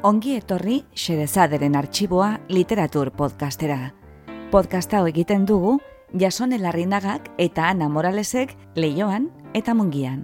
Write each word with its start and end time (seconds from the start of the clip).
Ongi 0.00 0.32
etorri 0.32 0.78
Xerezaderen 0.96 1.74
arxiboa 1.76 2.38
literatur 2.48 3.10
podcastera. 3.12 3.90
Podcast 4.48 4.94
hau 4.96 5.02
egiten 5.04 5.42
dugu 5.44 5.74
Jason 6.16 6.54
Elarrinagak 6.56 7.26
eta 7.36 7.66
Ana 7.68 7.90
Moralesek 7.92 8.54
leioan 8.80 9.26
eta 9.52 9.74
mungian. 9.76 10.22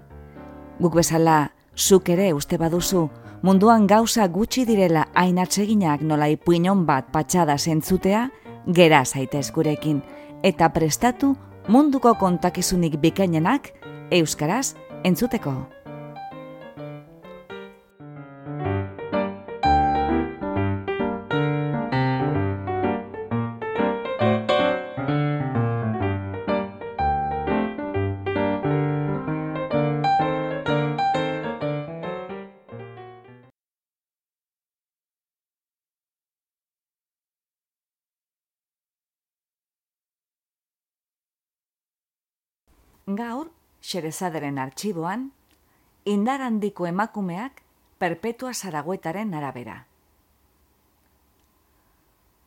Guk 0.81 0.97
bezala, 0.97 1.53
zuk 1.77 2.09
ere 2.09 2.31
uste 2.33 2.57
baduzu, 2.57 3.05
munduan 3.45 3.85
gauza 3.87 4.25
gutxi 4.33 4.65
direla 4.65 5.11
hain 5.12 5.37
atseginak 5.45 6.01
nola 6.01 6.31
ipuinon 6.33 6.87
bat 6.89 7.12
patxada 7.12 7.59
zentzutea, 7.59 8.31
gera 8.73 9.05
zaitez 9.05 9.51
gurekin, 9.53 10.01
eta 10.43 10.73
prestatu 10.73 11.34
munduko 11.69 12.15
kontakizunik 12.17 12.97
bikainenak 12.97 13.75
euskaraz 14.11 14.73
entzuteko. 15.05 15.59
Gaur, 43.07 43.53
Xerezaderen 43.87 44.57
artxiboan, 44.59 45.29
indar 46.05 46.41
handiko 46.43 46.89
emakumeak 46.89 47.61
perpetua 48.03 48.53
zaragoetaren 48.53 49.33
arabera. 49.33 49.87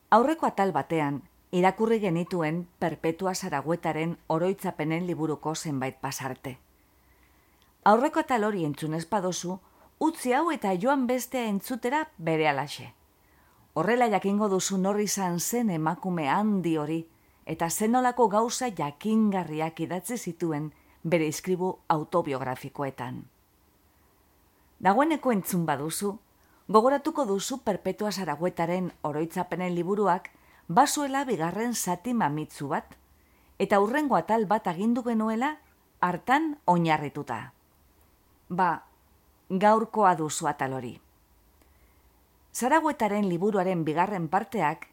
Aurreko 0.09 0.49
atal 0.49 0.73
batean, 0.75 1.21
irakurri 1.55 2.01
genituen 2.03 2.67
perpetua 2.77 3.33
zaragoetaren 3.35 4.17
oroitzapenen 4.27 5.07
liburuko 5.07 5.55
zenbait 5.55 5.95
pasarte. 6.01 6.57
Aurreko 7.85 8.19
atal 8.19 8.43
hori 8.43 8.65
entzun 8.65 8.99
espadozu, 8.99 9.61
utzi 9.99 10.33
hau 10.33 10.51
eta 10.51 10.73
joan 10.75 11.07
bestea 11.07 11.45
entzutera 11.47 12.09
bere 12.17 12.49
alaxe. 12.49 12.89
Horrela 13.75 14.09
jakingo 14.11 14.49
duzu 14.49 14.77
norri 14.77 15.07
izan 15.07 15.39
zen 15.39 15.69
emakume 15.69 16.27
handi 16.27 16.75
hori, 16.75 17.05
eta 17.49 17.69
zenolako 17.69 18.27
gauza 18.29 18.67
jakingarriak 18.77 19.79
idatzi 19.81 20.17
zituen 20.17 20.69
bere 21.03 21.27
iskribu 21.27 21.71
autobiografikoetan. 21.89 23.23
Dagoeneko 24.79 25.31
entzun 25.33 25.65
baduzu, 25.65 26.11
gogoratuko 26.67 27.25
duzu 27.25 27.57
perpetua 27.65 28.11
zaraguetaren 28.11 28.91
oroitzapenen 29.01 29.73
liburuak 29.75 30.29
basuela 30.67 31.23
bigarren 31.25 31.73
zati 31.73 32.13
mamitzu 32.13 32.69
bat, 32.69 32.93
eta 33.57 33.79
hurrengo 33.81 34.15
atal 34.15 34.45
bat 34.45 34.69
agindu 34.69 35.03
genuela 35.03 35.55
hartan 35.99 36.53
oinarrituta. 36.65 37.39
Ba, 38.49 38.69
gaurkoa 39.49 40.13
duzu 40.21 40.47
atal 40.47 40.77
hori. 40.77 40.93
Zaraguetaren 42.53 43.25
liburuaren 43.29 43.83
bigarren 43.85 44.29
parteak 44.29 44.87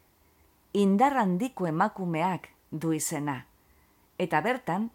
indar 0.77 1.17
handiko 1.17 1.65
emakumeak 1.67 2.49
du 2.71 2.93
izena. 2.93 3.45
Eta 4.17 4.41
bertan, 4.41 4.89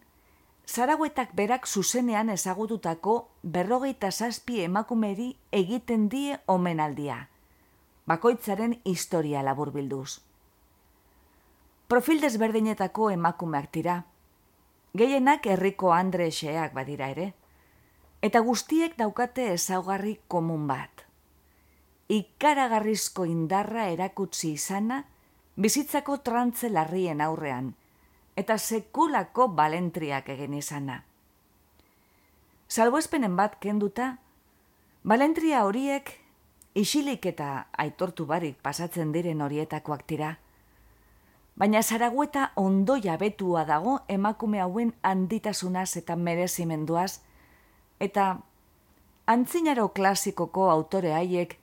Zaragoetak 0.65 1.33
berak 1.35 1.67
zuzenean 1.67 2.29
ezagututako 2.29 3.15
berrogeita 3.43 4.11
zazpi 4.11 4.61
emakumeri 4.63 5.33
egiten 5.51 6.07
die 6.09 6.37
omenaldia. 6.47 7.27
Bakoitzaren 8.07 8.77
historia 8.85 9.43
labur 9.43 9.71
bilduz. 9.75 10.21
Profil 11.87 12.21
desberdinetako 12.23 13.09
emakumeak 13.11 13.71
dira. 13.73 14.03
Gehienak 14.95 15.45
herriko 15.45 15.91
Andre 15.91 16.29
xeak 16.31 16.73
badira 16.73 17.09
ere. 17.11 17.33
Eta 18.23 18.39
guztiek 18.39 18.95
daukate 18.97 19.51
ezaugarri 19.53 20.19
komun 20.27 20.67
bat. 20.67 21.03
Ikaragarrizko 22.07 23.25
indarra 23.27 23.89
erakutsi 23.91 24.53
izana 24.53 25.03
bizitzako 25.55 26.17
trantze 26.25 26.69
larrien 26.69 27.21
aurrean, 27.21 27.73
eta 28.35 28.57
sekulako 28.57 29.47
balentriak 29.53 30.29
egin 30.33 30.53
izana. 30.57 31.03
Salboespenen 32.67 33.35
bat 33.37 33.59
kenduta, 33.61 34.15
balentria 35.03 35.63
horiek 35.67 36.09
isilik 36.73 37.25
eta 37.25 37.67
aitortu 37.77 38.25
barik 38.25 38.57
pasatzen 38.65 39.11
diren 39.13 39.41
horietakoak 39.45 40.07
dira. 40.09 40.37
Baina 41.55 41.83
zaragueta 41.83 42.47
ondo 42.57 42.95
jabetua 42.97 43.61
dago 43.65 43.99
emakume 44.09 44.59
hauen 44.61 44.95
handitasunaz 45.03 45.97
eta 45.97 46.15
merezimenduaz, 46.15 47.19
eta 47.99 48.39
antzinaro 49.27 49.91
klasikoko 49.93 50.71
autore 50.71 51.13
haiek 51.13 51.59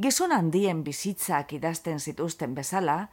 gizon 0.00 0.30
handien 0.32 0.84
bizitzak 0.84 1.52
idazten 1.58 1.98
zituzten 1.98 2.54
bezala, 2.54 3.08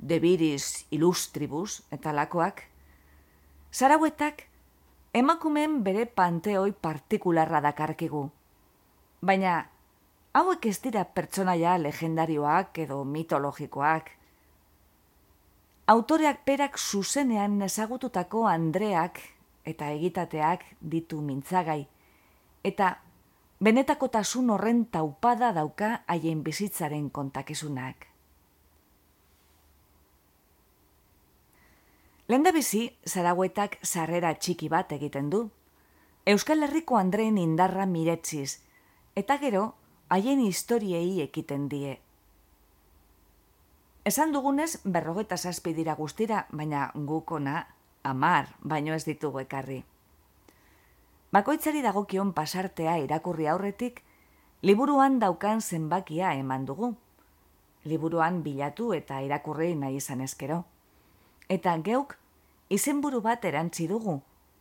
de 0.00 0.18
viris 0.18 0.86
illustribus 0.90 1.82
eta 1.92 2.12
lakoak, 2.16 2.64
Zaragoetak 3.70 4.42
emakumeen 5.14 5.82
bere 5.84 6.06
panteoi 6.06 6.72
partikularra 6.72 7.60
dakarkigu. 7.62 8.24
Baina 9.22 9.52
hauek 10.34 10.66
ez 10.66 10.78
dira 10.82 11.04
pertsonaia 11.04 11.76
legendarioak 11.78 12.80
edo 12.86 13.04
mitologikoak. 13.04 14.10
Autoreak 15.94 16.42
perak 16.44 16.78
zuzenean 16.78 17.62
ezagututako 17.62 18.44
Andreak 18.46 19.22
eta 19.66 19.90
egitateak 19.94 20.66
ditu 20.80 21.20
mintzagai, 21.22 21.84
eta 22.64 22.96
benetako 23.60 24.08
tasun 24.08 24.50
horren 24.50 24.84
taupada 24.90 25.52
dauka 25.52 26.00
haien 26.06 26.42
bizitzaren 26.42 27.10
kontakizunak. 27.10 28.09
Lenda 32.30 32.52
bizi, 32.54 32.84
zaraguetak 33.10 33.72
sarrera 33.82 34.28
txiki 34.38 34.68
bat 34.70 34.92
egiten 34.94 35.32
du. 35.32 35.38
Euskal 36.30 36.62
Herriko 36.62 36.94
Andreen 36.94 37.40
indarra 37.42 37.86
miretziz, 37.90 38.60
eta 39.18 39.34
gero, 39.42 39.62
haien 40.14 40.44
historiei 40.44 41.24
ekiten 41.24 41.66
die. 41.72 41.96
Esan 44.06 44.30
dugunez, 44.36 44.68
berrogeta 44.84 45.40
zazpi 45.42 45.74
dira 45.74 45.98
guztira, 45.98 46.44
baina 46.54 46.86
gukona, 46.94 47.66
amar, 48.04 48.54
baino 48.62 48.94
ez 48.94 49.02
ditugu 49.10 49.42
ekarri. 49.42 49.82
Bakoitzari 51.34 51.82
dagokion 51.82 52.30
pasartea 52.32 52.98
irakurri 53.08 53.50
aurretik, 53.50 54.04
liburuan 54.62 55.18
daukan 55.18 55.58
zenbakia 55.60 56.36
eman 56.38 56.70
dugu. 56.70 56.94
Liburuan 57.90 58.44
bilatu 58.46 58.92
eta 58.94 59.18
irakurri 59.18 59.74
nahi 59.74 59.98
izan 59.98 60.20
eskero. 60.20 60.66
Eta 61.50 61.76
geuk 61.82 62.14
izenburu 62.70 63.20
bat 63.20 63.44
erantzi 63.44 63.88
dugu, 63.90 64.20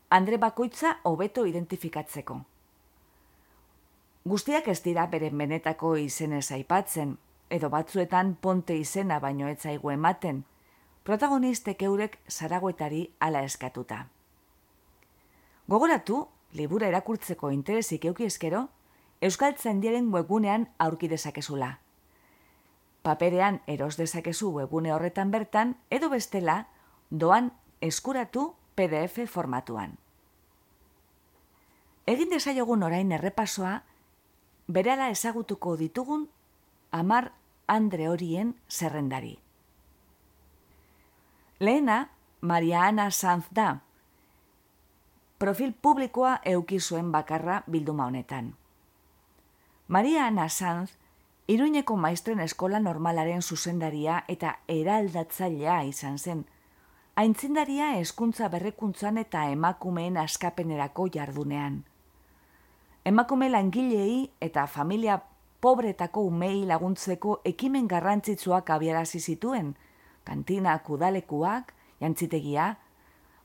Andre 0.10 0.40
bakoitza 0.42 0.96
hobeto 1.06 1.44
identifikatzeko. 1.46 2.40
Guztiak 4.26 4.68
ez 4.72 4.80
dira 4.82 5.04
bere 5.12 5.30
benetako 5.30 5.92
izenez 6.02 6.48
aipatzen, 6.56 7.12
edo 7.50 7.70
batzuetan 7.70 8.32
ponte 8.42 8.78
izena 8.78 9.20
baino 9.20 9.48
ez 9.48 9.60
zaigu 9.62 9.92
ematen, 9.94 10.40
protagonistek 11.06 11.84
eurek 11.86 12.18
zaragoetari 12.28 13.04
ala 13.20 13.44
eskatuta. 13.46 14.08
Gogoratu, 15.70 16.24
libura 16.54 16.90
erakurtzeko 16.90 17.52
interesik 17.54 18.10
euki 18.10 18.26
eskero, 18.26 18.66
Euskal 19.22 19.54
Tzendiaren 19.54 20.10
webgunean 20.14 20.70
aurki 20.80 21.08
dezakezula. 21.12 21.70
Paperean 23.04 23.62
eros 23.68 23.96
dezakezu 23.98 24.50
webgune 24.58 24.94
horretan 24.94 25.30
bertan, 25.32 25.76
edo 25.90 26.10
bestela, 26.10 26.64
doan 27.10 27.52
eskuratu 27.82 28.56
PDF 28.76 29.26
formatuan. 29.28 29.98
Egin 32.08 32.30
desaiogun 32.30 32.84
orain 32.84 33.12
errepasoa, 33.12 33.82
berala 34.68 35.10
ezagutuko 35.10 35.76
ditugun 35.78 36.30
amar 36.92 37.32
andre 37.68 38.10
horien 38.10 38.56
zerrendari. 38.70 39.38
Lehena, 41.60 42.10
Maria 42.42 42.86
Ana 42.88 43.12
Sanz 43.12 43.46
da, 43.52 43.82
profil 45.38 45.74
publikoa 45.74 46.40
eukizuen 46.46 47.12
bakarra 47.12 47.64
bilduma 47.68 48.06
honetan. 48.06 48.56
Maria 49.88 50.26
Ana 50.28 50.50
Sanz, 50.50 50.92
Iruñeko 51.50 51.96
maistren 51.98 52.40
eskola 52.44 52.80
normalaren 52.80 53.42
zuzendaria 53.42 54.20
eta 54.30 54.60
eraldatzailea 54.70 55.80
izan 55.90 56.20
zen, 56.20 56.44
aintzindaria 57.20 57.88
hezkuntza 58.00 58.48
berrekuntzan 58.48 59.18
eta 59.20 59.42
emakumeen 59.52 60.18
askapenerako 60.22 61.10
jardunean. 61.12 61.82
Emakume 63.04 63.50
langilei 63.50 64.30
eta 64.40 64.64
familia 64.68 65.18
pobretako 65.60 66.24
umei 66.30 66.64
laguntzeko 66.70 67.42
ekimen 67.52 67.90
garrantzitsuak 67.92 68.72
abiarazi 68.72 69.20
zituen, 69.20 69.74
kantina 70.24 70.78
kudalekuak, 70.80 71.74
jantzitegia, 72.00 72.70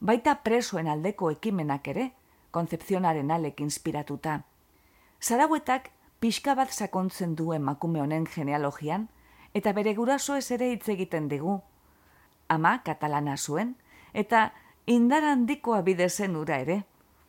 baita 0.00 0.36
presoen 0.46 0.86
aldeko 0.94 1.32
ekimenak 1.34 1.90
ere, 1.96 2.08
konzepzionaren 2.54 3.34
alek 3.34 3.60
inspiratuta. 3.66 4.38
Zaraguetak 5.20 5.90
pixka 6.20 6.54
bat 6.54 6.70
sakontzen 6.70 7.34
du 7.34 7.50
emakume 7.52 8.06
honen 8.06 8.30
genealogian, 8.36 9.08
eta 9.52 9.72
bere 9.72 9.98
guraso 9.98 10.38
ez 10.38 10.50
ere 10.54 10.70
hitz 10.70 10.86
egiten 10.94 11.26
digu. 11.28 11.58
Ama 12.48 12.78
katalana 12.84 13.36
zuen, 13.36 13.76
eta 14.12 14.52
indar 14.86 15.24
handikoa 15.24 15.82
bide 15.82 16.08
zen 16.08 16.36
ura 16.36 16.58
ere. 16.58 16.82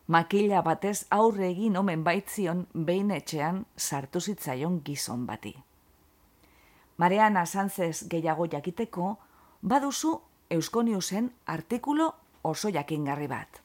Makila 0.07 0.61
batez 0.61 1.05
aurre 1.09 1.47
egin 1.49 1.77
omen 1.77 2.03
baitzion 2.03 2.67
behin 2.73 3.11
etxean 3.11 3.65
sartu 3.77 4.21
zitzaion 4.21 4.81
gizon 4.85 5.25
bati. 5.25 5.55
Mareana 6.97 7.45
Sanzez 7.45 8.07
gehiago 8.09 8.45
jakiteko, 8.45 9.17
baduzu 9.61 10.21
Euskoniusen 10.49 11.31
artikulo 11.45 12.13
oso 12.43 12.69
jakingarri 12.69 13.27
bat. 13.27 13.61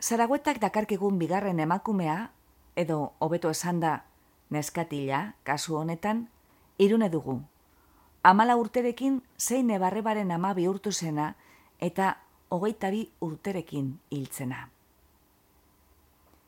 Zaraguetak 0.00 0.60
dakarkigun 0.62 1.18
bigarren 1.18 1.58
emakumea, 1.58 2.30
edo 2.76 3.14
hobeto 3.18 3.50
esan 3.50 3.80
da 3.80 4.04
neskatila, 4.54 5.34
kasu 5.42 5.76
honetan, 5.76 6.28
irune 6.78 7.08
dugu. 7.10 7.40
Amala 8.22 8.56
urterekin 8.56 9.22
zein 9.38 9.70
ebarrebaren 9.70 10.30
ama 10.30 10.54
bihurtu 10.54 10.92
zena 10.92 11.34
eta 11.80 12.16
hogeita 12.50 12.90
bi 12.90 13.04
urterekin 13.20 13.92
hiltzena. 14.10 14.68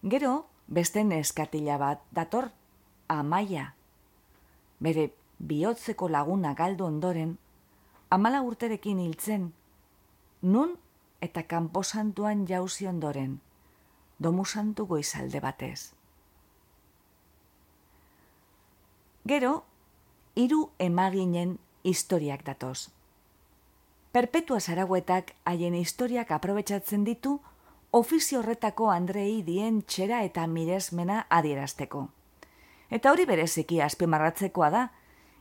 Gero, 0.02 0.46
beste 0.67 1.05
neskatila 1.05 1.76
bat 1.78 2.02
dator, 2.11 2.50
amaia. 3.08 3.75
Bere 4.81 5.11
bihotzeko 5.38 6.08
laguna 6.08 6.55
galdu 6.55 6.87
ondoren, 6.87 7.37
amala 8.11 8.43
urterekin 8.43 8.99
hiltzen, 8.99 9.52
nun 10.43 10.76
eta 11.20 11.44
kanposantuan 11.44 12.46
jauzi 12.49 12.87
ondoren, 12.87 13.40
domu 14.19 14.44
santu 14.44 14.87
goizalde 14.87 15.40
batez. 15.40 15.93
Gero, 19.28 19.64
hiru 20.34 20.70
emaginen 20.78 21.58
historiak 21.82 22.44
datoz. 22.44 22.90
Perpetua 24.12 24.60
zaraguetak 24.60 25.34
haien 25.44 25.74
historiak 25.74 26.30
aprobetsatzen 26.34 27.04
ditu 27.04 27.40
ofizio 27.90 28.40
horretako 28.40 28.90
Andrei 28.90 29.42
dien 29.46 29.82
txera 29.82 30.22
eta 30.26 30.46
miresmena 30.46 31.26
adierazteko. 31.28 32.08
Eta 32.90 33.12
hori 33.12 33.26
bereziki 33.26 33.80
azpimarratzekoa 33.80 34.70
da, 34.70 34.88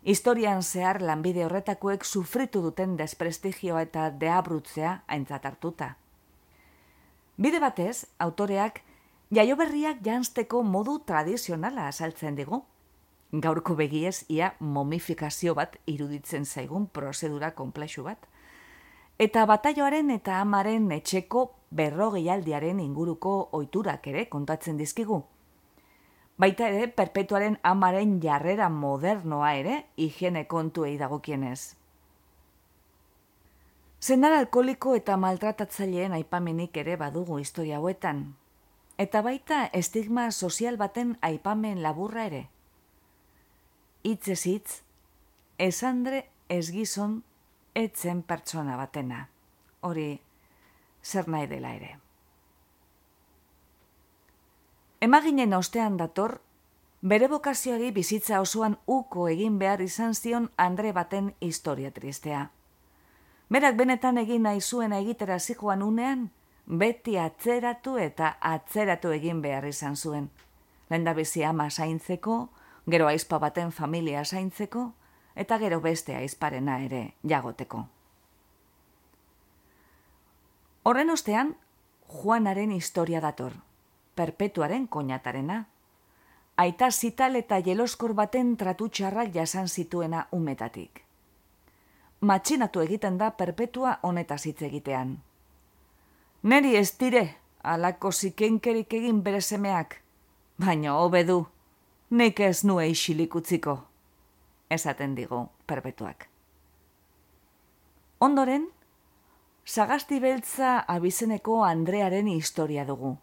historian 0.04 0.62
zehar 0.64 1.02
lanbide 1.02 1.46
horretakoek 1.46 2.06
sufritu 2.06 2.62
duten 2.62 2.96
desprestigioa 2.98 3.82
eta 3.88 4.10
deabrutzea 4.12 5.00
aintzat 5.08 5.46
hartuta. 5.46 5.96
Bide 7.38 7.60
batez, 7.60 8.06
autoreak 8.20 8.82
jaioberriak 9.32 10.02
jansteko 10.06 10.64
modu 10.64 11.00
tradizionala 11.06 11.88
azaltzen 11.88 12.36
digu. 12.36 12.64
Gaurko 13.32 13.76
begiez 13.76 14.26
ia 14.28 14.54
momifikazio 14.60 15.54
bat 15.56 15.76
iruditzen 15.86 16.46
zaigun 16.46 16.88
prozedura 16.88 17.52
konplexu 17.56 18.04
bat. 18.04 18.18
Eta 19.20 19.46
bataioaren 19.46 20.10
eta 20.12 20.40
amaren 20.42 20.92
etxeko 20.92 21.52
berrogeialdiaren 21.72 22.80
inguruko 22.80 23.50
ohiturak 23.52 24.08
ere 24.08 24.26
kontatzen 24.30 24.78
dizkigu 24.78 25.24
baita 26.40 26.70
ere 26.72 26.88
perpetuaren 26.88 27.58
amaren 27.68 28.20
jarrera 28.24 28.70
modernoa 28.72 29.52
ere 29.60 29.76
higiene 30.00 30.46
kontuei 30.48 30.96
dagokienez. 30.98 31.76
Zenar 34.00 34.36
alkoliko 34.38 34.94
eta 34.96 35.18
maltratatzaileen 35.20 36.16
aipamenik 36.16 36.78
ere 36.80 36.96
badugu 37.02 37.42
historia 37.44 37.82
hauetan, 37.82 38.22
eta 38.98 39.22
baita 39.22 39.66
estigma 39.82 40.30
sozial 40.32 40.80
baten 40.80 41.18
aipamen 41.32 41.84
laburra 41.84 42.26
ere. 42.32 42.46
Itz 44.04 44.28
ez 44.28 44.44
hitz, 44.48 44.82
esandre 45.60 46.24
ez 46.48 46.70
gizon 46.72 47.20
etzen 47.76 48.22
pertsona 48.24 48.78
batena, 48.80 49.26
hori 49.82 50.22
zer 51.04 51.28
nahi 51.28 51.48
dela 51.48 51.74
ere. 51.76 51.98
Emaginen 55.02 55.54
ostean 55.54 55.98
dator, 55.98 56.40
bere 57.02 57.28
bokazioari 57.32 57.92
bizitza 57.96 58.40
osoan 58.42 58.78
uko 58.88 59.28
egin 59.32 59.60
behar 59.60 59.82
izan 59.82 60.16
zion 60.16 60.50
Andre 60.58 60.92
baten 60.92 61.34
historia 61.40 61.92
tristea. 61.92 62.50
Berak 63.50 63.76
benetan 63.76 64.18
egin 64.18 64.44
nahi 64.44 64.62
zuen 64.62 64.94
egitera 64.94 65.40
zijoan 65.40 65.84
unean, 65.84 66.30
beti 66.68 67.18
atzeratu 67.18 67.98
eta 67.98 68.38
atzeratu 68.40 69.12
egin 69.12 69.42
behar 69.42 69.66
izan 69.66 69.96
zuen. 69.96 70.30
Lenda 70.90 71.14
bizi 71.14 71.44
ama 71.44 71.70
zaintzeko, 71.70 72.50
gero 72.90 73.08
aizpa 73.08 73.40
baten 73.40 73.72
familia 73.72 74.26
zaintzeko, 74.26 74.94
eta 75.36 75.58
gero 75.60 75.80
beste 75.82 76.16
aizparena 76.16 76.82
ere 76.84 77.14
jagoteko. 77.24 77.86
Horren 80.84 81.10
ostean, 81.10 81.56
Juanaren 82.10 82.72
historia 82.72 83.22
dator 83.22 83.54
perpetuaren 84.20 84.88
koñatarena. 84.88 85.70
Aita 86.58 86.92
zital 86.92 87.38
eta 87.40 87.62
jeloskor 87.64 88.14
baten 88.18 88.58
tratutxarrak 88.60 89.30
jasan 89.32 89.70
zituena 89.72 90.26
umetatik. 90.36 91.06
Matxinatu 92.20 92.84
egiten 92.84 93.20
da 93.22 93.30
perpetua 93.42 93.94
honetaz 94.02 94.42
hitz 94.50 94.62
egitean. 94.68 95.14
Neri 96.44 96.76
ez 96.76 96.90
dire, 97.00 97.24
alako 97.64 98.12
zikenkerik 98.12 98.98
egin 99.00 99.24
bere 99.24 99.40
semeak, 99.40 99.96
baina 100.58 100.98
hobe 101.00 101.24
du, 101.24 101.40
nik 102.10 102.40
ez 102.40 102.64
nue 102.66 102.88
isilikutziko, 102.90 103.78
esaten 104.70 105.16
digo 105.16 105.50
perpetuak. 105.66 106.30
Ondoren, 108.20 108.68
Sagasti 109.70 110.18
beltza 110.20 110.80
abizeneko 110.88 111.64
Andrearen 111.64 112.28
historia 112.28 112.86
dugu 112.86 113.18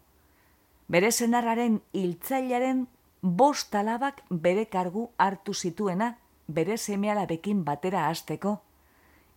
bere 0.87 1.11
senarraren 1.11 1.81
hiltzailaren 1.93 2.85
bost 3.21 3.75
alabak 3.75 4.23
bere 4.29 4.65
kargu 4.71 5.09
hartu 5.17 5.53
zituena 5.53 6.13
bere 6.47 6.77
semealabekin 6.77 7.63
batera 7.65 8.07
hasteko, 8.07 8.57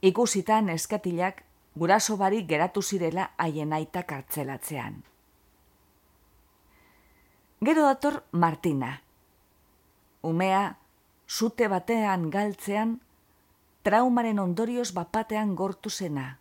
ikusitan 0.00 0.69
eskatilak 0.69 1.42
guraso 1.75 2.16
barik 2.16 2.47
geratu 2.49 2.83
zirela 2.83 3.30
haien 3.38 3.73
aita 3.73 4.02
kartzelatzean. 4.02 5.02
Gero 7.61 7.83
dator 7.83 8.23
Martina. 8.33 9.00
Umea, 10.22 10.76
zute 11.28 11.68
batean 11.68 12.28
galtzean, 12.30 12.98
traumaren 13.82 14.38
ondorioz 14.38 14.90
bapatean 14.92 15.54
gortu 15.56 15.90
zena. 15.90 16.38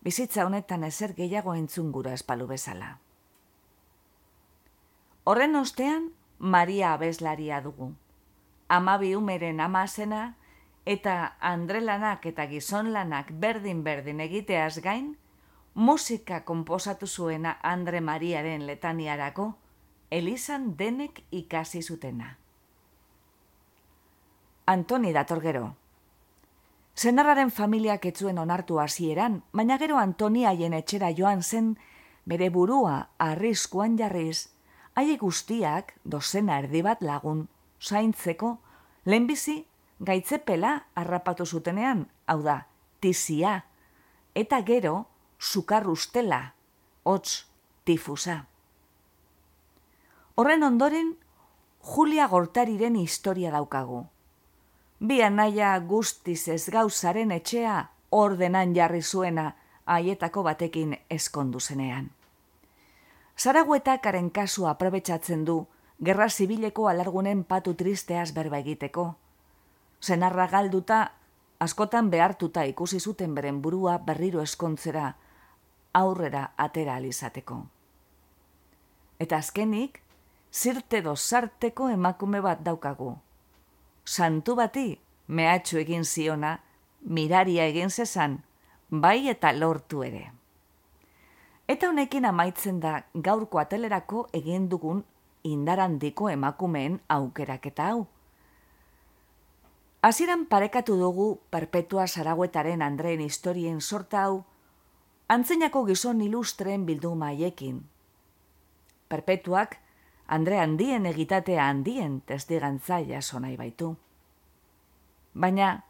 Bizitza 0.00 0.46
honetan 0.46 0.84
ezer 0.88 1.12
gehiago 1.18 1.54
entzun 1.54 1.92
gura 1.92 2.14
espalu 2.16 2.46
bezala. 2.46 2.98
Horren 5.24 5.56
ostean, 5.60 6.12
Maria 6.38 6.94
abeslaria 6.94 7.60
dugu. 7.60 7.92
Amabi 8.68 9.14
umeren 9.16 9.60
amazena 9.60 10.36
eta 10.86 11.36
andrelanak 11.44 12.24
eta 12.30 12.46
gizonlanak 12.48 13.34
berdin-berdin 13.42 14.24
egiteaz 14.24 14.78
gain, 14.80 15.18
musika 15.74 16.44
konposatu 16.48 17.06
zuena 17.06 17.58
Andre 17.62 18.00
Mariaren 18.00 18.64
letaniarako, 18.66 19.52
Elizan 20.10 20.76
denek 20.78 21.20
ikasi 21.30 21.82
zutena. 21.82 22.37
Antoni 24.68 25.14
dator 25.16 25.40
gero. 25.40 25.76
Zenarraren 26.92 27.50
familiak 27.50 28.02
etzuen 28.10 28.36
onartu 28.42 28.76
hasieran, 28.82 29.38
baina 29.56 29.78
gero 29.80 29.96
Antoni 29.96 30.42
haien 30.44 30.74
etxera 30.76 31.08
joan 31.16 31.40
zen, 31.42 31.70
bere 32.28 32.50
burua 32.52 32.96
arriskuan 33.16 33.96
jarriz, 33.96 34.50
haie 34.92 35.16
guztiak 35.16 35.94
dozena 36.04 36.58
erdi 36.60 36.82
bat 36.84 37.00
lagun 37.00 37.46
zaintzeko 37.80 38.58
lehenbizi 39.06 39.62
gaitzepela 40.04 40.74
harrapatu 40.94 41.46
zutenean, 41.46 42.04
hau 42.26 42.42
da, 42.42 42.58
tizia, 43.00 43.54
eta 44.34 44.60
gero 44.68 45.06
sukar 45.38 45.88
ustela, 45.88 46.42
hotz, 47.08 47.46
tifusa. 47.88 48.42
Horren 50.36 50.62
ondoren, 50.62 51.16
Julia 51.80 52.28
Gortariren 52.28 53.00
historia 53.00 53.50
daukagu. 53.56 54.04
Bi 55.00 55.22
anaia 55.22 55.78
guztiz 55.78 56.48
ez 56.48 56.70
gauzaren 56.74 57.30
etxea 57.30 57.74
ordenan 58.10 58.74
jarri 58.74 59.02
zuena 59.02 59.52
haietako 59.86 60.42
batekin 60.42 60.96
eskondu 61.10 61.60
zenean. 61.60 62.10
Zaraguetakaren 63.38 64.30
kasua 64.30 64.70
aprobetsatzen 64.70 65.44
du 65.44 65.66
gerra 66.04 66.28
zibileko 66.28 66.88
alargunen 66.88 67.44
patu 67.44 67.74
tristeaz 67.74 68.32
berba 68.34 68.58
egiteko. 68.58 69.14
Zenarra 70.02 70.48
galduta, 70.48 70.98
askotan 71.60 72.10
behartuta 72.10 72.64
ikusi 72.64 73.00
zuten 73.00 73.34
beren 73.34 73.62
burua 73.62 73.98
berriro 73.98 74.42
eskontzera, 74.42 75.12
aurrera 75.94 76.52
atera 76.56 76.96
alizateko. 76.96 77.62
Eta 79.18 79.38
azkenik, 79.38 80.02
zirte 80.52 81.02
dozarteko 81.02 81.88
emakume 81.94 82.40
bat 82.40 82.62
daukagu. 82.66 83.16
Santu 84.08 84.54
bati, 84.56 84.94
mehatxu 85.28 85.76
egin 85.82 86.04
ziona, 86.08 86.54
miraria 87.04 87.66
egin 87.68 87.90
zezan, 87.90 88.38
bai 88.88 89.28
eta 89.28 89.50
lortu 89.52 90.00
ere. 90.06 90.22
Eta 91.68 91.90
honekin 91.90 92.24
amaitzen 92.24 92.78
da 92.80 92.94
gaurko 93.26 93.60
atelerako 93.60 94.22
egin 94.38 94.70
dugun 94.72 95.02
indarandiko 95.44 96.30
emakumeen 96.32 96.96
aukeraketa 97.16 97.90
hau. 97.90 98.06
Hasieran 100.00 100.46
parekatu 100.46 100.96
dugu 100.96 101.26
perpetua 101.50 102.06
saraguetaren 102.06 102.80
Andreen 102.86 103.20
historien 103.20 103.82
sorta 103.82 104.22
hau, 104.22 104.38
antzeinako 105.28 105.84
gizon 105.90 106.24
ilustren 106.24 106.88
bilduma 106.88 107.28
haiekin. 107.34 107.82
Perpetuak, 109.12 109.76
Andre 110.28 110.58
handien 110.60 111.06
egitatea 111.08 111.68
handien 111.70 112.20
testigantza 112.20 113.00
jaso 113.00 113.40
nahi 113.40 113.56
baitu. 113.56 113.94
Baina, 115.32 115.84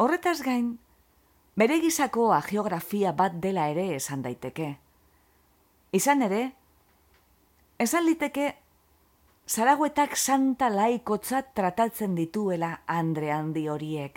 horretaz 0.00 0.40
gain, 0.42 0.78
bere 1.56 1.80
gizako 1.82 2.30
agiografia 2.32 3.12
bat 3.12 3.36
dela 3.42 3.68
ere 3.68 3.90
esan 3.96 4.22
daiteke. 4.24 4.70
Izan 5.92 6.24
ere, 6.26 6.40
esan 7.78 8.06
liteke, 8.08 8.54
zaraguetak 9.46 10.16
santa 10.16 10.70
laikotzat 10.72 11.52
tratatzen 11.54 12.16
dituela 12.16 12.80
Andre 12.86 13.32
handi 13.32 13.66
horiek. 13.68 14.16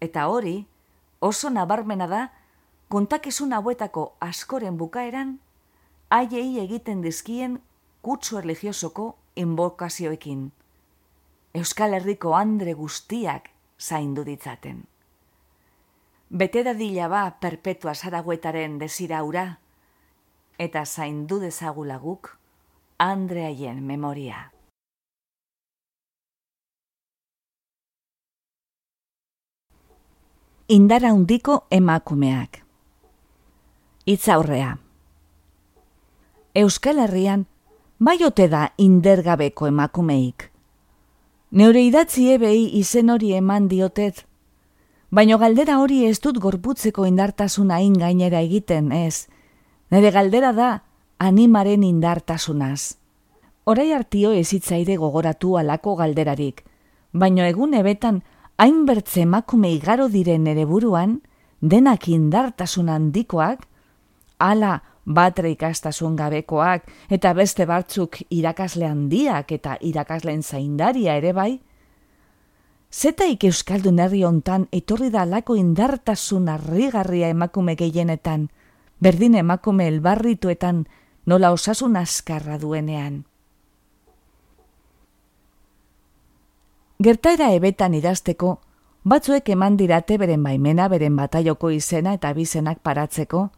Eta 0.00 0.26
hori, 0.28 0.66
oso 1.20 1.50
nabarmena 1.50 2.10
da, 2.10 2.24
kontakizun 2.88 3.54
hauetako 3.54 4.16
askoren 4.20 4.76
bukaeran, 4.78 5.38
haiei 6.10 6.58
egiten 6.58 7.02
dizkien 7.06 7.60
kutsu 8.02 8.40
religiosoko 8.40 9.18
inbokazioekin. 9.36 10.52
Euskal 11.54 11.92
Herriko 11.92 12.34
Andre 12.34 12.72
guztiak 12.72 13.50
zaindu 13.78 14.24
ditzaten. 14.26 14.84
Bete 16.30 16.64
dadila 16.64 17.08
ba 17.08 17.22
perpetua 17.40 17.94
zaraguetaren 17.94 18.78
desiraura, 18.78 19.58
eta 20.58 20.84
zaindu 20.84 21.40
dezagulaguk 21.40 22.36
Andreaien 22.98 23.82
memoria. 23.82 24.50
Indara 30.68 31.14
undiko 31.14 31.62
emakumeak. 31.70 32.58
Itza 34.04 34.34
aurrea. 34.34 34.76
Euskal 36.54 36.98
Herrian, 36.98 37.46
bai 37.98 38.22
ote 38.24 38.48
da 38.48 38.72
indergabeko 38.76 39.66
emakumeik. 39.66 40.50
Neure 41.50 41.82
idatzi 41.82 42.28
ebei 42.34 42.68
izen 42.78 43.10
hori 43.10 43.32
eman 43.34 43.68
diotet, 43.68 44.24
baino 45.10 45.38
galdera 45.38 45.78
hori 45.80 46.04
ez 46.06 46.20
dut 46.20 46.38
gorputzeko 46.38 47.06
indartasuna 47.06 47.80
gainera 47.98 48.40
egiten 48.40 48.92
ez, 48.92 49.26
Nere 49.90 50.10
galdera 50.12 50.52
da 50.52 50.82
animaren 51.18 51.82
indartasunaz. 51.82 52.98
Horai 53.64 53.92
hartio 53.96 54.32
ezitzaide 54.36 54.98
gogoratu 55.00 55.56
alako 55.56 55.94
galderarik, 55.96 56.60
baino 57.12 57.42
egun 57.44 57.72
ebetan 57.74 58.22
hainbertze 58.58 59.22
emakume 59.22 59.72
igaro 59.72 60.08
diren 60.12 60.44
nere 60.44 60.66
buruan, 60.66 61.22
denak 61.60 62.08
indartasun 62.08 62.90
handikoak, 62.92 63.64
ala 64.38 64.82
batre 65.08 65.50
ikastasun 65.50 66.16
gabekoak 66.16 66.84
eta 67.10 67.32
beste 67.32 67.64
batzuk 67.66 68.20
irakasle 68.30 68.86
handiak 68.86 69.52
eta 69.56 69.78
irakasleen 69.80 70.42
zaindaria 70.42 71.16
ere 71.16 71.32
bai, 71.32 71.52
Zetaik 72.88 73.44
euskaldun 73.44 73.98
herri 74.00 74.22
hontan 74.24 74.62
etorri 74.72 75.10
da 75.12 75.26
alako 75.26 75.58
indartasun 75.60 76.46
harrigarria 76.48 77.28
emakume 77.28 77.74
gehienetan, 77.76 78.46
berdin 79.00 79.34
emakume 79.34 79.88
elbarrituetan 79.88 80.86
nola 81.26 81.50
osasun 81.52 81.96
askarra 82.00 82.56
duenean. 82.58 83.26
Gertaera 86.98 87.50
ebetan 87.52 87.92
idazteko, 87.94 88.56
batzuek 89.04 89.52
eman 89.52 89.76
dirate 89.76 90.16
beren 90.18 90.42
baimena 90.42 90.88
beren 90.88 91.16
bataioko 91.16 91.70
izena 91.70 92.16
eta 92.16 92.32
bizenak 92.32 92.80
paratzeko, 92.82 93.50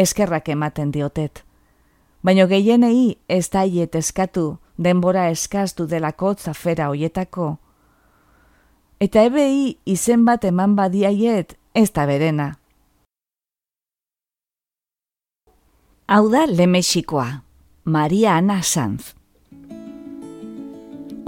eskerrak 0.00 0.48
ematen 0.48 0.90
diotet. 0.92 1.44
Baino 2.24 2.46
gehienei 2.48 3.18
ez 3.28 3.46
daiet 3.52 3.94
eskatu 3.96 4.58
denbora 4.80 5.28
eskaztu 5.30 5.86
delako 5.86 6.34
zafera 6.34 6.88
hoietako. 6.88 7.56
Eta 9.00 9.22
ebei 9.28 9.76
izen 9.86 10.24
bat 10.24 10.44
eman 10.44 10.74
badiaiet 10.76 11.56
ez 11.74 11.88
da 11.92 12.06
berena. 12.06 12.54
Hau 16.10 16.26
da 16.28 16.44
Lemexikoa, 16.46 17.42
Maria 17.84 18.36
Ana 18.36 18.62
Sanz. 18.62 19.14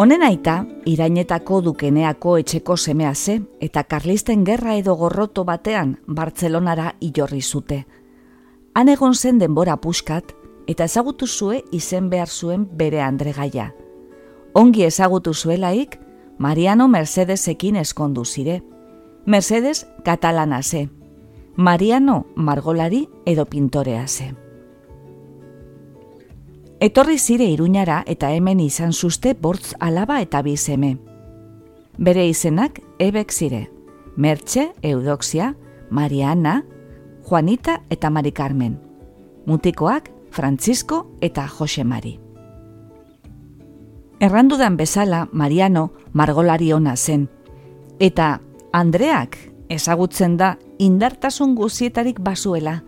Honen 0.03 0.25
aita, 0.27 0.65
irainetako 0.89 1.61
dukeneako 1.63 2.39
etxeko 2.41 2.77
semea 2.77 3.15
ze, 3.15 3.37
eta 3.61 3.85
karlisten 3.85 4.43
gerra 4.45 4.75
edo 4.75 4.97
gorroto 4.97 5.45
batean 5.45 5.99
Bartzelonara 6.07 6.95
ilorri 7.01 7.43
zute. 7.43 7.85
Han 8.75 8.89
egon 8.89 9.15
zen 9.15 9.39
denbora 9.39 9.77
puskat, 9.77 10.33
eta 10.67 10.85
ezagutu 10.89 11.27
zue 11.27 11.63
izen 11.73 12.09
behar 12.11 12.29
zuen 12.29 12.67
bere 12.73 13.03
andregaia. 13.03 13.73
Ongi 14.55 14.85
ezagutu 14.85 15.35
zuelaik, 15.35 15.99
Mariano 16.39 16.89
Mercedesekin 16.89 17.77
eskondu 17.77 18.25
zire. 18.25 18.63
Mercedes 19.27 19.87
katalana 20.05 20.63
ze. 20.63 20.89
Mariano 21.57 22.27
margolari 22.35 23.09
edo 23.27 23.45
pintorea 23.47 24.09
ze. 24.09 24.35
Etorri 26.81 27.19
zire 27.19 27.45
iruñara 27.45 28.03
eta 28.07 28.33
hemen 28.33 28.61
izan 28.61 28.93
zuzte 28.93 29.35
bortz 29.35 29.75
alaba 29.79 30.21
eta 30.21 30.43
bizeme. 30.43 30.97
Bere 31.99 32.27
izenak 32.27 32.81
ebek 32.99 33.31
zire. 33.33 33.71
Mertxe, 34.17 34.73
Eudoxia, 34.83 35.55
Mariana, 35.91 36.65
Juanita 37.33 37.81
eta 37.89 38.11
Mari 38.11 38.31
Carmen. 38.33 38.79
Mutikoak, 39.47 40.11
Francisco 40.31 41.17
eta 41.23 41.49
Jose 41.49 41.83
Mari. 41.83 42.21
Errandudan 44.21 44.77
bezala 44.77 45.31
Mariano 45.33 45.95
margolari 46.13 46.75
ona 46.75 46.95
zen. 46.95 47.31
Eta 47.99 48.43
Andreak 48.73 49.39
ezagutzen 49.71 50.37
da 50.37 50.59
indartasun 50.77 51.55
guzietarik 51.55 52.21
bazuela. 52.21 52.83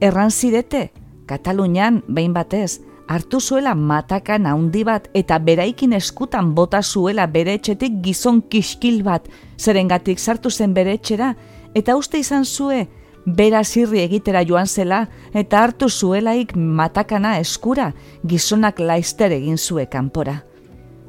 Erran 0.00 0.30
zirete, 0.30 0.92
Katalunian 1.26 2.04
behin 2.06 2.32
batez, 2.32 2.80
hartu 3.08 3.40
zuela 3.40 3.74
matakan 3.74 4.46
handi 4.46 4.84
bat 4.84 5.10
eta 5.14 5.40
beraikin 5.40 5.98
eskutan 5.98 6.54
bota 6.54 6.80
zuela 6.82 7.26
bere 7.26 7.58
etxetik 7.58 7.98
gizon 8.06 8.40
kiskil 8.42 9.02
bat 9.02 9.26
zerengatik 9.58 10.20
sartu 10.20 10.50
zen 10.50 10.74
bere 10.74 10.94
etxera 10.94 11.34
eta 11.74 11.96
uste 11.96 12.22
izan 12.22 12.44
zue 12.44 12.86
bera 13.24 13.64
zirri 13.64 14.00
egitera 14.00 14.44
joan 14.44 14.66
zela 14.66 15.08
eta 15.32 15.62
hartu 15.62 15.88
zuelaik 15.88 16.54
matakana 16.56 17.38
eskura 17.38 17.92
gizonak 18.26 18.80
laizter 18.80 19.32
egin 19.32 19.58
zue 19.58 19.86
kanpora. 19.86 20.42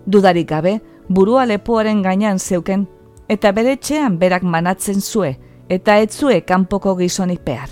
Dudarik 0.05 0.49
gabe, 0.49 0.81
burua 1.09 1.45
lepoaren 1.45 2.01
gainean 2.01 2.39
zeuken 2.39 2.87
eta 3.27 3.51
bere 3.51 3.73
etxean 3.73 4.19
berak 4.19 4.43
manatzen 4.43 5.01
zue 5.01 5.35
eta 5.69 5.97
etzue 5.99 6.41
kanpoko 6.45 6.95
gizonik 6.95 7.41
behar. 7.45 7.69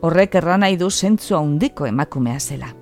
Horrek 0.00 0.34
erran 0.34 0.60
nahi 0.60 0.76
du 0.76 0.90
zentzua 0.90 1.38
handiko 1.40 1.86
emakumea 1.86 2.40
zela. 2.40 2.74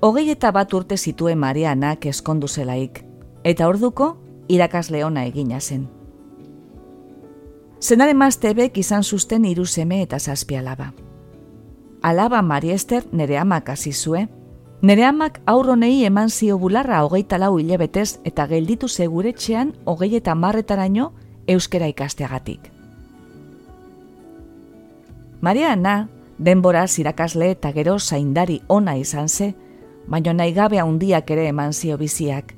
Hogei 0.00 0.30
eta 0.30 0.52
bat 0.54 0.72
urte 0.74 0.96
zituen 0.96 1.38
Marianak 1.38 2.06
eskondu 2.06 2.46
zelaik, 2.48 3.02
eta 3.42 3.66
orduko 3.66 4.16
irakasle 4.48 5.04
ona 5.04 5.24
egina 5.26 5.60
zen. 5.60 5.97
Zenare 7.80 8.14
maztebek 8.14 8.78
izan 8.78 9.04
zuzten 9.04 9.44
hiru 9.44 9.64
seme 9.66 10.02
eta 10.02 10.18
zazpi 10.18 10.56
alaba. 10.56 10.92
Alaba 12.02 12.42
Mariester 12.42 13.04
nere 13.12 13.38
amak 13.38 13.68
azizue, 13.70 14.26
nere 14.82 15.04
amak 15.04 15.40
aurronei 15.46 16.04
eman 16.04 16.30
zio 16.30 16.58
bularra 16.58 17.04
hogeita 17.04 17.38
lau 17.38 17.58
hilebetez 17.58 18.18
eta 18.24 18.46
gelditu 18.46 18.88
seguretxean 18.88 19.72
hogei 19.84 20.16
eta 20.16 20.34
marretaraino 20.34 21.12
euskera 21.46 21.86
ikasteagatik. 21.86 22.72
Mariana, 25.40 26.08
denbora 26.38 26.84
irakasle 26.98 27.50
eta 27.50 27.72
gero 27.72 27.98
zaindari 27.98 28.60
ona 28.66 28.96
izan 28.96 29.28
ze, 29.28 29.54
baino 30.06 30.32
nahi 30.32 30.52
gabe 30.52 30.80
handiak 30.80 31.30
ere 31.30 31.46
eman 31.48 31.72
zio 31.72 31.96
biziak. 31.96 32.54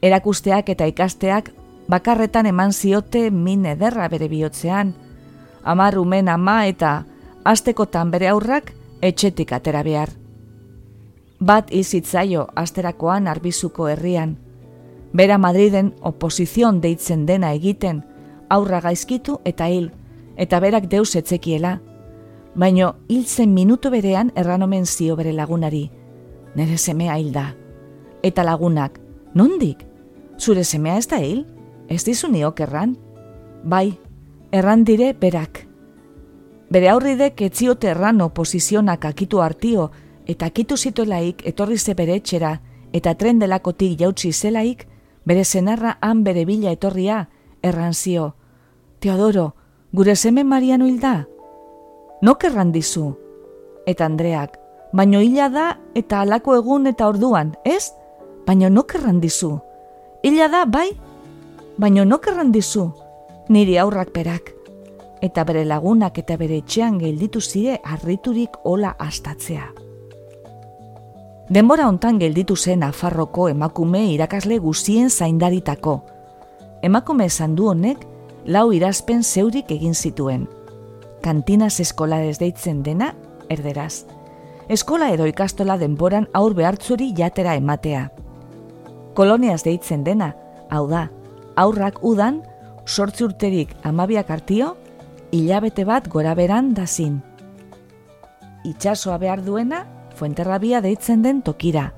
Erakusteak 0.00 0.68
eta 0.68 0.86
ikasteak 0.86 1.57
bakarretan 1.88 2.46
eman 2.46 2.72
ziote 2.72 3.30
min 3.30 3.64
ederra 3.66 4.08
bere 4.08 4.28
bihotzean, 4.28 4.94
amar 5.64 5.98
umen 5.98 6.28
ama 6.28 6.66
eta 6.66 7.04
astekotan 7.44 8.10
bere 8.10 8.28
aurrak 8.28 8.72
etxetik 9.02 9.52
atera 9.52 9.82
behar. 9.82 10.12
Bat 11.40 11.72
izitzaio 11.72 12.48
asterakoan 12.56 13.28
arbizuko 13.28 13.88
herrian, 13.88 14.36
bera 15.12 15.38
Madriden 15.38 15.94
oposizion 16.02 16.80
deitzen 16.80 17.26
dena 17.26 17.52
egiten, 17.54 18.02
aurra 18.50 18.80
gaizkitu 18.80 19.38
eta 19.44 19.68
hil, 19.68 19.90
eta 20.36 20.60
berak 20.60 20.88
deus 20.90 21.14
etzekiela, 21.16 21.78
baino 22.54 22.94
hiltzen 23.08 23.54
minutu 23.54 23.90
berean 23.90 24.32
erranomen 24.36 24.86
zio 24.86 25.16
bere 25.16 25.32
lagunari, 25.32 25.88
nire 26.56 26.76
semea 26.76 27.16
hil 27.18 27.32
da. 27.32 27.52
Eta 28.22 28.42
lagunak, 28.44 28.98
nondik? 29.34 29.84
Zure 30.38 30.64
semea 30.64 30.98
ez 30.98 31.06
da 31.06 31.20
hil? 31.22 31.46
Ez 31.88 32.04
dizu 32.04 32.28
niok 32.28 32.60
erran? 32.60 32.96
Bai, 33.64 33.98
erran 34.52 34.84
dire 34.84 35.14
berak. 35.14 35.64
Bere 36.68 36.90
aurridek 36.92 37.40
etziote 37.42 37.88
erran 37.88 38.20
oposizionak 38.20 39.06
akitu 39.08 39.40
hartio, 39.40 39.90
eta 40.28 40.50
akitu 40.52 40.76
zituelaik 40.76 41.46
etorri 41.48 41.78
ze 41.78 41.94
bere 41.94 42.18
etxera, 42.20 42.58
eta 42.92 43.14
tren 43.14 43.38
delakotik 43.40 43.96
jautsi 44.00 44.32
zelaik, 44.32 44.86
bere 45.24 45.44
zenarra 45.44 45.96
han 46.00 46.22
bere 46.24 46.44
bila 46.44 46.70
etorria, 46.76 47.28
erran 47.62 47.94
zio. 47.94 48.34
Teodoro, 49.00 49.54
gure 49.92 50.16
semen 50.16 50.46
Mariano 50.46 50.86
hilda? 50.86 51.26
Nok 52.22 52.44
erran 52.44 52.72
dizu? 52.72 53.14
Eta 53.86 54.04
Andreak, 54.04 54.58
baino 54.92 55.20
hila 55.24 55.48
da 55.48 55.66
eta 55.94 56.20
alako 56.20 56.56
egun 56.58 56.86
eta 56.86 57.08
orduan, 57.08 57.54
ez? 57.64 57.92
Baino 58.46 58.68
nok 58.68 58.94
erran 58.94 59.20
dizu? 59.20 59.56
Hila 60.22 60.48
da, 60.52 60.64
bai? 60.66 60.90
Baino 61.78 62.04
nok 62.04 62.26
erran 62.26 62.52
dizu? 62.52 62.90
Niri 63.48 63.78
aurrak 63.78 64.10
perak. 64.12 64.52
Eta 65.22 65.44
bere 65.44 65.64
lagunak 65.64 66.18
eta 66.18 66.36
bere 66.36 66.58
etxean 66.62 66.98
gelditu 66.98 67.40
zire 67.40 67.78
harriturik 67.84 68.58
ola 68.64 68.94
astatzea. 68.98 69.70
Denbora 71.48 71.88
hontan 71.88 72.18
gelditu 72.20 72.56
zen 72.56 72.82
Afarroko 72.82 73.48
emakume 73.48 74.04
irakasle 74.12 74.58
guzien 74.58 75.08
zaindaritako. 75.10 76.02
Emakume 76.82 77.26
esan 77.26 77.54
du 77.56 77.70
honek, 77.70 78.04
lau 78.44 78.68
irazpen 78.72 79.24
zeurik 79.24 79.70
egin 79.70 79.94
zituen. 79.94 80.46
Kantinas 81.22 81.80
eskolades 81.80 82.38
deitzen 82.38 82.82
dena, 82.82 83.14
erderaz 83.48 84.04
eskola 84.68 85.08
edo 85.10 85.26
ikastola 85.26 85.78
denboran 85.80 86.28
aur 86.36 86.54
behartzuri 86.54 87.12
jatera 87.16 87.54
ematea. 87.56 88.08
Koloniaz 89.16 89.62
deitzen 89.64 90.04
dena, 90.04 90.34
hau 90.70 90.86
da, 90.90 91.08
aurrak 91.58 91.98
udan, 92.06 92.42
sortzi 92.86 93.24
urterik 93.26 93.74
amabiak 93.82 94.30
hartio, 94.30 94.76
hilabete 95.34 95.84
bat 95.84 96.08
gora 96.08 96.34
beran 96.38 96.72
dazin. 96.74 97.18
Itxasoa 98.64 99.18
behar 99.18 99.42
duena, 99.44 99.84
fuenterrabia 100.14 100.80
deitzen 100.80 101.22
den 101.22 101.42
tokira, 101.42 101.92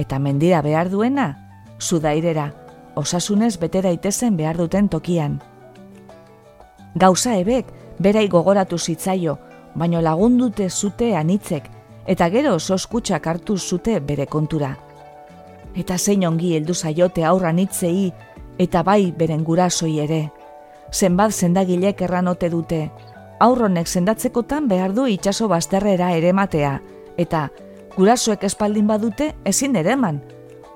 eta 0.00 0.18
mendira 0.18 0.62
behar 0.62 0.90
duena, 0.90 1.28
zudairera, 1.80 2.50
osasunez 2.96 3.56
bete 3.60 3.82
daitezen 3.82 4.36
behar 4.36 4.56
duten 4.56 4.88
tokian. 4.88 5.40
Gauza 6.94 7.36
ebek, 7.36 7.70
berai 7.98 8.28
gogoratu 8.28 8.78
zitzaio, 8.78 9.38
baino 9.74 10.00
lagundute 10.00 10.68
zute 10.70 11.14
anitzek, 11.16 11.68
eta 12.06 12.28
gero 12.30 12.58
soskutsak 12.58 13.26
hartu 13.26 13.58
zute 13.58 13.98
bere 14.00 14.26
kontura. 14.26 14.76
Eta 15.74 15.98
zein 15.98 16.24
ongi 16.26 16.54
heldu 16.54 16.74
zaiote 16.74 17.24
aurra 17.24 17.52
nitzei 17.52 18.12
eta 18.58 18.82
bai 18.82 19.12
beren 19.16 19.44
gurasoi 19.44 19.98
ere. 20.00 20.30
Zenbat 20.92 21.32
zendagilek 21.32 22.02
erranote 22.02 22.50
dute, 22.50 22.90
aurronek 23.40 23.88
sendatzekotan 23.88 24.68
behar 24.68 24.94
du 24.94 25.06
itxaso 25.10 25.48
bazterrera 25.48 26.12
ere 26.16 26.32
matea, 26.32 26.76
eta 27.16 27.48
gurasoek 27.96 28.44
espaldin 28.44 28.86
badute 28.86 29.32
ezin 29.44 29.76
ereman, 29.76 30.22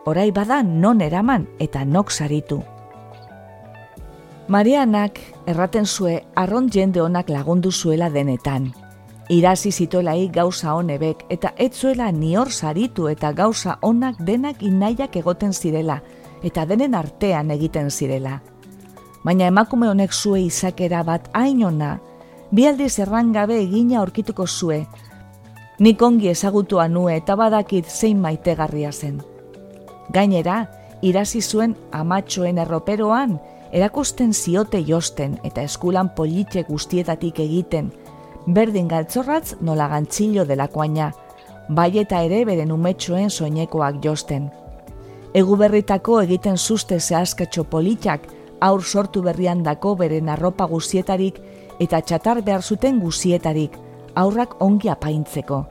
orai 0.06 0.30
bada 0.32 0.62
non 0.62 1.00
eraman 1.00 1.46
eta 1.58 1.84
nok 1.84 2.10
saritu. 2.10 2.62
Marianak 4.48 5.20
erraten 5.46 5.86
zue 5.86 6.22
arron 6.34 6.70
jende 6.72 7.02
onak 7.02 7.28
lagundu 7.28 7.70
zuela 7.72 8.08
denetan, 8.10 8.72
Irazi 9.28 9.70
zituelai 9.72 10.30
gauza 10.32 10.72
honebek 10.72 11.26
eta 11.28 11.50
etzuela 11.60 12.06
nior 12.12 12.48
saritu 12.48 13.10
eta 13.10 13.34
gauza 13.36 13.74
onak 13.84 14.16
denak 14.24 14.62
inaiak 14.64 15.18
egoten 15.20 15.52
zirela 15.52 15.98
eta 16.42 16.64
denen 16.66 16.94
artean 16.94 17.51
egiten 17.51 17.90
zirela. 17.90 18.40
Baina 19.24 19.48
emakume 19.51 19.88
honek 19.88 20.12
zue 20.12 20.42
izakera 20.42 21.03
bat 21.03 21.29
ainona, 21.33 21.98
bi 22.51 22.66
aldiz 22.66 22.98
errangabe 22.98 23.59
egina 23.61 24.01
aurkituko 24.01 24.46
zue, 24.46 24.87
nik 25.79 26.03
ongi 26.03 26.29
ezagutua 26.29 26.88
nue 26.88 27.16
eta 27.16 27.37
badakit 27.37 27.87
zein 27.87 28.20
maitegarria 28.20 28.92
zen. 28.92 29.20
Gainera, 30.14 30.66
irazi 31.03 31.42
zuen 31.42 31.77
amatxoen 31.92 32.59
erroperoan, 32.59 33.38
erakusten 33.72 34.33
ziote 34.33 34.81
josten 34.87 35.37
eta 35.44 35.62
eskulan 35.62 36.14
politxe 36.16 36.64
guztietatik 36.68 37.40
egiten, 37.44 37.92
berdin 38.46 38.88
galtzorratz 38.88 39.59
nola 39.61 39.88
gantzillo 39.88 40.46
delakoaina, 40.48 41.12
bai 41.68 41.90
eta 42.01 42.22
ere 42.24 42.44
beren 42.48 42.72
umetxoen 42.72 43.31
soinekoak 43.31 44.01
josten. 44.05 44.48
Egu 45.34 45.56
berritako 45.60 46.22
egiten 46.22 46.56
suste 46.56 46.96
zehazkatxo 47.00 47.64
politxak 47.68 48.22
aur 48.60 48.82
sortu 48.82 49.22
berrian 49.22 49.62
dako 49.62 49.94
beren 49.96 50.28
arropa 50.28 50.64
guzietarik 50.66 51.40
eta 51.78 52.00
txatar 52.00 52.40
behar 52.42 52.62
zuten 52.62 52.98
guzietarik, 53.00 53.76
aurrak 54.14 54.56
ongi 54.62 54.88
apaintzeko. 54.88 55.66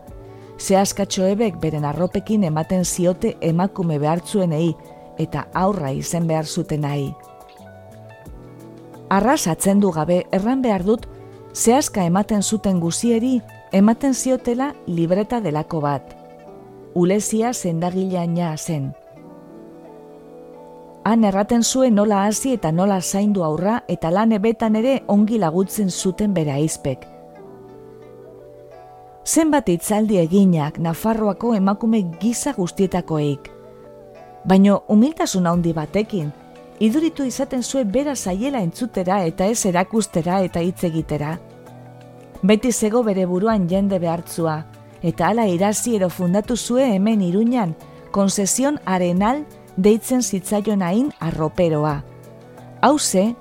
Zehazkatxo 0.59 1.25
ebek 1.25 1.57
beren 1.61 1.85
arropekin 1.85 2.43
ematen 2.43 2.85
ziote 2.85 3.35
emakume 3.41 3.97
behartzuenei 3.99 4.75
eta 5.17 5.47
aurra 5.53 5.91
izen 5.91 6.27
behar 6.27 6.45
zuten 6.45 6.81
nahi. 6.81 7.11
Arras 9.09 9.47
atzendu 9.47 9.91
gabe 9.91 10.25
erran 10.31 10.61
behar 10.61 10.83
dut 10.83 11.07
zehazka 11.53 12.03
ematen 12.05 12.43
zuten 12.43 12.79
guzieri, 12.79 13.41
ematen 13.71 14.13
ziotela 14.13 14.73
libreta 14.85 15.41
delako 15.41 15.81
bat. 15.81 16.13
Ulezia 16.93 17.53
zendagilaina 17.53 18.55
zen. 18.57 18.93
Han 21.07 21.23
erraten 21.23 21.61
zuen 21.63 21.93
nola 21.95 22.25
hasi 22.27 22.49
eta 22.57 22.73
nola 22.75 22.97
zaindu 22.99 23.43
aurra 23.47 23.77
eta 23.87 24.09
lan 24.11 24.33
ebetan 24.35 24.73
ere 24.75 24.95
ongi 25.07 25.37
lagutzen 25.39 25.87
zuten 25.89 26.33
bere 26.35 26.51
aizpek. 26.51 27.05
Zenbat 29.23 29.69
itzaldi 29.71 30.17
eginak 30.19 30.81
Nafarroako 30.83 31.53
emakume 31.55 32.01
giza 32.19 32.51
guztietakoeik. 32.57 33.47
Baino 34.43 34.81
humiltasun 34.87 35.47
handi 35.47 35.71
batekin, 35.77 36.33
iduritu 36.79 37.23
izaten 37.23 37.63
zuen 37.63 37.87
bera 37.91 38.15
zaiela 38.15 38.59
entzutera 38.59 39.21
eta 39.29 39.47
ez 39.47 39.65
erakustera 39.65 40.41
eta 40.43 40.59
hitz 40.59 40.83
egitera. 40.89 41.37
Beti 42.43 42.73
zego 42.73 43.05
bere 43.07 43.25
buruan 43.25 43.69
jende 43.69 43.99
behartzua, 44.03 44.57
eta 45.01 45.29
hala 45.29 45.47
irazi 45.47 45.95
edo 45.95 46.09
fundatu 46.09 46.57
zue 46.57 46.89
hemen 46.95 47.23
iruñan, 47.23 47.77
konzesion 48.11 48.81
arenal 48.83 49.45
deitzen 49.77 50.21
zitzaion 50.21 50.81
hain 50.81 51.11
arroperoa. 51.19 52.01
Hauze, 52.81 53.33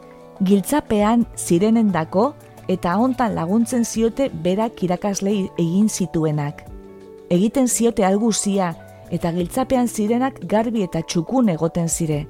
giltzapean 0.44 1.26
zirenen 1.36 1.92
dako 1.92 2.34
eta 2.68 2.96
hontan 2.98 3.34
laguntzen 3.34 3.84
ziote 3.84 4.28
berak 4.30 4.82
irakaslei 4.82 5.48
egin 5.58 5.88
zituenak. 5.88 6.64
Egiten 7.30 7.68
ziote 7.68 8.04
alguzia 8.04 8.74
eta 9.10 9.32
giltzapean 9.32 9.88
zirenak 9.88 10.40
garbi 10.48 10.82
eta 10.82 11.02
txukun 11.02 11.48
egoten 11.48 11.88
zire. 11.88 12.26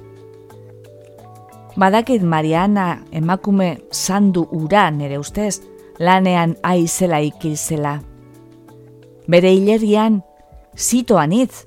Badakit 1.77 2.23
Mariana 2.23 3.03
emakume 3.13 3.77
sandu 3.93 4.47
ura 4.53 4.91
nere 4.91 5.19
ustez, 5.19 5.61
lanean 5.99 6.55
aizela 6.63 7.21
ikilzela. 7.21 7.99
Bere 9.29 9.53
hilerian, 9.53 10.23
zito 10.77 11.19
anitz, 11.19 11.67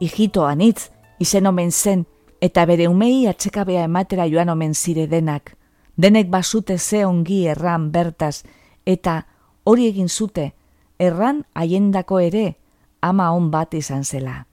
hijito 0.00 0.44
anitz, 0.44 0.90
izen 1.18 1.46
omen 1.46 1.72
zen, 1.72 2.06
eta 2.40 2.66
bere 2.66 2.88
umei 2.88 3.26
atxekabea 3.26 3.84
ematera 3.84 4.26
joan 4.28 4.48
omen 4.48 4.74
zire 4.74 5.06
denak. 5.06 5.56
Denek 5.96 6.28
basute 6.28 6.78
ze 6.78 7.04
ongi 7.06 7.46
erran 7.46 7.90
bertaz, 7.92 8.44
eta 8.84 9.26
hori 9.64 9.86
egin 9.88 10.08
zute, 10.08 10.52
erran 10.98 11.44
haiendako 11.54 12.20
ere, 12.20 12.56
ama 13.00 13.30
on 13.32 13.50
bat 13.50 13.74
izan 13.74 14.04
zela. 14.04 14.46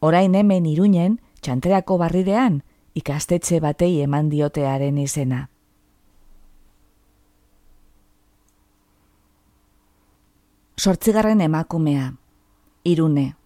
Orain 0.00 0.34
hemen 0.34 0.66
irunen, 0.66 1.18
txantreako 1.42 1.98
barridean, 1.98 2.62
ikastetxe 2.94 3.60
batei 3.60 4.00
eman 4.02 4.28
diotearen 4.30 4.98
izena. 4.98 5.48
Sortzigarren 10.78 11.40
emakumea, 11.42 12.12
irune, 12.86 13.37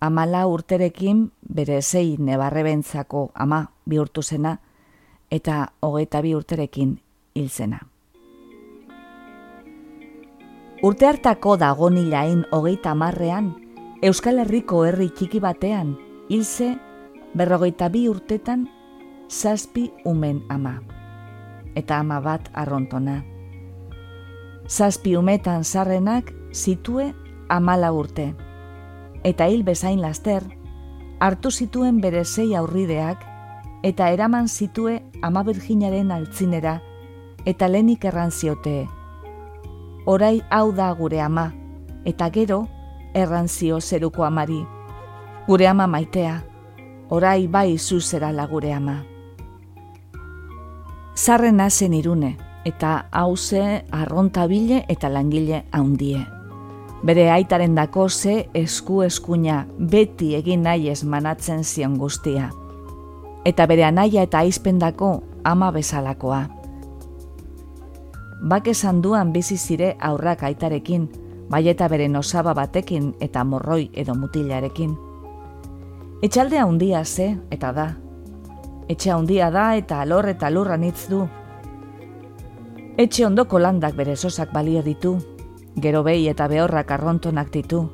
amala 0.00 0.46
urterekin 0.46 1.30
bere 1.42 1.82
zei 1.82 2.16
nebarrebentzako 2.18 3.30
ama 3.34 3.72
bihurtu 3.84 4.22
zena 4.22 4.58
eta 5.30 5.72
hogeita 5.82 6.22
bi 6.22 6.34
urterekin 6.34 6.98
hil 7.34 7.48
zena. 7.48 7.80
Urte 10.82 11.06
hartako 11.06 11.56
dagonilain 11.58 12.44
hogeita 12.52 12.94
marrean, 12.94 13.54
Euskal 14.02 14.38
Herriko 14.38 14.84
herri 14.86 15.08
txiki 15.10 15.40
batean, 15.42 15.96
hilze 16.30 16.76
berrogeita 17.34 17.88
bi 17.90 18.06
urtetan 18.08 18.68
zazpi 19.28 19.90
umen 20.06 20.44
ama. 20.48 20.78
Eta 21.74 21.98
ama 21.98 22.20
bat 22.22 22.48
arrontona. 22.54 23.24
Zazpi 24.68 25.16
umetan 25.16 25.64
zarrenak 25.64 26.30
zitue 26.52 27.12
amala 27.48 27.90
urte 27.92 28.34
eta 29.24 29.48
hil 29.48 29.64
bezain 29.64 30.00
laster, 30.00 30.44
hartu 31.20 31.50
zituen 31.50 32.00
bere 32.00 32.24
zei 32.24 32.54
aurrideak, 32.54 33.24
eta 33.82 34.10
eraman 34.10 34.48
zitue 34.48 35.02
ama 35.22 35.42
birginaren 35.42 36.10
altzinera, 36.12 36.80
eta 37.46 37.68
lenik 37.68 38.04
erran 38.04 38.30
ziote. 38.30 38.86
Orai 40.06 40.40
hau 40.50 40.72
da 40.72 40.90
gure 40.94 41.20
ama, 41.20 41.52
eta 42.04 42.30
gero 42.30 42.66
errantzio 43.14 43.80
zeruko 43.80 44.24
amari. 44.24 44.60
Gure 45.46 45.68
ama 45.68 45.86
maitea, 45.86 46.42
orai 47.10 47.46
bai 47.46 47.78
zuzera 47.78 48.32
gure 48.46 48.72
ama. 48.72 49.04
Zarren 51.14 51.60
zen 51.70 51.94
irune, 51.94 52.36
eta 52.64 53.08
hauze 53.10 53.84
arrontabile 53.90 54.84
eta 54.88 55.08
langile 55.08 55.64
haundie. 55.72 56.37
Bere 56.98 57.28
aitaren 57.30 57.76
dako 57.78 58.08
ze 58.08 58.48
esku 58.58 59.02
eskuina 59.04 59.66
beti 59.78 60.32
egin 60.34 60.64
nahi 60.66 60.88
ez 60.90 61.04
manatzen 61.04 61.62
zion 61.64 61.94
guztia. 61.98 62.50
Eta 63.46 63.66
bere 63.70 63.84
anaia 63.84 64.24
eta 64.26 64.38
aizpendako 64.42 65.22
ama 65.44 65.70
bezalakoa. 65.70 66.48
Bak 68.42 68.66
esan 68.74 69.00
duan 69.02 69.32
bizi 69.32 69.56
zire 69.56 69.96
aurrak 70.00 70.42
aitarekin, 70.42 71.08
bai 71.50 71.68
eta 71.68 71.88
bere 71.88 72.08
nosaba 72.08 72.54
batekin 72.54 73.14
eta 73.20 73.44
morroi 73.44 73.90
edo 73.94 74.14
mutilarekin. 74.14 74.96
Etxaldea 76.22 76.66
handia 76.66 77.04
ze 77.04 77.36
eta 77.50 77.72
da. 77.72 77.88
Etxe 78.88 79.10
handia 79.10 79.50
da 79.50 79.74
eta 79.76 80.00
alor 80.00 80.28
eta 80.28 80.50
lurra 80.50 80.76
nitz 80.76 81.06
du. 81.08 81.28
Etxe 82.98 83.26
ondoko 83.26 83.58
landak 83.58 83.94
bere 83.94 84.16
sosak 84.16 84.52
balio 84.52 84.82
ditu, 84.82 85.18
gero 85.80 86.02
behi 86.02 86.28
eta 86.28 86.48
behorrak 86.48 86.90
arrontonak 86.90 87.52
ditu, 87.52 87.88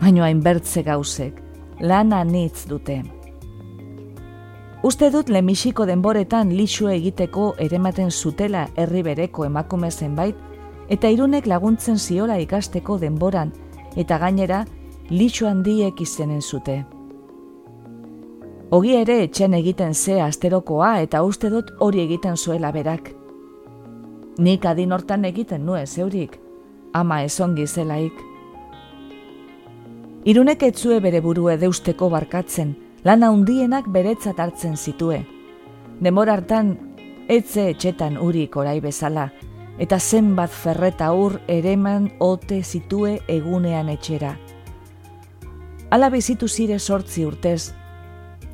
baino 0.00 0.24
hainbertze 0.24 0.82
gauzek, 0.82 1.42
lana 1.80 2.24
nitz 2.24 2.66
dute. 2.68 3.02
Uste 4.86 5.10
dut 5.10 5.28
lemisiko 5.32 5.86
denboretan 5.88 6.52
lixu 6.54 6.88
egiteko 6.92 7.54
erematen 7.58 8.10
zutela 8.10 8.68
herri 8.76 9.02
bereko 9.02 9.44
emakume 9.44 9.90
zenbait, 9.90 10.36
eta 10.88 11.08
irunek 11.10 11.46
laguntzen 11.46 11.98
ziola 11.98 12.38
ikasteko 12.38 12.98
denboran, 12.98 13.52
eta 13.96 14.18
gainera 14.18 14.64
lixu 15.10 15.46
handiek 15.46 16.00
izenen 16.00 16.42
zute. 16.42 16.84
Ogi 18.70 18.96
ere 18.98 19.20
etxen 19.22 19.54
egiten 19.54 19.94
ze 19.94 20.20
asterokoa 20.20 21.00
eta 21.00 21.22
uste 21.22 21.50
dut 21.50 21.70
hori 21.78 22.00
egiten 22.02 22.36
zuela 22.36 22.72
berak. 22.72 23.12
Nik 24.38 24.66
adin 24.66 24.92
hortan 24.92 25.24
egiten 25.24 25.64
nue 25.64 25.86
zeurik, 25.86 26.40
ama 26.92 27.22
ezongi 27.22 27.66
zelaik. 27.66 28.12
Irunek 30.26 30.62
etzue 30.62 31.00
bere 31.00 31.20
burue 31.22 31.56
deusteko 31.58 32.08
barkatzen, 32.10 32.74
lana 33.04 33.30
undienak 33.30 33.86
beretzat 33.94 34.40
hartzen 34.42 34.76
zitue. 34.76 35.20
Demor 36.00 36.28
hartan, 36.28 36.74
etze 37.28 37.68
etxetan 37.70 38.18
urik 38.18 38.56
orai 38.56 38.80
bezala, 38.80 39.30
eta 39.78 39.98
zenbat 40.00 40.50
ferreta 40.50 41.12
ur 41.14 41.38
ereman 41.46 42.10
ote 42.18 42.62
zitue 42.62 43.20
egunean 43.28 43.88
etxera. 43.92 44.36
Ala 45.90 46.10
bizitu 46.10 46.48
zire 46.48 46.78
sortzi 46.78 47.24
urtez, 47.24 47.72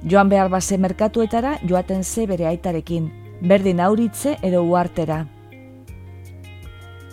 joan 0.04 0.28
behar 0.28 0.50
base 0.50 0.76
merkatuetara 0.78 1.58
joaten 1.68 2.04
ze 2.04 2.26
bere 2.26 2.46
aitarekin, 2.46 3.08
berdin 3.40 3.80
auritze 3.80 4.36
edo 4.42 4.62
uartera. 4.62 5.26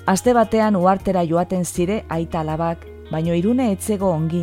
Aste 0.10 0.34
batean 0.34 0.74
uartera 0.74 1.22
joaten 1.22 1.66
zire 1.70 2.00
aita 2.10 2.40
alabak, 2.40 2.86
baino 3.12 3.36
irune 3.38 3.68
etzego 3.70 4.08
ongi, 4.10 4.40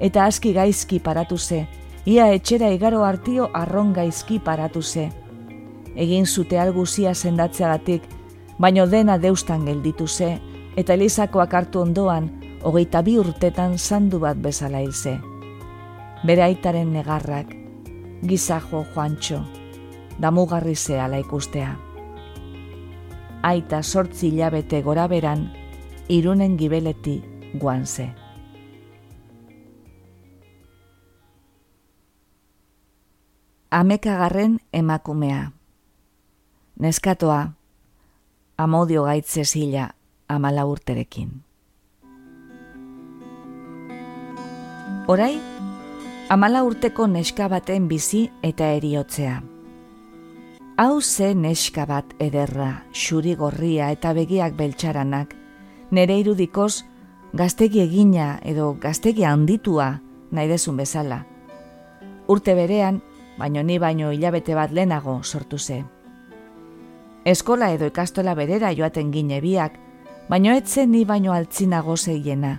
eta 0.00 0.24
aski 0.24 0.54
gaizki 0.56 0.96
paratu 1.04 1.36
ze, 1.36 1.66
ia 2.08 2.30
etxera 2.32 2.70
igaro 2.72 3.02
hartio 3.04 3.50
arron 3.52 3.90
gaizki 3.92 4.38
paratu 4.46 4.80
ze. 4.82 5.10
Egin 5.94 6.24
zute 6.24 6.58
alguzia 6.58 7.12
sendatzeagatik, 7.14 8.06
baino 8.58 8.86
dena 8.86 9.18
deustan 9.18 9.68
gelditu 9.68 10.08
ze, 10.08 10.30
eta 10.76 10.96
Elizakoak 10.96 11.52
hartu 11.52 11.84
ondoan, 11.84 12.30
hogeita 12.64 13.02
bi 13.02 13.18
urtetan 13.20 13.76
sandu 13.76 14.22
bat 14.24 14.40
bezala 14.40 14.80
hil 14.80 14.96
ze. 14.96 15.18
Bere 16.24 16.48
aitaren 16.48 16.96
negarrak, 16.96 17.52
gizajo 18.24 18.86
joantxo, 18.94 19.44
damugarri 20.18 20.76
ze 20.76 20.98
ala 21.00 21.20
ikustea 21.20 21.76
aita 23.42 23.82
sortzi 23.82 24.28
hilabete 24.28 24.82
gora 24.82 25.06
beran, 25.08 25.46
irunen 26.08 26.56
gibeleti 26.58 27.20
guan 27.54 27.86
ze. 27.86 28.10
Amekagarren 33.70 34.58
emakumea. 34.72 35.52
Neskatoa, 36.80 37.52
amodio 38.56 39.04
gaitze 39.04 39.44
zila 39.44 39.90
amala 40.28 40.64
urterekin. 40.66 41.30
Orai, 45.10 45.38
amala 46.28 46.62
urteko 46.66 47.06
neska 47.06 47.48
baten 47.48 47.88
bizi 47.88 48.28
eta 48.42 48.68
eriotzea. 48.76 49.49
Hau 50.80 51.02
ze 51.02 51.34
neska 51.34 51.84
bat 51.84 52.14
ederra, 52.24 52.86
xuri 52.96 53.34
gorria 53.36 53.90
eta 53.92 54.14
begiak 54.16 54.54
beltxaranak. 54.56 55.34
Nere 55.92 56.16
irudikoz, 56.16 56.86
gaztegi 57.36 57.82
egina 57.82 58.38
edo 58.40 58.70
gaztegi 58.80 59.26
handitua 59.28 59.90
nahi 60.32 60.48
desun 60.48 60.80
bezala. 60.80 61.26
Urte 62.32 62.56
berean, 62.56 63.02
baino 63.36 63.60
ni 63.60 63.76
baino 63.76 64.08
hilabete 64.08 64.56
bat 64.56 64.72
lehenago 64.72 65.20
sortu 65.22 65.58
ze. 65.58 65.84
Eskola 67.26 67.74
edo 67.76 67.92
ikastola 67.92 68.32
berera 68.34 68.72
joaten 68.72 69.12
gine 69.12 69.44
biak, 69.44 69.76
baino 70.32 70.56
etzen 70.56 70.92
ni 70.96 71.04
baino 71.04 71.36
altzinago 71.36 71.98
zeiena. 71.98 72.58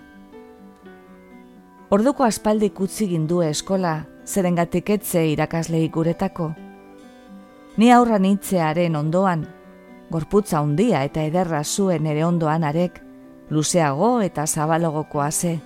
Orduko 1.90 2.30
aspaldi 2.30 2.70
kutzi 2.70 3.10
gindu 3.18 3.42
eskola, 3.42 4.04
zerengatik 4.28 5.00
etze 5.02 5.26
irakaslei 5.26 5.88
guretako. 5.90 6.54
Ni 7.78 7.88
aurra 7.92 8.18
nintzearen 8.20 8.98
ondoan, 9.00 9.46
gorputza 10.12 10.60
handia 10.60 11.06
eta 11.08 11.24
ederra 11.24 11.64
zuen 11.64 12.08
ere 12.12 12.26
ondoan 12.28 12.66
arek, 12.68 12.98
luzeago 13.50 14.20
eta 14.22 14.44
zabalogokoa 14.46 15.32
ze. 15.32 15.60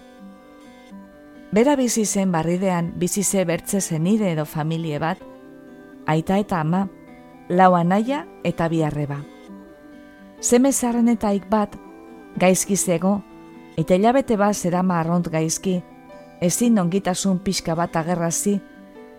Bera 1.52 1.76
bizi 1.76 2.06
zen 2.06 2.32
barridean 2.32 2.92
bizi 3.00 3.24
ze 3.24 3.46
bertze 3.46 3.82
zenide 3.82 4.32
edo 4.32 4.46
familie 4.46 5.00
bat, 5.00 5.18
aita 6.06 6.38
eta 6.38 6.60
ama, 6.60 6.88
lau 7.50 7.74
anaia 7.76 8.26
eta 8.44 8.68
biarreba. 8.70 9.24
Zeme 10.42 10.70
eta 10.70 11.34
ik 11.34 11.50
bat, 11.50 11.76
gaizki 12.38 12.76
zego, 12.76 13.24
eta 13.78 13.96
hilabete 13.96 14.38
bat 14.38 14.56
zerama 14.56 15.00
arront 15.00 15.28
gaizki, 15.28 15.82
ezin 16.42 16.78
ongitasun 16.78 17.40
pixka 17.40 17.74
bat 17.74 17.96
agerrazi, 17.96 18.60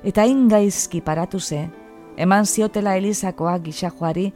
eta 0.05 0.23
hain 0.23 0.49
gaizki 0.49 1.01
paratu 1.01 1.41
ze, 1.41 1.69
eman 2.17 2.47
ziotela 2.47 2.97
Elizakoa 2.97 3.59
gixajoari, 3.59 4.33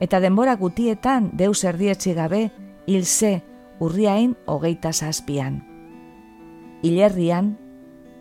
eta 0.00 0.20
denbora 0.20 0.56
gutietan 0.56 1.30
deus 1.36 1.64
erdietzi 1.64 2.14
gabe 2.14 2.50
hilze 2.86 3.40
urriain 3.80 4.36
hogeita 4.46 4.92
zazpian. 4.92 5.62
Ilerrian, 6.82 7.56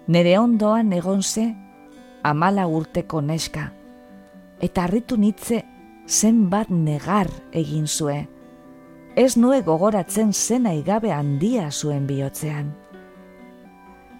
nere 0.07 0.37
ondoan 0.39 0.93
egonze 0.93 1.53
amala 2.23 2.67
urteko 2.67 3.21
neska, 3.21 3.69
eta 4.59 4.83
harritu 4.83 5.17
nitze 5.17 5.63
zenbat 6.09 6.69
negar 6.69 7.29
egin 7.53 7.87
zue. 7.87 8.27
Ez 9.15 9.37
nue 9.37 9.61
gogoratzen 9.61 10.33
zena 10.33 10.73
igabe 10.73 11.11
handia 11.11 11.71
zuen 11.71 12.05
bihotzean. 12.07 12.73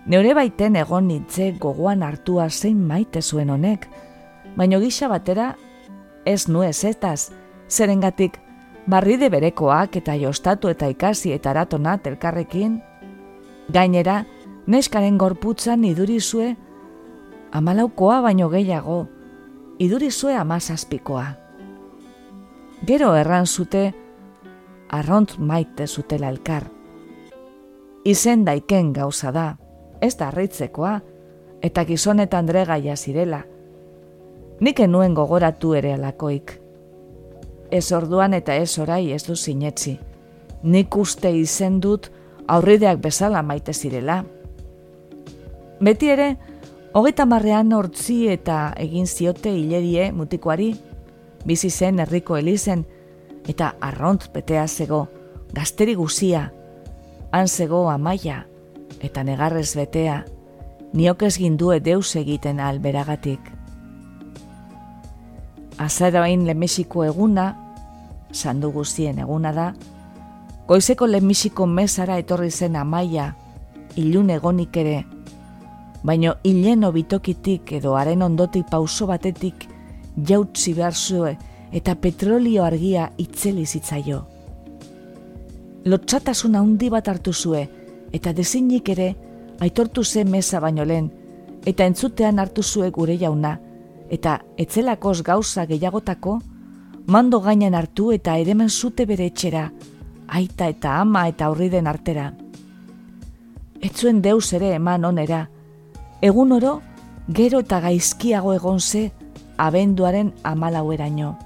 Neure 0.09 0.33
baiten 0.33 0.75
egon 0.79 1.07
nitze 1.07 1.51
gogoan 1.59 2.03
hartua 2.03 2.49
zein 2.49 2.79
maite 2.87 3.21
zuen 3.21 3.49
honek, 3.49 3.87
baino 4.55 4.79
gisa 4.79 5.07
batera 5.07 5.55
ez 6.25 6.47
nu 6.47 6.63
ezetaz, 6.63 7.31
zerengatik 7.69 8.39
barride 8.87 9.29
berekoak 9.29 9.95
eta 9.95 10.15
jostatu 10.15 10.69
eta 10.69 10.87
ikasi 10.87 11.33
eta 11.33 11.51
aratona 11.51 11.99
elkarrekin, 12.03 12.81
gainera 13.69 14.25
Neskaren 14.69 15.17
gorputzan 15.17 15.83
idurizue 15.83 16.55
amalaukoa 17.51 18.19
baino 18.21 18.49
gehiago, 18.49 19.07
idurizue 19.81 20.35
amazazpikoa. 20.37 21.23
Gero 22.85 23.15
erran 23.17 23.47
zute, 23.47 23.95
arront 24.89 25.37
maite 25.39 25.87
zutela 25.87 26.29
elkar. 26.29 26.67
Izen 28.05 28.45
daiken 28.45 28.93
gauza 28.93 29.31
da, 29.31 29.47
ez 30.01 30.15
da 30.17 30.27
arritzekoa, 30.29 30.99
eta 31.65 31.83
gizonetan 31.89 32.45
dregaia 32.45 32.95
zirela. 32.95 33.41
Nik 34.59 34.79
enuen 34.83 35.13
gogoratu 35.15 35.71
ere 35.77 35.93
alakoik. 35.95 36.57
Ez 37.71 37.91
orduan 37.95 38.33
eta 38.35 38.55
ez 38.59 38.73
orai 38.79 39.13
ez 39.15 39.23
du 39.23 39.35
sinetzi. 39.35 39.93
Nik 40.63 40.95
uste 40.99 41.31
izen 41.31 41.79
dut 41.79 42.09
aurrideak 42.47 42.99
bezala 42.99 43.41
maite 43.41 43.73
zirela. 43.73 44.23
Beti 45.79 46.09
ere, 46.11 46.33
hogeita 46.91 47.25
marrean 47.25 47.71
hortzi 47.71 48.25
eta 48.27 48.73
egin 48.77 49.07
ziote 49.07 49.53
hilerie 49.55 50.09
mutikoari, 50.11 50.73
bizi 51.45 51.69
zen 51.69 51.99
herriko 52.03 52.35
elizen, 52.35 52.83
eta 53.47 53.75
arront 53.79 54.27
betea 54.33 54.65
zego, 54.67 55.05
gazteri 55.55 55.95
guzia, 55.95 56.49
han 57.31 57.47
zego 57.47 57.85
amaia, 57.89 58.41
eta 58.99 59.23
negarrez 59.23 59.71
betea, 59.77 60.25
niokez 60.91 61.37
gindue 61.37 61.79
deus 61.79 62.15
egiten 62.19 62.59
alberagatik. 62.59 63.58
Azara 65.79 66.19
bain 66.19 66.43
lemesiko 66.43 67.05
eguna, 67.07 67.53
sandu 68.35 68.73
guztien 68.75 69.19
eguna 69.23 69.53
da, 69.55 69.69
goizeko 70.67 71.07
lemesiko 71.07 71.65
mesara 71.65 72.17
etorri 72.19 72.51
zen 72.51 72.75
amaia, 72.75 73.29
ilun 73.95 74.29
egonik 74.35 74.75
ere, 74.81 74.97
baino 76.03 76.33
hileno 76.43 76.91
bitokitik 76.91 77.71
edo 77.79 77.95
haren 77.95 78.21
ondotik 78.27 78.67
pauso 78.69 79.07
batetik 79.07 79.69
jautzi 80.27 80.73
behar 80.73 80.93
zue 80.93 81.37
eta 81.71 81.95
petrolio 81.95 82.63
argia 82.65 83.09
itzeli 83.17 83.65
zitzaio. 83.65 84.25
Lotxatasun 85.85 86.59
handi 86.59 86.89
bat 86.91 87.07
hartu 87.07 87.33
zue 87.33 87.63
eta 88.11 88.33
dezinik 88.33 88.89
ere 88.89 89.13
aitortu 89.63 90.03
ze 90.03 90.25
mesa 90.25 90.59
baino 90.59 90.83
lehen 90.83 91.09
eta 91.65 91.85
entzutean 91.85 92.39
hartu 92.39 92.63
zue 92.63 92.91
gure 92.91 93.17
jauna 93.17 93.55
eta 94.09 94.39
etzelakos 94.57 95.21
gauza 95.23 95.65
gehiagotako 95.65 96.39
mando 97.07 97.41
gainen 97.41 97.75
hartu 97.75 98.11
eta 98.11 98.37
eremen 98.37 98.69
zute 98.69 99.05
bere 99.05 99.25
etxera 99.25 99.69
aita 100.29 100.67
eta 100.69 100.99
ama 101.01 101.27
eta 101.27 101.45
aurri 101.45 101.69
den 101.69 101.87
artera. 101.87 102.31
Etzuen 103.81 104.21
deus 104.21 104.51
ere 104.53 104.73
eman 104.75 105.05
onera, 105.05 105.47
egun 106.21 106.51
oro 106.51 106.79
gero 107.33 107.61
eta 107.65 107.79
gaizkiago 107.81 108.53
egon 108.53 108.79
ze 108.79 109.11
abenduaren 109.57 110.33
amalaueraino. 110.43 111.37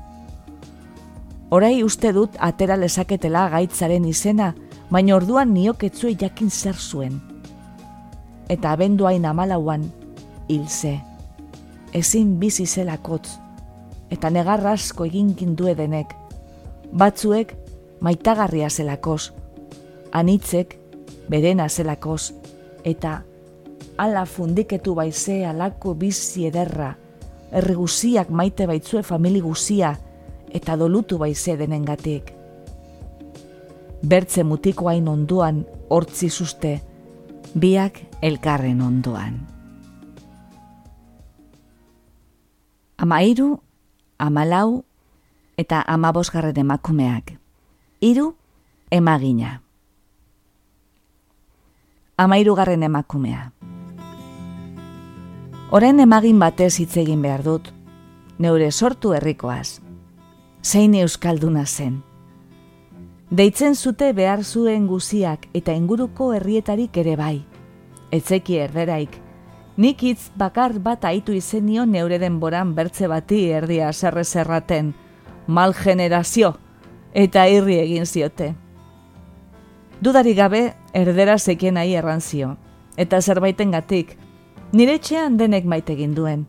Horai 1.50 1.84
uste 1.84 2.12
dut 2.14 2.36
atera 2.40 2.78
lezaketela 2.78 3.48
gaitzaren 3.50 4.06
izena, 4.10 4.54
baina 4.90 5.16
orduan 5.16 5.54
nioketzue 5.54 6.16
jakin 6.20 6.50
zer 6.50 6.76
zuen. 6.76 7.20
Eta 8.50 8.72
abenduain 8.72 9.26
amalauan, 9.26 9.86
hilze. 10.50 11.00
Ezin 11.94 12.40
bizi 12.40 12.66
zelakotz, 12.66 13.36
eta 14.10 14.30
negarra 14.34 14.74
asko 14.74 15.06
egin 15.06 15.34
gindue 15.38 15.76
denek. 15.78 16.14
Batzuek 16.94 17.54
maitagarria 18.02 18.70
zelakoz, 18.70 19.32
anitzek 20.12 20.76
berena 21.30 21.70
zelakoz, 21.70 22.34
eta 22.84 23.22
ala 23.98 24.26
fundiketu 24.26 24.96
baize 24.98 25.44
alako 25.46 25.94
bizi 25.94 26.48
ederra, 26.50 26.96
herri 27.54 27.78
guziak 27.78 28.30
maite 28.30 28.68
baitzue 28.68 29.04
famili 29.04 29.42
guzia 29.42 29.94
eta 30.54 30.76
dolutu 30.78 31.18
baize 31.22 31.58
denengatik. 31.58 32.34
Bertze 34.04 34.44
mutiko 34.44 34.90
hain 34.90 35.08
onduan 35.08 35.64
hortzi 35.90 36.30
zuzte, 36.30 36.80
biak 37.54 38.02
elkarren 38.22 38.82
onduan. 38.82 39.53
Amairu, 43.04 43.60
amalau 44.18 44.86
eta 45.60 45.82
amabosgarren 45.92 46.56
emakumeak. 46.62 47.34
Hiru 48.00 48.30
emagina. 48.92 49.58
Amairugarren 52.16 52.86
emakumea. 52.88 53.42
Oren 55.76 56.00
emagin 56.00 56.40
batez 56.40 56.78
hitz 56.80 56.96
egin 57.04 57.20
behar 57.28 57.44
dut, 57.44 57.68
neure 58.40 58.72
sortu 58.72 59.12
herrikoaz. 59.12 59.82
Zein 60.64 60.96
euskalduna 60.96 61.66
zen. 61.66 62.00
Deitzen 63.32 63.76
zute 63.76 64.14
behar 64.14 64.46
zuen 64.46 64.88
guziak 64.88 65.50
eta 65.52 65.76
inguruko 65.76 66.32
herrietarik 66.40 67.04
ere 67.04 67.20
bai. 67.20 67.44
Etzeki 68.16 68.62
erderaik, 68.64 69.20
nik 69.78 70.04
hitz 70.04 70.32
bakar 70.38 70.78
bat 70.80 71.06
aitu 71.06 71.34
izenio 71.34 71.86
neure 71.86 72.20
denboran 72.20 72.76
bertze 72.76 73.08
bati 73.08 73.50
erdia 73.52 73.92
zerre 73.94 74.24
zerraten, 74.24 74.94
mal 75.48 75.74
generazio, 75.74 76.56
eta 77.14 77.48
irri 77.48 77.80
egin 77.80 78.06
ziote. 78.06 78.54
Dudari 80.02 80.34
gabe, 80.36 80.74
erdera 80.94 81.38
zekien 81.38 81.76
nahi 81.80 81.96
erranzio, 81.96 82.58
eta 82.98 83.22
zerbaiten 83.22 83.72
gatik, 83.72 84.18
nire 84.72 84.96
etxean 84.96 85.38
denek 85.38 85.66
maite 85.66 85.96
duen. 86.16 86.46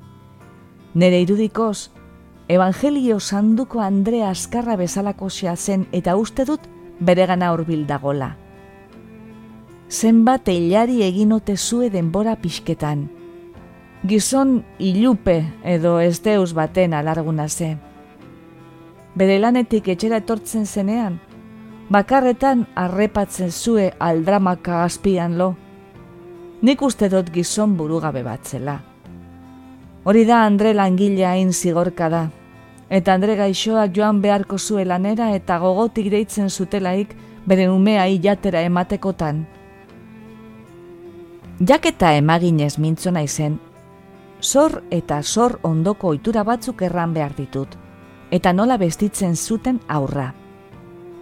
Nire 0.94 1.20
irudikoz, 1.20 1.90
Evangelio 2.46 3.20
sanduko 3.20 3.80
Andrea 3.80 4.28
Azkarra 4.28 4.76
bezalako 4.76 5.30
zen 5.30 5.86
eta 5.92 6.14
uste 6.14 6.44
dut 6.44 6.60
bere 7.00 7.26
gana 7.26 7.52
horbil 7.52 7.86
dagola. 7.86 8.43
Zenbat 9.90 10.48
hilari 10.48 11.02
eginote 11.02 11.56
zue 11.56 11.90
denbora 11.90 12.36
pixketan. 12.36 13.08
Gizon 14.04 14.62
ilupe 14.78 15.44
edo 15.64 15.98
ez 16.00 16.22
deus 16.22 16.52
baten 16.54 16.94
alarguna 16.94 17.48
ze. 17.48 17.76
Bere 19.14 19.38
lanetik 19.38 19.88
etxera 19.88 20.18
etortzen 20.22 20.66
zenean, 20.66 21.20
bakarretan 21.88 22.66
arrepatzen 22.74 23.52
zue 23.52 23.92
aldramaka 23.98 24.82
azpian 24.84 25.38
lo 25.38 25.54
nik 26.64 26.80
uste 26.80 27.10
dut 27.12 27.28
gizon 27.28 27.74
burugabe 27.76 28.22
batzela. 28.24 28.78
Hori 30.04 30.22
da 30.24 30.38
Andre 30.46 30.72
langilea 30.72 31.34
hain 31.36 31.50
zigorka 31.52 32.08
da, 32.08 32.22
eta 32.88 33.12
Andre 33.12 33.34
gaixoak 33.36 33.92
joan 33.96 34.22
beharko 34.22 34.56
zuelanera 34.58 35.26
eta 35.36 35.58
gogotik 35.60 36.08
deitzen 36.14 36.48
zutelaik 36.48 37.12
bere 37.44 37.68
umea 37.68 38.06
jatera 38.26 38.62
ematekotan. 38.64 39.44
Jaketa 41.60 42.16
emaginez 42.16 42.80
mintzo 42.82 43.12
naizen, 43.12 43.60
zor 44.42 44.80
eta 44.90 45.22
zor 45.22 45.60
ondoko 45.62 46.08
ohitura 46.08 46.42
batzuk 46.42 46.80
erran 46.82 47.12
behar 47.14 47.36
ditut, 47.36 47.76
eta 48.34 48.52
nola 48.52 48.74
bestitzen 48.76 49.36
zuten 49.36 49.78
aurra. 49.86 50.32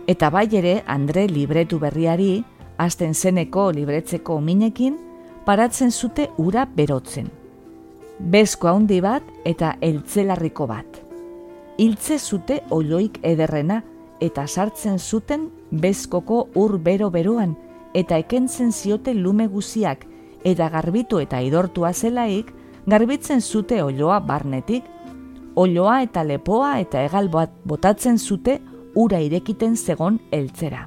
Eta 0.07 0.31
bai 0.31 0.49
ere 0.57 0.85
Andre 0.87 1.27
libretu 1.29 1.79
berriari, 1.79 2.45
azten 2.79 3.13
zeneko 3.15 3.71
libretzeko 3.73 4.41
minekin, 4.41 4.97
paratzen 5.45 5.93
zute 5.93 6.31
ura 6.39 6.65
berotzen. 6.65 7.29
Bezko 8.19 8.69
handi 8.69 9.01
bat 9.03 9.23
eta 9.45 9.77
eltzelarriko 9.83 10.67
bat. 10.67 11.03
Hiltze 11.77 12.19
zute 12.19 12.63
oloik 12.71 13.19
ederrena 13.23 13.83
eta 14.21 14.47
sartzen 14.47 14.99
zuten 14.99 15.51
bezkoko 15.71 16.49
ur 16.55 16.79
bero 16.79 17.11
beroan 17.11 17.55
eta 17.93 18.17
ekentzen 18.17 18.73
ziote 18.73 19.13
lume 19.13 19.47
guziak 19.47 20.07
eta 20.45 20.69
garbitu 20.69 21.21
eta 21.23 21.41
idortua 21.41 21.93
zelaik 21.93 22.53
garbitzen 22.87 23.41
zute 23.41 23.83
oloa 23.83 24.19
barnetik, 24.21 24.85
oloa 25.55 26.03
eta 26.03 26.25
lepoa 26.25 26.79
eta 26.81 27.03
egal 27.05 27.29
bat 27.31 27.53
botatzen 27.65 28.19
zute 28.19 28.59
ura 28.95 29.21
irekiten 29.21 29.77
zegon 29.77 30.19
eltzera. 30.31 30.87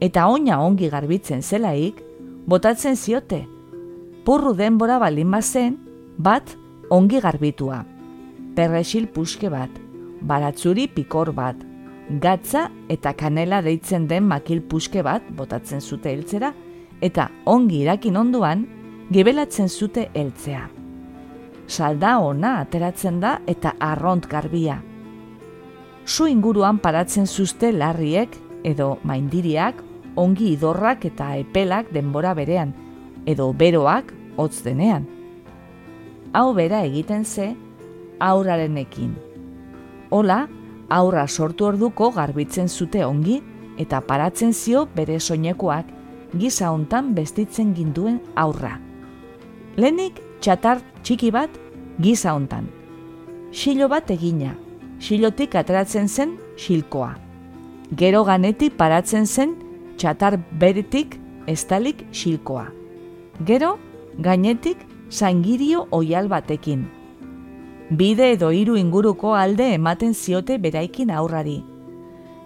Eta 0.00 0.26
oina 0.28 0.60
ongi 0.60 0.90
garbitzen 0.92 1.42
zelaik, 1.42 2.02
botatzen 2.46 2.96
ziote. 2.96 3.46
Purru 4.24 4.52
denbora 4.54 4.98
balin 4.98 5.30
bazen, 5.30 5.78
bat 6.18 6.56
ongi 6.90 7.20
garbitua. 7.20 7.84
Perresil 8.56 9.06
puske 9.08 9.48
bat, 9.52 9.70
baratzuri 10.20 10.86
pikor 10.88 11.32
bat, 11.32 11.56
gatza 12.22 12.70
eta 12.88 13.12
kanela 13.14 13.62
deitzen 13.62 14.06
den 14.08 14.26
makil 14.28 14.62
puske 14.62 15.02
bat 15.02 15.24
botatzen 15.36 15.80
zute 15.80 16.12
heltzera, 16.12 16.52
eta 17.00 17.30
ongi 17.44 17.82
irakin 17.84 18.16
onduan, 18.16 18.66
gibelatzen 19.12 19.68
zute 19.68 20.08
heltzea. 20.14 20.66
Salda 21.66 22.18
ona 22.22 22.60
ateratzen 22.60 23.20
da 23.20 23.40
eta 23.46 23.74
arront 23.80 24.26
garbia. 24.30 24.80
Su 26.06 26.26
inguruan 26.30 26.78
paratzen 26.78 27.26
zuzte 27.26 27.72
larriek 27.72 28.36
edo 28.64 28.98
maindiriak 29.02 29.82
ongi 30.16 30.52
idorrak 30.54 31.04
eta 31.04 31.34
epelak 31.36 31.90
denbora 31.92 32.32
berean, 32.34 32.72
edo 33.26 33.52
beroak 33.52 34.12
hotz 34.36 34.62
denean. 34.64 35.06
Hau 36.32 36.52
bera 36.54 36.82
egiten 36.84 37.24
ze 37.24 37.54
aurarenekin. 38.20 39.16
Hola, 40.10 40.46
aurra 40.88 41.26
sortu 41.26 41.66
orduko 41.66 42.12
garbitzen 42.14 42.68
zute 42.68 43.04
ongi 43.04 43.40
eta 43.78 44.00
paratzen 44.00 44.52
zio 44.54 44.86
bere 44.94 45.18
soinekoak 45.20 45.95
giza 46.34 46.72
hontan 46.72 47.14
bestitzen 47.14 47.74
ginduen 47.74 48.20
aurra. 48.34 48.76
Lenik 49.76 50.20
txatar 50.40 50.80
txiki 51.02 51.30
bat 51.30 51.50
giza 52.00 52.34
hontan. 52.34 52.66
Xilo 53.52 53.88
bat 53.88 54.10
egina, 54.10 54.54
xilotik 55.00 55.54
ateratzen 55.54 56.08
zen 56.08 56.36
xilkoa. 56.56 57.14
Gero 57.96 58.24
ganetik 58.24 58.76
paratzen 58.76 59.26
zen 59.26 59.54
txatar 59.96 60.38
beretik 60.58 61.16
estalik 61.46 62.02
xilkoa. 62.12 62.66
Gero, 63.46 63.76
gainetik 64.18 64.78
zangirio 65.10 65.86
oial 65.90 66.28
batekin. 66.28 66.86
Bide 67.90 68.32
edo 68.32 68.50
hiru 68.50 68.76
inguruko 68.76 69.34
alde 69.38 69.72
ematen 69.74 70.14
ziote 70.14 70.58
beraikin 70.58 71.10
aurrari. 71.10 71.62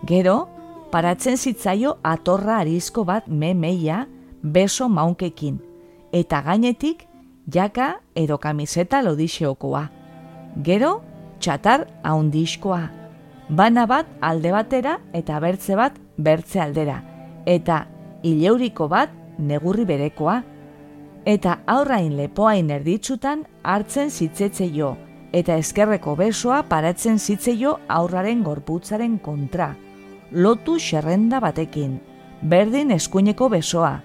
Gero, 0.06 0.48
paratzen 0.90 1.36
zitzaio 1.36 1.96
atorra 2.02 2.58
arizko 2.60 3.04
bat 3.04 3.28
memeia 3.28 4.06
beso 4.42 4.88
maunkekin, 4.88 5.60
eta 6.12 6.42
gainetik 6.42 7.06
jaka 7.50 8.00
edo 8.14 8.38
kamiseta 8.38 9.02
lodixeokoa. 9.02 9.84
Gero, 10.64 11.00
txatar 11.40 11.86
haundiskoa. 12.02 12.82
Bana 13.48 13.86
bat 13.86 14.06
alde 14.20 14.52
batera 14.54 14.98
eta 15.14 15.40
bertze 15.42 15.76
bat 15.76 15.98
bertze 16.18 16.60
aldera. 16.62 17.00
Eta 17.46 17.84
ileuriko 18.22 18.88
bat 18.88 19.10
negurri 19.38 19.84
berekoa. 19.84 20.40
Eta 21.26 21.58
aurrain 21.66 22.16
lepoain 22.16 22.70
erditsutan 22.70 23.44
hartzen 23.62 24.10
zitzetze 24.10 24.70
jo. 24.74 24.96
Eta 25.32 25.56
eskerreko 25.62 26.16
besoa 26.18 26.62
paratzen 26.68 27.18
zitzeio 27.18 27.78
aurraren 27.88 28.42
gorputzaren 28.42 29.18
kontra 29.18 29.74
lotu 30.32 30.78
xerrenda 30.78 31.40
batekin, 31.40 32.00
berdin 32.42 32.90
eskuineko 32.94 33.48
besoa, 33.48 34.00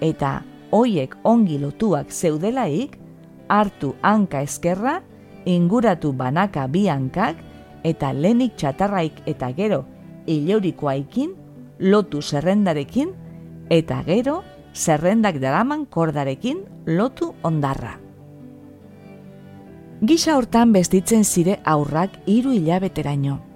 eta 0.00 0.42
hoiek 0.70 1.16
ongi 1.24 1.58
lotuak 1.58 2.12
zeudelaik, 2.12 2.98
hartu 3.48 3.94
hanka 4.02 4.42
eskerra, 4.42 5.00
inguratu 5.44 6.12
banaka 6.12 6.66
bi 6.66 6.86
hankak, 6.88 7.36
eta 7.84 8.12
lenik 8.12 8.56
txatarraik 8.56 9.22
eta 9.26 9.50
gero 9.56 9.84
ileurikoaikin, 10.26 11.34
lotu 11.80 12.20
zerrendarekin, 12.22 13.14
eta 13.70 14.02
gero 14.06 14.42
zerrendak 14.74 15.40
daraman 15.40 15.86
kordarekin 15.86 16.64
lotu 16.86 17.32
ondarra. 17.42 17.96
Gisa 20.00 20.36
hortan 20.36 20.72
bestitzen 20.72 21.24
zire 21.24 21.58
aurrak 21.64 22.14
hiru 22.26 22.52
hilabeteraino 22.56 23.49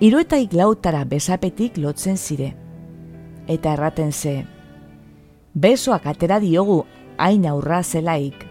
iruetaik 0.00 0.52
lautara 0.52 1.04
besapetik 1.08 1.78
lotzen 1.80 2.16
zire. 2.16 2.52
Eta 3.48 3.72
erraten 3.72 4.12
ze, 4.12 4.44
besoak 5.54 6.06
atera 6.06 6.36
diogu 6.40 6.84
hain 7.16 7.46
aurra 7.46 7.82
zelaik. 7.82 8.44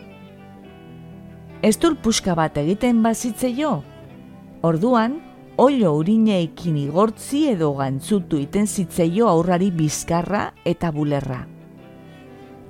Ez 1.62 1.77
puska 1.77 2.36
bat 2.36 2.58
egiten 2.58 3.03
bazitze 3.03 3.51
jo? 3.53 3.84
Orduan, 4.62 5.21
oilo 5.58 5.93
urineekin 5.97 6.77
igortzi 6.77 7.49
edo 7.49 7.73
gantzutu 7.75 8.38
iten 8.38 8.67
zitzeio 8.67 9.27
aurrari 9.27 9.71
bizkarra 9.71 10.53
eta 10.65 10.91
bulerra. 10.91 11.47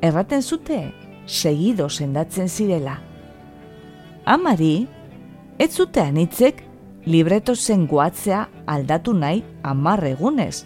Erraten 0.02 0.42
zute, 0.42 0.92
segido 1.26 1.90
sendatzen 1.90 2.50
zirela. 2.50 3.00
Amari, 4.26 4.88
ez 5.58 5.72
zute 5.72 6.02
anitzek 6.02 6.65
libreto 7.06 7.56
zen 7.56 7.86
guatzea 7.88 8.50
aldatu 8.66 9.14
nahi 9.14 9.44
amarre 9.64 10.12
egunez. 10.16 10.66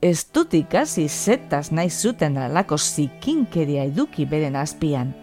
Ez 0.00 0.26
dut 0.32 0.54
ikasi 0.54 1.08
zetaz 1.08 1.70
nahi 1.72 1.90
zuten 1.90 2.36
alako 2.38 2.78
zikinkeria 2.78 3.84
eduki 3.88 4.26
beren 4.26 4.56
azpian. 4.56 5.14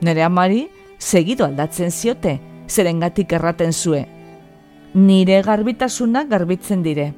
Nere 0.00 0.22
amari, 0.22 0.68
segido 0.98 1.44
aldatzen 1.44 1.90
ziote, 1.90 2.38
zerengatik 2.68 3.32
erraten 3.32 3.72
zue. 3.72 4.06
Nire 4.94 5.42
garbitasuna 5.42 6.24
garbitzen 6.24 6.82
dire. 6.82 7.12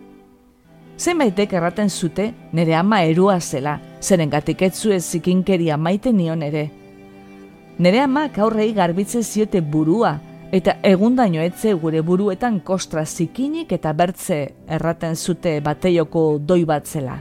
Zenbaitek 0.99 1.53
erraten 1.53 1.91
zute 1.91 2.33
nire 2.53 2.75
ama 2.75 3.03
erua 3.05 3.39
zela, 3.41 3.79
zerengatik 4.01 4.63
ez 4.63 4.75
zue 4.75 5.01
zikinkeria 5.01 5.77
maite 5.77 6.13
nion 6.13 6.43
ere. 6.43 6.71
Nere 7.79 8.01
ama 8.01 8.29
aurrei 8.37 8.73
garbitzen 8.73 9.23
ziote 9.23 9.61
burua, 9.61 10.19
eta 10.53 10.77
egundaino 10.85 11.41
etze 11.41 11.73
gure 11.81 12.03
buruetan 12.05 12.61
kostra 12.61 13.07
zikinik 13.07 13.73
eta 13.73 13.93
bertze 13.97 14.39
erraten 14.69 15.17
zute 15.17 15.61
bateioko 15.65 16.39
doi 16.39 16.65
bat 16.69 16.87
zela. 16.87 17.17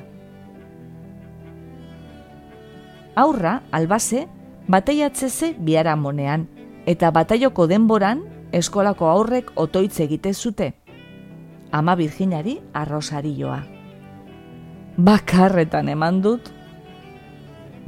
Aurra, 3.16 3.62
albase, 3.72 4.26
bateiatzeze 4.68 5.54
biara 5.60 5.96
monean, 5.96 6.48
eta 6.86 7.12
bataioko 7.12 7.68
denboran 7.68 8.24
eskolako 8.52 9.08
aurrek 9.08 9.52
otoitz 9.56 10.00
egite 10.04 10.34
zute. 10.34 10.74
Ama 11.72 11.96
Virginari 11.96 12.58
arrosarioa. 12.74 13.62
Bakarretan 14.98 15.88
eman 15.90 16.20
dut. 16.22 16.52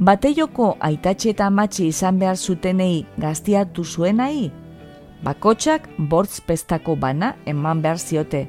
Bateioko 0.00 0.74
aitatxe 0.80 1.34
eta 1.34 1.46
amatxi 1.52 1.88
izan 1.92 2.18
behar 2.18 2.36
zutenei 2.36 3.04
gaztiatu 3.20 3.84
zuenai, 3.84 4.63
bakotxak 5.24 5.88
bortz 5.98 6.40
pestako 6.44 6.96
bana 7.00 7.34
eman 7.46 7.80
behar 7.82 7.98
ziote. 7.98 8.44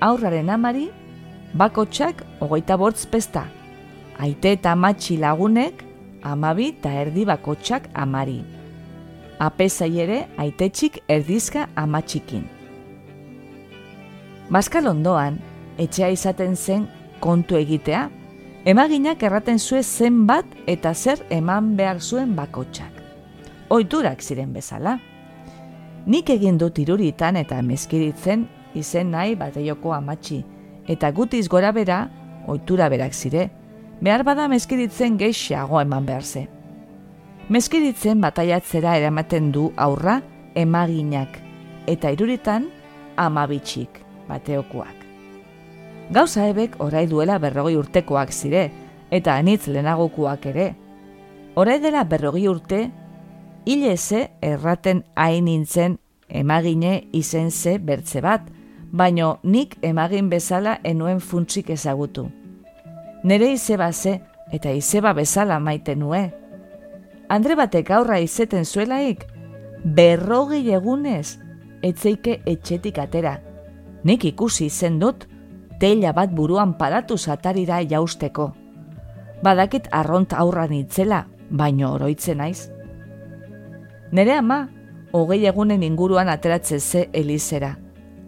Aurraren 0.00 0.50
amari, 0.52 0.90
bakotxak 1.54 2.20
ogoita 2.40 2.76
bortz 2.76 3.06
pesta. 3.06 3.46
Aite 4.20 4.52
eta 4.58 4.74
amatxi 4.76 5.16
lagunek, 5.16 5.80
amabi 6.22 6.68
eta 6.74 6.92
erdi 7.00 7.24
bakotxak 7.24 7.88
amari. 7.94 8.42
Apesai 9.40 9.90
ere, 10.04 10.20
aitetxik 10.36 11.00
erdizka 11.08 11.66
amatxikin. 11.76 12.44
Baskal 14.52 14.92
ondoan, 14.92 15.40
etxea 15.80 16.12
izaten 16.12 16.56
zen 16.56 16.86
kontu 17.20 17.56
egitea, 17.56 18.06
emaginak 18.68 19.22
erraten 19.22 19.58
zuen 19.58 19.82
zenbat 19.82 20.46
eta 20.66 20.94
zer 20.94 21.24
eman 21.30 21.74
behar 21.76 22.00
zuen 22.00 22.36
bakotxak. 22.36 23.04
Oiturak 23.72 24.22
ziren 24.22 24.52
bezala. 24.52 24.98
Nik 26.06 26.30
egin 26.30 26.58
dut 26.58 26.78
iruritan 26.78 27.34
eta 27.40 27.58
mezkiritzen 27.66 28.44
izen 28.78 29.10
nahi 29.10 29.34
bateioko 29.34 29.90
amatxi, 29.96 30.44
eta 30.86 31.10
gutiz 31.10 31.48
gora 31.50 31.72
bera, 31.74 32.04
oitura 32.46 32.86
berak 32.88 33.14
zire, 33.14 33.48
behar 34.00 34.22
bada 34.22 34.46
mezkiritzen 34.48 35.16
gehiago 35.18 35.80
eman 35.80 36.06
behar 36.06 36.22
ze. 36.22 36.46
Mezkiritzen 37.48 38.20
bataiatzera 38.22 38.96
eramaten 39.00 39.50
du 39.52 39.72
aurra 39.76 40.20
emaginak, 40.54 41.40
eta 41.86 42.10
iruritan 42.14 42.68
amabitxik 43.16 43.98
bateokoak. 44.28 45.02
Gauza 46.14 46.46
ebek 46.46 46.76
orai 46.82 47.06
duela 47.10 47.40
berrogei 47.42 47.74
urtekoak 47.80 48.30
zire, 48.30 48.68
eta 49.10 49.34
anitz 49.34 49.66
lehenagokoak 49.66 50.46
ere. 50.52 50.68
Orai 51.58 51.80
dela 51.82 52.04
berrogei 52.04 52.46
urte, 52.46 52.84
hileze 53.66 54.30
erraten 54.42 55.04
hain 55.14 55.44
nintzen 55.44 55.98
emagine 56.28 57.08
izen 57.12 57.50
ze 57.50 57.78
bertze 57.78 58.20
bat, 58.22 58.42
baino 58.92 59.38
nik 59.42 59.76
emagin 59.82 60.30
bezala 60.30 60.78
enuen 60.84 61.20
funtsik 61.20 61.70
ezagutu. 61.70 62.28
Nere 63.24 63.52
izeba 63.52 63.92
ze 63.92 64.20
eta 64.52 64.70
izeba 64.70 65.12
bezala 65.12 65.58
maite 65.58 65.96
nue. 65.96 66.30
Andre 67.28 67.56
batek 67.56 67.90
aurra 67.90 68.18
izeten 68.22 68.64
zuelaik, 68.64 69.26
berrogei 69.84 70.70
egunez, 70.72 71.38
etzeike 71.82 72.40
etxetik 72.46 72.98
atera. 72.98 73.40
Nik 74.04 74.24
ikusi 74.24 74.66
izen 74.70 75.00
dut, 75.02 75.26
teila 75.80 76.12
bat 76.12 76.30
buruan 76.30 76.76
paratu 76.78 77.18
satarira 77.18 77.82
jausteko. 77.82 78.52
Badakit 79.42 79.90
arront 79.92 80.32
aurra 80.32 80.66
nitzela, 80.70 81.26
baino 81.50 81.92
oroitzen 81.94 82.38
naiz. 82.38 82.75
Nere 84.12 84.36
ama, 84.38 84.68
hogei 85.12 85.46
egunen 85.46 85.82
inguruan 85.82 86.28
ateratzen 86.28 86.80
ze 86.80 87.08
elizera. 87.12 87.76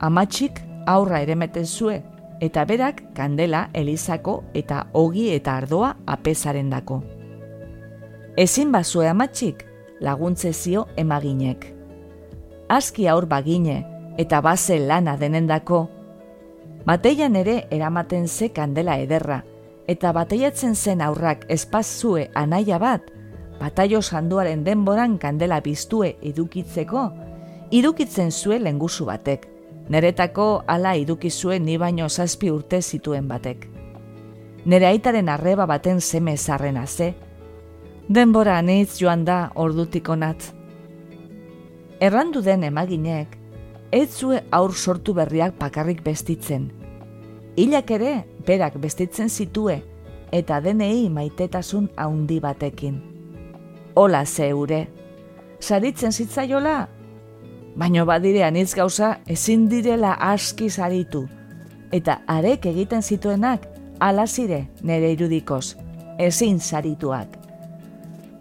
Amatxik 0.01 0.61
aurra 0.87 1.21
eremeten 1.23 1.67
zue, 1.67 2.03
eta 2.41 2.65
berak 2.65 3.03
kandela 3.15 3.69
elizako 3.75 4.43
eta 4.55 4.87
ogi 4.93 5.29
eta 5.35 5.57
ardoa 5.57 5.97
apesaren 6.07 6.71
dako. 6.71 7.03
Ezin 8.39 8.73
bazue 8.73 9.09
amatxik, 9.09 9.65
laguntze 10.01 10.53
zio 10.53 10.87
emaginek. 10.97 11.67
Azki 12.69 13.09
aur 13.09 13.27
bagine 13.27 13.85
eta 14.19 14.41
baze 14.41 14.79
lana 14.79 15.17
denendako. 15.17 15.89
Mateian 16.87 17.37
ere 17.37 17.67
eramaten 17.71 18.29
ze 18.29 18.51
kandela 18.51 18.99
ederra, 18.99 19.43
eta 19.87 20.13
bataiatzen 20.13 20.75
zen 20.75 21.01
aurrak 21.03 21.45
espazue 21.49 22.29
anaia 22.35 22.79
bat, 22.79 23.03
bataio 23.59 24.03
sanduaren 24.03 24.65
denboran 24.65 25.19
kandela 25.19 25.61
biztue 25.61 26.17
edukitzeko, 26.23 27.09
idukitzen 27.71 28.31
zuen 28.33 28.65
lengusu 28.65 29.07
batek, 29.09 29.49
neretako 29.89 30.63
ala 30.67 30.95
idukizue 30.97 31.59
ni 31.61 31.77
baino 31.79 32.09
zazpi 32.09 32.51
urte 32.51 32.83
zituen 32.83 33.29
batek. 33.29 33.67
Nere 34.65 34.87
aitaren 34.87 35.29
arreba 35.29 35.67
baten 35.67 36.01
zeme 36.01 36.37
zarrena 36.37 36.87
ze, 36.87 37.15
denbora 38.09 38.59
anitz 38.59 38.99
joan 39.01 39.25
da 39.25 39.51
ordutik 39.55 40.09
onat. 40.09 40.53
Errandu 42.01 42.43
den 42.43 42.65
emaginek, 42.65 43.37
ez 43.93 44.09
zue 44.15 44.43
aur 44.53 44.75
sortu 44.75 45.15
berriak 45.15 45.57
pakarrik 45.59 46.03
bestitzen. 46.05 46.71
Hilak 47.57 47.91
ere, 47.91 48.25
berak 48.47 48.79
bestitzen 48.79 49.29
zitue, 49.29 49.81
eta 50.33 50.61
denei 50.61 51.09
maitetasun 51.11 51.91
haundi 51.97 52.39
batekin. 52.41 53.08
Ola 53.99 54.21
zeure, 54.27 54.85
saritzen 55.59 56.13
zitzaiola, 56.15 56.75
baino 57.75 58.05
badire 58.07 58.45
anitz 58.47 58.77
gauza 58.79 59.09
ezin 59.27 59.65
direla 59.73 60.13
aski 60.23 60.69
saritu, 60.71 61.25
eta 61.91 62.21
arek 62.31 62.69
egiten 62.71 63.03
zituenak 63.03 63.67
alazire 63.99 64.61
nere 64.87 65.11
irudikoz, 65.17 65.75
ezin 66.23 66.61
sarituak. 66.61 67.35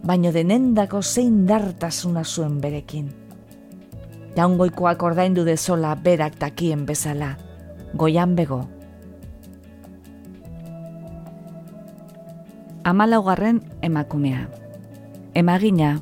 Baino 0.06 0.30
denendako 0.30 1.02
zein 1.02 1.42
dartasuna 1.48 2.22
zuen 2.22 2.60
berekin. 2.62 3.10
Jaungoikoak 4.36 5.02
ordaindu 5.02 5.42
dezola 5.42 5.96
berak 6.06 6.38
takien 6.38 6.86
bezala, 6.86 7.32
goian 7.98 8.38
bego. 8.38 8.62
Amalaugarren 12.84 13.62
emakumea. 13.82 14.46
Emagina, 15.38 16.00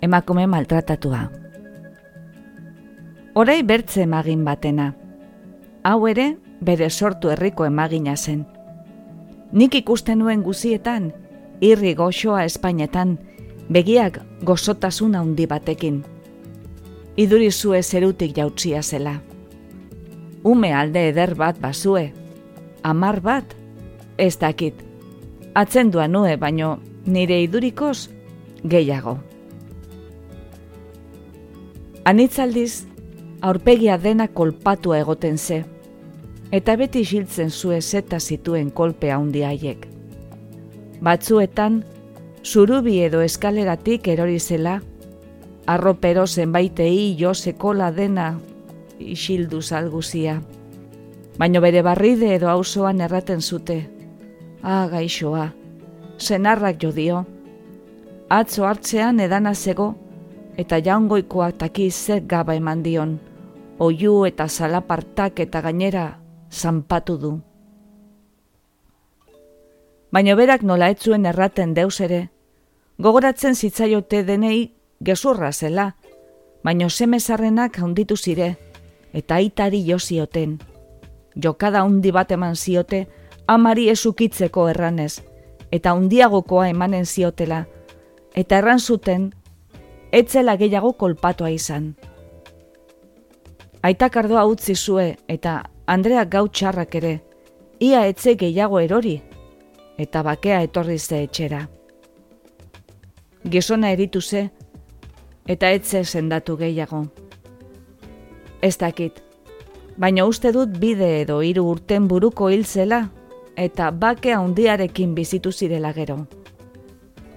emakume 0.00 0.46
maltratatua. 0.48 1.26
Horai 3.34 3.62
bertze 3.62 4.06
emagin 4.06 4.46
batena. 4.46 4.86
Hau 5.84 6.06
ere, 6.08 6.38
bere 6.60 6.88
sortu 6.88 7.28
herriko 7.28 7.66
emagina 7.68 8.16
zen. 8.16 8.46
Nik 9.52 9.76
ikusten 9.82 10.22
nuen 10.24 10.40
guzietan, 10.46 11.10
irri 11.60 11.92
goxoa 11.98 12.46
Espainetan, 12.48 13.18
begiak 13.68 14.22
gozotasun 14.40 15.20
handi 15.20 15.46
batekin 15.46 16.00
iduri 17.16 17.50
zue 17.50 17.82
zerutik 17.82 18.36
jautzia 18.36 18.82
zela. 18.82 19.20
Ume 20.44 20.72
alde 20.74 21.08
eder 21.08 21.34
bat 21.34 21.58
bazue, 21.60 22.12
amar 22.82 23.20
bat, 23.20 23.44
ez 24.18 24.38
dakit. 24.38 24.74
Atzendua 25.54 26.08
nue, 26.08 26.36
baino 26.36 26.78
nire 27.06 27.42
idurikoz 27.42 28.08
gehiago. 28.64 29.18
Anitzaldiz, 32.04 32.86
aurpegia 33.40 33.98
dena 33.98 34.28
kolpatu 34.28 34.94
egoten 34.94 35.38
ze, 35.38 35.64
eta 36.50 36.76
beti 36.76 37.04
xiltzen 37.06 37.50
zue 37.50 37.80
zeta 37.80 38.20
zituen 38.20 38.70
kolpe 38.70 39.10
handi 39.10 39.42
haiek. 39.46 39.86
Batzuetan, 41.02 41.82
zurubi 42.44 43.00
edo 43.02 43.22
eskaleratik 43.22 44.08
erori 44.08 44.38
zela, 44.38 44.80
arropero 45.66 46.26
zenbaitei 46.26 47.14
jo 47.18 47.34
sekola 47.34 47.90
dena 47.90 48.40
isildu 48.98 49.62
zalguzia. 49.62 50.40
Baino 51.38 51.60
bere 51.64 51.82
barride 51.82 52.34
edo 52.34 52.48
auzoan 52.50 53.00
erraten 53.00 53.40
zute. 53.40 53.78
Ah, 54.62 54.86
gaixoa, 54.90 55.52
senarrak 56.18 56.82
jo 56.82 56.92
dio. 56.92 57.24
Atzo 58.32 58.64
hartzean 58.64 59.18
edana 59.20 59.50
zego, 59.52 59.90
eta 60.56 60.78
jaungoikoak 60.80 61.58
taki 61.60 61.90
zer 61.90 62.22
gaba 62.24 62.54
eman 62.56 62.82
dion. 62.82 63.18
Oiu 63.78 64.22
eta 64.24 64.46
salapartak 64.48 65.40
eta 65.44 65.60
gainera 65.60 66.04
zanpatu 66.50 67.16
du. 67.18 67.32
Baino 70.12 70.36
berak 70.36 70.64
nola 70.64 70.88
etzuen 70.94 71.28
erraten 71.28 71.74
deus 71.76 72.00
ere, 72.00 72.22
gogoratzen 72.98 73.54
zitzaiote 73.54 74.22
denei 74.24 74.72
gezurra 75.04 75.52
zela, 75.52 75.90
baino 76.64 76.88
semezarrenak 76.88 77.78
handitu 77.84 78.16
zire, 78.16 78.56
eta 79.12 79.42
aitari 79.42 79.82
jo 79.90 79.98
zioten. 79.98 80.56
Jokada 81.36 81.84
handi 81.84 82.10
bat 82.16 82.32
eman 82.32 82.56
ziote, 82.56 83.06
amari 83.46 83.90
esukitzeko 83.90 84.68
erranez, 84.72 85.20
eta 85.70 85.92
hundiagokoa 85.92 86.68
emanen 86.72 87.04
ziotela, 87.04 87.66
eta 88.34 88.58
erran 88.58 88.80
zuten, 88.80 89.32
etzela 90.12 90.56
gehiago 90.56 90.92
kolpatoa 90.92 91.50
izan. 91.50 91.94
Aitak 93.82 94.16
ardoa 94.16 94.44
utzi 94.46 94.74
zue, 94.74 95.16
eta 95.28 95.62
Andrea 95.86 96.24
gau 96.24 96.46
txarrak 96.48 96.94
ere, 96.94 97.12
ia 97.80 98.06
etze 98.06 98.36
gehiago 98.38 98.78
erori, 98.80 99.16
eta 99.98 100.22
bakea 100.22 100.62
etorri 100.62 100.98
ze 100.98 101.22
etxera. 101.24 101.66
Gizona 103.44 103.90
eritu 103.90 104.20
ze, 104.20 104.50
eta 105.46 105.70
etze 105.70 106.04
sendatu 106.04 106.56
gehiago. 106.56 107.06
Ez 108.62 108.76
dakit, 108.78 109.18
baina 109.96 110.24
uste 110.24 110.52
dut 110.52 110.78
bide 110.78 111.22
edo 111.22 111.40
hiru 111.42 111.66
urten 111.72 112.06
buruko 112.08 112.48
hiltzela 112.50 113.08
eta 113.56 113.90
bake 113.90 114.32
handiarekin 114.32 115.14
bizitu 115.14 115.52
zirela 115.52 115.92
gero. 115.92 116.26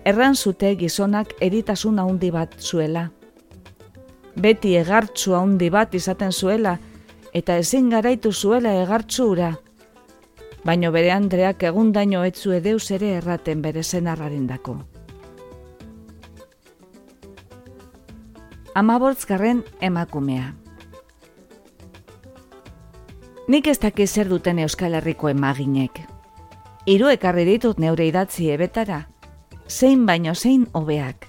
Erran 0.06 0.36
zute 0.36 0.76
gizonak 0.78 1.34
eritasun 1.42 2.00
handi 2.00 2.32
bat 2.32 2.58
zuela. 2.62 3.10
Beti 4.36 4.76
egartzu 4.78 5.34
handi 5.36 5.70
bat 5.74 5.96
izaten 5.96 6.32
zuela 6.32 6.78
eta 7.34 7.58
ezin 7.58 7.90
garaitu 7.90 8.32
zuela 8.32 8.74
egartzu 8.84 9.30
ura. 9.36 9.54
Baino 10.66 10.92
bere 10.92 11.12
Andreak 11.12 11.64
egundaino 11.64 12.24
etzu 12.24 12.54
edeus 12.60 12.92
ere 12.92 13.16
erraten 13.22 13.62
bere 13.62 13.84
zenarrarindako. 13.84 14.80
amabortzgarren 18.76 19.62
emakumea. 19.80 20.50
Nik 23.48 23.68
ez 23.72 23.78
dakiz 23.80 24.10
zer 24.12 24.28
duten 24.28 24.60
Euskal 24.60 24.98
Herriko 24.98 25.30
emaginek. 25.32 26.02
Hiru 26.86 27.08
ekarri 27.14 27.46
ditut 27.48 27.80
neure 27.80 28.08
idatzi 28.10 28.50
ebetara, 28.52 29.06
zein 29.68 30.06
baino 30.06 30.36
zein 30.36 30.68
hobeak. 30.74 31.28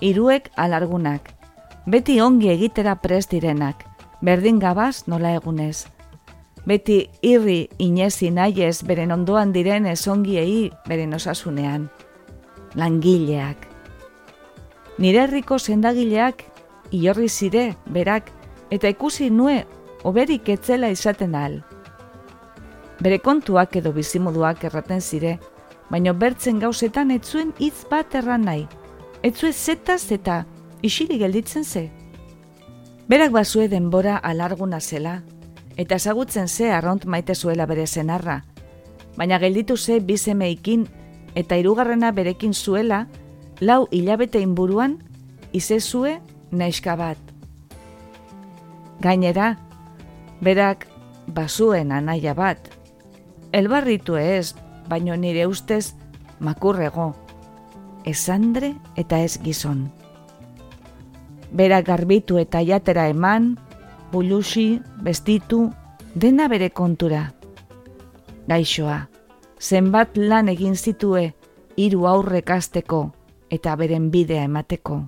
Hiruek 0.00 0.50
alargunak, 0.56 1.32
beti 1.86 2.20
ongi 2.20 2.50
egitera 2.52 2.96
prest 3.00 3.30
direnak, 3.32 3.84
berdin 4.20 4.58
gabaz 4.58 5.06
nola 5.06 5.34
egunez. 5.36 5.86
Beti 6.66 7.06
irri 7.22 7.68
inezi 7.78 8.30
nahiez 8.30 8.82
beren 8.84 9.12
ondoan 9.14 9.52
diren 9.54 9.86
ezongiei 9.86 10.72
beren 10.88 11.14
osasunean. 11.14 11.88
Langileak. 12.74 13.68
Nire 14.98 15.22
herriko 15.24 15.58
sendagileak 15.58 16.42
iorri 16.90 17.28
zire, 17.28 17.76
berak, 17.86 18.30
eta 18.70 18.88
ikusi 18.88 19.30
nue, 19.30 19.64
oberik 20.04 20.48
etzela 20.48 20.90
izaten 20.90 21.34
ahal. 21.34 21.60
Bere 23.00 23.18
kontuak 23.20 23.76
edo 23.76 23.92
bizimoduak 23.92 24.64
erraten 24.64 25.00
zire, 25.00 25.38
baino 25.90 26.14
bertzen 26.14 26.58
gauzetan 26.60 27.10
etzuen 27.10 27.52
hitz 27.58 27.86
bat 27.90 28.14
erran 28.14 28.44
nahi. 28.44 28.66
Etzue 29.22 29.52
zetaz 29.52 30.10
eta 30.12 30.44
isiri 30.82 31.18
gelditzen 31.18 31.64
ze. 31.64 31.90
Berak 33.08 33.32
bazue 33.32 33.68
denbora 33.68 34.16
alarguna 34.16 34.80
zela, 34.80 35.22
eta 35.76 35.94
ezagutzen 35.94 36.48
ze 36.48 36.70
arront 36.72 37.04
maite 37.06 37.34
zuela 37.34 37.66
bere 37.66 37.86
zenarra, 37.86 38.44
baina 39.16 39.38
gelditu 39.38 39.76
ze 39.76 40.00
bizemeikin 40.00 40.86
eta 41.34 41.56
hirugarrena 41.56 42.12
berekin 42.12 42.54
zuela, 42.54 43.06
lau 43.60 43.86
hilabete 43.90 44.40
inburuan, 44.40 44.98
izezue 45.52 46.20
neska 46.50 46.96
bat. 46.96 47.18
Gainera, 49.00 49.56
berak 50.40 50.86
basuen 51.26 51.92
anaia 51.92 52.34
bat. 52.34 52.70
Elbarritu 53.52 54.16
ez, 54.16 54.54
baino 54.88 55.16
nire 55.16 55.46
ustez 55.46 55.94
makurrego. 56.40 57.14
Ez 58.04 58.28
andre 58.28 58.74
eta 58.96 59.20
ez 59.20 59.38
gizon. 59.42 59.90
Berak 61.50 61.86
garbitu 61.86 62.38
eta 62.38 62.62
jatera 62.62 63.08
eman, 63.08 63.56
bulusi, 64.12 64.80
bestitu, 65.02 65.70
dena 66.14 66.48
bere 66.48 66.70
kontura. 66.70 67.32
Gaixoa, 68.46 69.08
zenbat 69.58 70.16
lan 70.16 70.48
egin 70.48 70.76
zitue 70.76 71.34
hiru 71.76 72.06
aurrekasteko 72.06 73.02
eta 73.50 73.76
beren 73.76 74.10
bidea 74.10 74.46
emateko. 74.46 75.02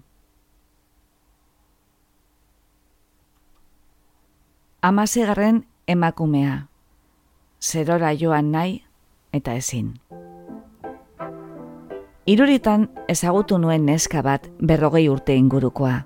amasegarren 4.81 5.67
emakumea. 5.87 6.69
Zerora 7.61 8.13
joan 8.15 8.53
nahi 8.53 8.85
eta 9.33 9.55
ezin. 9.55 9.95
Iruritan 12.29 12.91
ezagutu 13.09 13.57
nuen 13.59 13.87
neska 13.89 14.23
bat 14.23 14.51
berrogei 14.61 15.09
urte 15.09 15.35
ingurukoa. 15.37 16.03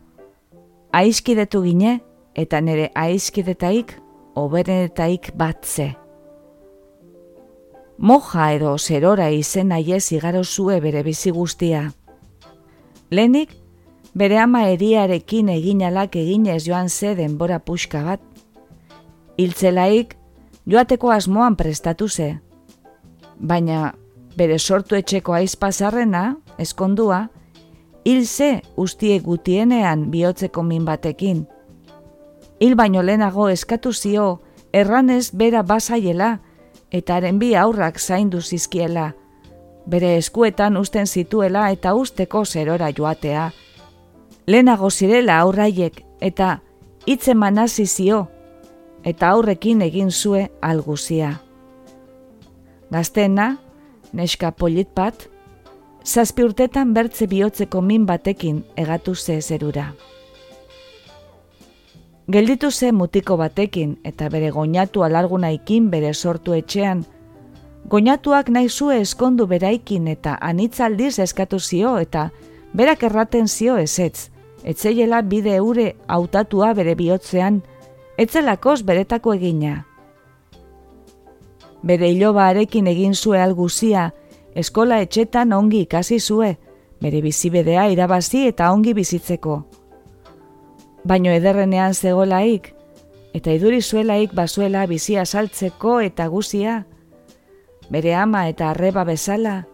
Aizkidetu 0.92 1.62
gine 1.64 2.00
eta 2.34 2.60
nire 2.60 2.90
aizkidetaik 2.94 3.96
oberenetaik 4.34 5.32
bat 5.36 5.64
ze. 5.64 5.88
Moja 7.98 8.52
edo 8.52 8.76
zerora 8.78 9.28
izen 9.30 9.72
aiez 9.72 10.12
igaro 10.12 10.44
zue 10.44 10.80
bere 10.80 11.02
bizi 11.02 11.30
guztia. 11.30 11.92
Lenik, 13.10 13.50
bere 14.14 14.38
ama 14.38 14.64
eriarekin 14.68 15.48
eginalak 15.48 16.16
eginez 16.16 16.64
joan 16.66 16.88
ze 16.88 17.14
denbora 17.14 17.58
puxka 17.58 18.02
bat. 18.02 18.20
Hiltzelaik, 19.38 20.16
joateko 20.66 21.10
asmoan 21.10 21.56
prestatu 21.56 22.08
ze. 22.08 22.40
Baina, 23.38 23.94
bere 24.36 24.58
sortu 24.58 24.96
etxeko 24.96 25.34
aizpazarrena, 25.36 26.36
eskondua, 26.58 27.28
hil 28.04 28.26
ze 28.26 28.62
ustie 28.76 29.18
gutienean 29.20 30.10
bihotzeko 30.10 30.62
min 30.62 30.84
batekin. 30.84 31.46
Hil 32.60 32.74
baino 32.74 33.02
lehenago 33.02 33.48
eskatu 33.48 33.92
zio, 33.92 34.42
erranez 34.72 35.32
bera 35.32 35.62
basaiela, 35.62 36.40
eta 36.90 37.16
haren 37.16 37.38
bi 37.38 37.54
aurrak 37.56 37.98
zaindu 37.98 38.40
zizkiela, 38.40 39.12
bere 39.86 40.16
eskuetan 40.16 40.76
usten 40.76 41.06
zituela 41.06 41.70
eta 41.70 41.94
usteko 41.94 42.44
zerora 42.44 42.90
joatea. 42.92 43.50
Lehenago 44.46 44.90
zirela 44.90 45.38
aurraiek 45.40 46.02
eta 46.20 46.60
hitze 47.06 47.34
manazi 47.34 47.86
zio, 47.86 48.26
eta 49.04 49.30
aurrekin 49.30 49.82
egin 49.82 50.10
zue 50.10 50.50
alguzia. 50.60 51.40
Gaztena, 52.92 53.56
neska 54.12 54.50
polit 54.52 54.90
bat, 54.92 55.22
zazpi 56.04 56.44
urtetan 56.44 56.90
bertze 56.92 57.24
bihotzeko 57.26 57.80
min 57.80 58.04
batekin 58.04 58.58
egatu 58.76 59.14
ze 59.14 59.40
zerura. 59.40 59.94
Gelditu 62.28 62.70
ze 62.70 62.92
mutiko 62.92 63.36
batekin 63.36 63.96
eta 64.04 64.28
bere 64.28 64.50
goñatu 64.50 65.04
alargunaikin 65.04 65.88
bere 65.90 66.12
sortu 66.14 66.52
etxean, 66.52 67.04
goñatuak 67.88 68.50
nahi 68.50 68.68
zue 68.68 69.00
eskondu 69.00 69.46
beraikin 69.46 70.08
eta 70.08 70.36
anitzaldiz 70.40 71.18
eskatu 71.18 71.60
zio 71.60 71.96
eta 71.98 72.30
berak 72.74 73.02
erraten 73.02 73.48
zio 73.48 73.78
ezetz, 73.78 74.28
etzeiela 74.64 75.22
bide 75.22 75.56
eure 75.56 75.96
hautatua 76.08 76.74
bere 76.74 76.94
bihotzean, 76.94 77.62
etzelakoz 78.18 78.82
beretako 78.82 79.32
egina. 79.32 79.86
Bere 81.82 82.08
iloba 82.14 82.46
arekin 82.46 82.86
egin 82.86 83.14
zue 83.14 83.40
alguzia, 83.42 84.12
eskola 84.54 85.00
etxetan 85.02 85.52
ongi 85.52 85.80
ikasi 85.82 86.20
zue, 86.20 86.52
bere 87.02 87.22
bizibedea 87.24 87.88
irabazi 87.90 88.46
eta 88.46 88.70
ongi 88.70 88.94
bizitzeko. 88.94 89.56
Baino 91.02 91.34
ederrenean 91.34 91.94
zegolaik, 91.94 92.70
eta 93.34 93.50
iduri 93.50 93.82
zuelaik 93.82 94.34
bazuela 94.38 94.86
bizia 94.86 95.26
saltzeko 95.26 95.98
eta 96.06 96.28
guzia, 96.30 96.84
bere 97.90 98.14
ama 98.14 98.46
eta 98.48 98.70
arreba 98.70 99.02
bezala, 99.04 99.64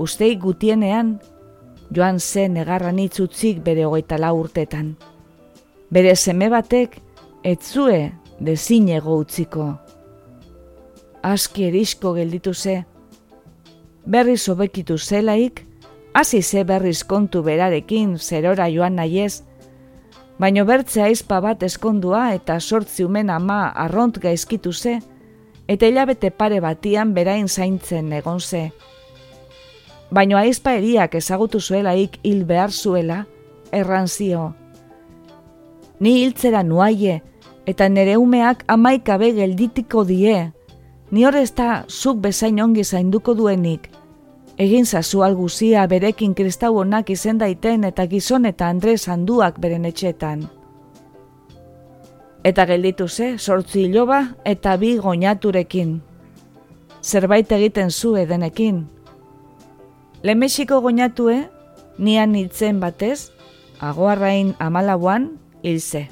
usteik 0.00 0.40
gutienean, 0.40 1.18
joan 1.92 2.20
zen 2.20 2.54
negarran 2.56 2.98
itzutzik 2.98 3.60
bere 3.62 3.84
hogeita 3.84 4.32
urtetan. 4.32 4.96
Bere 5.90 6.16
seme 6.16 6.48
batek, 6.48 7.02
etzue 7.44 8.12
dezinego 8.40 9.18
utziko 9.20 9.83
aski 11.24 11.64
erisko 11.64 12.12
gelditu 12.12 12.52
ze. 12.54 12.84
Berriz 14.04 14.48
hobekitu 14.48 14.98
zelaik, 14.98 15.66
hasi 16.12 16.42
ze 16.42 16.64
berriz 16.64 17.02
kontu 17.04 17.42
berarekin 17.42 18.18
zerora 18.18 18.68
joan 18.68 18.96
nahiez, 18.96 19.42
baino 20.38 20.64
bertze 20.68 21.02
aizpa 21.02 21.40
bat 21.40 21.62
eskondua 21.62 22.34
eta 22.34 22.58
sortzi 22.60 23.04
umen 23.04 23.30
ama 23.30 23.68
arront 23.68 24.18
gaizkitu 24.20 24.72
ze, 24.72 24.98
eta 25.66 25.86
hilabete 25.86 26.30
pare 26.30 26.60
batian 26.60 27.14
berain 27.14 27.48
zaintzen 27.48 28.12
egon 28.12 28.40
ze. 28.40 28.70
Baino 30.10 30.36
aizpa 30.36 30.74
eriak 30.76 31.14
ezagutu 31.14 31.60
zuelaik 31.60 32.18
hil 32.22 32.44
behar 32.44 32.70
zuela, 32.70 33.24
erran 33.72 34.08
zio. 34.08 34.52
Ni 36.00 36.18
hiltzera 36.20 36.62
nuaie, 36.62 37.22
eta 37.66 37.88
nere 37.88 38.18
umeak 38.20 38.64
amaikabe 38.68 39.32
gelditiko 39.32 40.04
die, 40.04 40.52
ni 41.14 41.22
hor 41.22 41.36
ez 41.38 41.52
da 41.54 41.84
zuk 41.86 42.18
bezain 42.18 42.58
ongi 42.58 42.82
zainduko 42.82 43.36
duenik. 43.38 43.86
Egin 44.58 44.86
zazu 44.86 45.22
alguzia 45.22 45.84
berekin 45.86 46.34
kristau 46.34 46.72
honak 46.80 47.12
izen 47.14 47.38
daiten 47.38 47.86
eta 47.86 48.08
gizon 48.10 48.50
eta 48.50 48.66
Andres 48.66 49.06
handuak 49.08 49.60
beren 49.62 49.86
etxetan. 49.86 50.42
Eta 52.42 52.66
gelditu 52.66 53.06
ze, 53.08 53.38
sortzi 53.38 53.84
iloba 53.86 54.34
eta 54.44 54.74
bi 54.76 54.96
goñaturekin. 54.98 56.00
Zerbait 57.02 57.52
egiten 57.52 57.90
zu 57.90 58.16
edenekin. 58.16 58.88
Lemexiko 60.22 60.80
goñatue, 60.80 61.48
nian 61.98 62.34
hitzen 62.34 62.80
batez, 62.80 63.30
agoarrain 63.78 64.56
amalauan, 64.58 65.38
hilze. 65.62 66.08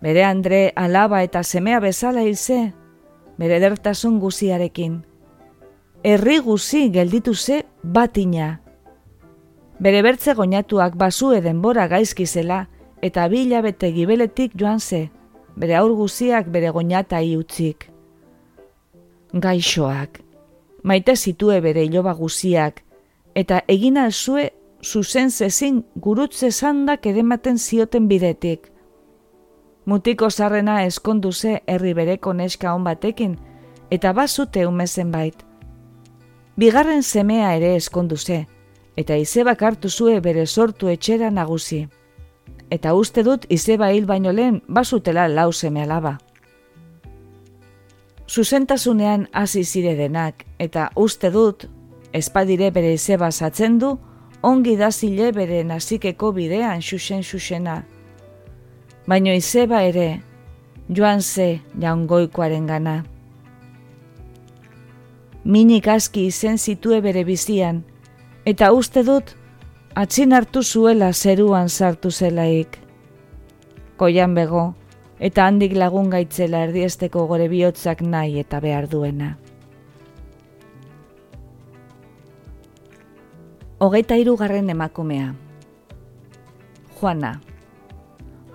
Bere 0.00 0.24
Andre 0.24 0.72
alaba 0.76 1.24
eta 1.24 1.42
semea 1.42 1.80
bezala 1.80 2.22
hilze, 2.22 2.74
bere 3.38 3.60
dertasun 3.60 4.18
guziarekin. 4.20 5.02
Herri 6.04 6.38
guzi 6.38 6.90
gelditu 6.92 7.34
ze 7.34 7.62
batina. 7.82 8.60
Bere 9.80 10.02
bertze 10.02 10.34
goñatuak 10.34 10.96
basue 10.96 11.40
denbora 11.42 11.86
gaizki 11.86 12.26
zela 12.26 12.66
eta 13.02 13.28
bi 13.28 13.44
hilabete 13.44 13.92
gibeletik 13.94 14.52
joan 14.58 14.80
ze, 14.80 15.08
bere 15.56 15.76
aur 15.76 15.94
guziak 15.94 16.50
bere 16.50 16.70
goñata 16.70 17.20
utzik. 17.38 17.90
Gaixoak, 19.32 20.20
maite 20.82 21.14
zitue 21.16 21.60
bere 21.60 21.84
iloba 21.84 22.14
guziak, 22.14 22.82
eta 23.34 23.62
egina 23.68 24.10
zue 24.10 24.50
zuzen 24.82 25.30
zezin 25.30 25.84
gurutze 25.94 26.50
zandak 26.50 27.06
edematen 27.06 27.58
zioten 27.58 28.08
bidetik. 28.08 28.72
Mutiko 29.88 30.28
zarrena 30.30 30.82
eskondu 30.84 31.30
ze 31.32 31.62
herri 31.66 31.94
bereko 31.94 32.34
neska 32.34 32.74
hon 32.74 32.82
batekin, 32.84 33.38
eta 33.90 34.12
bazute 34.12 34.66
umezen 34.66 35.10
bait. 35.10 35.44
Bigarren 36.56 37.02
semea 37.02 37.54
ere 37.56 37.70
eskondu 37.76 38.16
ze, 38.16 38.46
eta 38.96 39.16
izebak 39.16 39.62
hartu 39.62 39.88
zue 39.88 40.20
bere 40.20 40.44
sortu 40.46 40.92
etxera 40.92 41.30
nagusi. 41.30 41.88
Eta 42.70 42.92
uste 42.92 43.24
dut 43.24 43.46
izeba 43.48 43.88
hil 43.94 44.04
baino 44.04 44.32
lehen 44.32 44.60
bazutela 44.68 45.26
lau 45.26 45.52
seme 45.52 45.82
alaba. 45.82 46.18
Zuzentasunean 48.28 49.28
hasi 49.32 49.64
zire 49.64 49.96
denak, 49.96 50.44
eta 50.58 50.90
uste 50.96 51.30
dut, 51.30 51.64
espadire 52.12 52.70
bere 52.70 52.92
izeba 52.92 53.32
zatzen 53.32 53.78
du, 53.78 53.96
ongi 54.42 54.76
dazile 54.76 55.32
bere 55.32 55.64
nazikeko 55.64 56.32
bidean 56.32 56.84
xuxen 56.84 57.24
xuxena, 57.24 57.84
baino 59.08 59.32
izeba 59.32 59.80
ere, 59.88 60.20
joan 60.92 61.22
ze 61.22 61.60
jaungoikoaren 61.80 62.66
gana. 62.68 63.04
Minik 65.44 65.88
aski 65.88 66.26
izen 66.28 66.58
zitue 66.58 67.00
bere 67.00 67.22
bizian, 67.24 67.80
eta 68.44 68.68
uste 68.76 69.04
dut, 69.06 69.32
atzin 69.96 70.36
hartu 70.36 70.62
zuela 70.62 71.12
zeruan 71.14 71.72
sartu 71.72 72.10
zelaik. 72.10 72.76
Koian 73.96 74.36
bego, 74.36 74.74
eta 75.18 75.48
handik 75.48 75.72
lagun 75.72 76.12
gaitzela 76.12 76.66
erdiesteko 76.68 77.26
gore 77.26 77.48
bihotzak 77.48 78.04
nahi 78.04 78.38
eta 78.44 78.60
behar 78.60 78.92
duena. 78.92 79.38
Hogeita 83.78 84.16
irugarren 84.20 84.68
emakumea. 84.68 85.32
Juana 87.00 87.38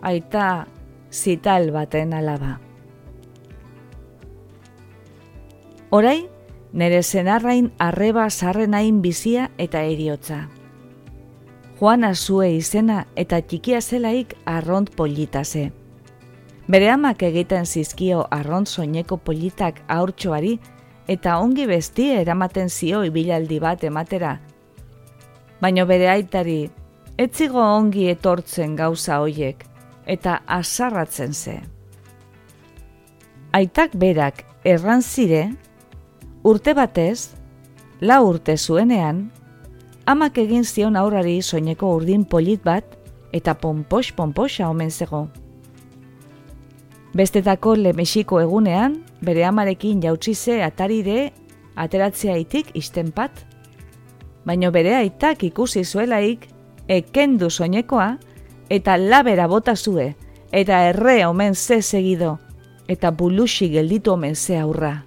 aita 0.03 0.67
zital 1.11 1.71
baten 1.71 2.13
alaba. 2.13 2.59
Orai, 5.93 6.25
nere 6.73 7.03
zenarrain 7.03 7.71
arreba 7.77 8.29
sarrenain 8.29 9.01
bizia 9.01 9.51
eta 9.57 9.83
eriotza. 9.85 10.49
Juana 11.79 12.13
zue 12.15 12.51
izena 12.57 13.05
eta 13.15 13.39
txikia 13.41 13.81
zelaik 13.81 14.35
arront 14.45 14.89
politase. 14.95 15.71
Bere 16.67 16.89
amak 16.89 17.23
egiten 17.27 17.65
zizkio 17.65 18.23
arront 18.31 18.67
soineko 18.67 19.17
politak 19.17 19.81
aurtsoari 19.87 20.57
eta 21.07 21.37
ongi 21.37 21.67
besti 21.67 22.09
eramaten 22.15 22.69
zio 22.69 23.03
ibilaldi 23.03 23.59
bat 23.59 23.83
ematera. 23.83 24.37
Baino 25.61 25.85
bere 25.85 26.09
aitari, 26.09 26.69
etzigo 27.17 27.61
ongi 27.61 28.07
etortzen 28.11 28.75
gauza 28.75 29.19
hoiek, 29.19 29.65
eta 30.05 30.41
azarratzen 30.47 31.33
ze. 31.33 31.59
Aitak 33.53 33.95
berak 33.95 34.43
erran 34.63 35.01
zire, 35.01 35.53
urte 36.43 36.73
batez, 36.73 37.35
la 38.01 38.21
urte 38.21 38.57
zuenean, 38.57 39.29
amak 40.05 40.37
egin 40.37 40.65
zion 40.65 40.95
aurrari 40.95 41.41
soineko 41.41 41.93
urdin 41.95 42.25
polit 42.25 42.63
bat, 42.63 42.97
eta 43.33 43.53
ponpos-ponposa 43.53 44.69
omen 44.69 44.91
zego. 44.91 45.27
Bestetako 47.13 47.75
lemexiko 47.77 48.39
egunean, 48.41 48.97
bere 49.21 49.45
amarekin 49.45 50.01
jautzize 50.01 50.61
ataride 50.65 51.31
ateratzea 51.75 52.37
itik 52.41 52.71
istenpat, 52.77 53.45
baino 54.45 54.71
bere 54.71 54.95
aitak 54.97 55.43
ikusi 55.45 55.83
zuelaik, 55.85 56.47
ekendu 56.87 57.49
soinekoa, 57.49 58.17
eta 58.69 58.97
labera 58.97 59.47
bota 59.47 59.75
zue, 59.75 60.15
eta 60.51 60.83
erre 60.89 61.25
omen 61.25 61.55
ze 61.55 61.81
segido, 61.81 62.39
eta 62.87 63.11
bulusi 63.11 63.69
gelditu 63.69 64.13
omen 64.13 64.35
ze 64.35 64.57
aurra. 64.57 65.03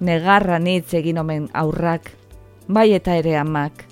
Negarra 0.00 0.58
nitz 0.58 0.94
egin 0.94 1.18
omen 1.18 1.48
aurrak, 1.52 2.12
bai 2.68 2.92
eta 2.94 3.16
ere 3.16 3.36
amak. 3.36 3.84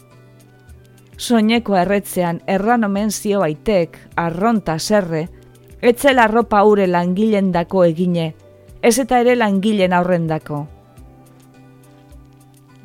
Soineko 1.19 1.77
erretzean 1.77 2.41
erran 2.47 2.85
omen 2.85 3.11
zio 3.11 3.43
aitek, 3.43 3.99
arronta 4.17 4.79
serre, 4.79 5.27
etzela 5.83 6.27
ropa 6.29 6.63
ure 6.65 6.87
langilen 6.87 7.53
dako 7.53 7.85
egine, 7.85 8.35
ez 8.83 8.99
eta 8.99 9.21
ere 9.21 9.35
langilen 9.37 9.93
aurrendako. 9.93 10.67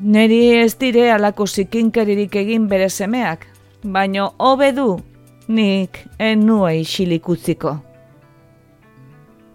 Neri 0.03 0.57
ez 0.57 0.75
dire 0.79 1.11
alako 1.11 1.45
zikinkeririk 1.47 2.35
egin 2.35 2.67
bere 2.67 2.89
semeak, 2.89 3.47
baino 3.83 4.33
hobe 4.37 4.71
du 4.71 4.99
nik 5.47 5.99
enue 6.19 6.79
isilikutziko. 6.79 7.77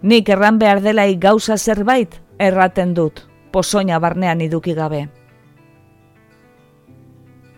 Nik 0.01 0.29
erran 0.29 0.59
behar 0.59 0.81
delaik 0.81 1.19
gauza 1.19 1.57
zerbait 1.57 2.21
erraten 2.39 2.93
dut, 2.93 3.25
posoina 3.51 3.99
barnean 3.99 4.41
iduki 4.41 4.73
gabe. 4.73 5.07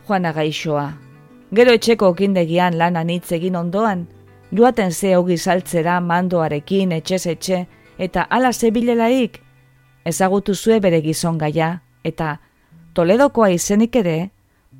Juana 0.07 0.31
gaixoa, 0.33 0.87
gero 1.53 1.75
etxeko 1.77 2.09
okindegian 2.15 2.77
lanan 2.79 3.09
hitz 3.09 3.31
egin 3.37 3.55
ondoan, 3.55 4.07
joaten 4.51 4.91
ze 4.91 5.15
hogi 5.15 5.37
saltzera 5.37 5.99
mandoarekin 6.01 6.91
etxez 6.91 7.25
etxe, 7.27 7.65
eta 7.97 8.25
ala 8.29 8.51
zebilelaik, 8.53 9.41
ezagutu 10.05 10.55
zue 10.55 10.79
bere 10.79 11.01
gizon 11.01 11.37
gaia, 11.37 11.81
eta 12.03 12.39
toledokoa 12.93 13.51
izenik 13.53 13.95
ere, 13.95 14.31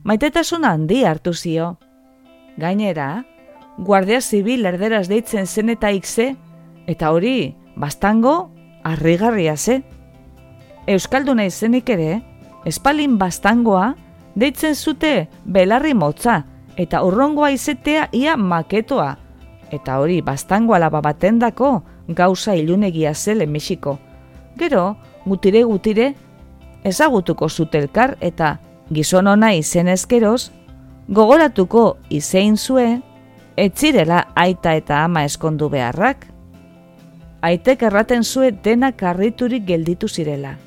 maitetasun 0.04 0.66
handi 0.66 1.04
hartu 1.06 1.34
zio. 1.34 1.78
Gainera, 2.58 3.24
guardia 3.78 4.22
zibil 4.22 4.66
erderaz 4.66 5.08
deitzen 5.08 5.48
zen 5.48 5.70
eta 5.70 5.92
ikze, 5.92 6.36
eta 6.88 7.12
hori, 7.12 7.56
bastango, 7.76 8.52
arrigarria 8.84 9.56
ze. 9.58 9.82
Euskalduna 10.88 11.46
izenik 11.46 11.90
ere, 11.90 12.22
espalin 12.66 13.18
bastangoa, 13.18 13.94
deitzen 14.36 14.76
zute 14.76 15.28
belarri 15.46 15.94
motza, 15.94 16.42
eta 16.78 17.04
urrongoa 17.06 17.52
izetea 17.52 18.10
ia 18.12 18.38
maketoa, 18.38 19.16
eta 19.72 20.00
hori 20.00 20.22
bastango 20.22 20.76
alaba 20.76 21.02
batendako 21.02 21.82
gauza 22.10 22.56
ilunegia 22.56 23.14
zele 23.14 23.46
Mexiko. 23.48 24.00
Gero, 24.58 24.98
gutire 25.26 25.64
gutire, 25.64 26.14
ezagutuko 26.84 27.48
zutelkar 27.50 28.18
eta 28.20 28.58
gizon 28.92 29.28
ona 29.28 29.54
izen 29.56 29.88
ezkeroz, 29.88 30.52
gogoratuko 31.08 31.98
izein 32.10 32.58
zue, 32.58 33.02
etzirela 33.58 34.26
aita 34.36 34.76
eta 34.76 35.04
ama 35.04 35.24
eskondu 35.28 35.70
beharrak. 35.70 36.28
Aitek 37.42 37.84
erraten 37.84 38.24
zue 38.24 38.52
dena 38.52 38.92
karriturik 38.92 39.66
gelditu 39.66 40.08
zirela. 40.08 40.58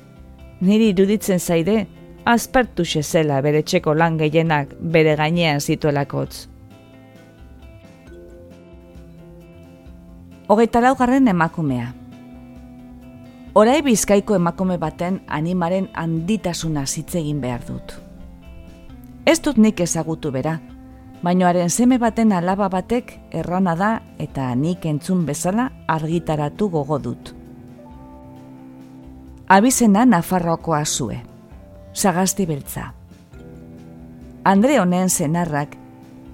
Niri 0.61 0.89
iruditzen 0.91 1.39
zaide, 1.39 1.85
azpertu 2.25 2.83
zela 3.01 3.41
bere 3.41 3.61
txeko 3.61 3.93
lan 3.93 4.17
gehienak 4.17 4.73
bere 4.79 5.15
gainean 5.15 5.59
zituelakotz. 5.61 6.47
Hogeita 10.47 10.81
laugarren 10.81 11.27
emakumea. 11.27 11.93
Horai 13.53 13.81
bizkaiko 13.81 14.35
emakume 14.35 14.77
baten 14.77 15.21
animaren 15.27 15.87
handitasuna 15.93 16.83
hitz 16.83 17.15
egin 17.15 17.39
behar 17.41 17.63
dut. 17.65 18.04
Ez 19.25 19.39
dut 19.41 19.57
nik 19.57 19.79
ezagutu 19.81 20.29
bera, 20.29 20.59
baino 21.25 21.47
haren 21.49 21.71
seme 21.73 21.97
baten 21.97 22.29
alaba 22.31 22.67
batek 22.69 23.15
errana 23.33 23.73
da 23.75 23.89
eta 24.21 24.51
nik 24.55 24.85
entzun 24.85 25.23
bezala 25.25 25.71
argitaratu 25.89 26.67
gogo 26.69 26.99
dut. 27.01 27.31
Abizena 29.49 30.05
Nafarroakoa 30.05 30.83
zue, 30.85 31.17
sagasti 31.93 32.45
beltza. 32.45 32.91
Andre 34.45 34.79
honen 34.79 35.09
zenarrak 35.09 35.73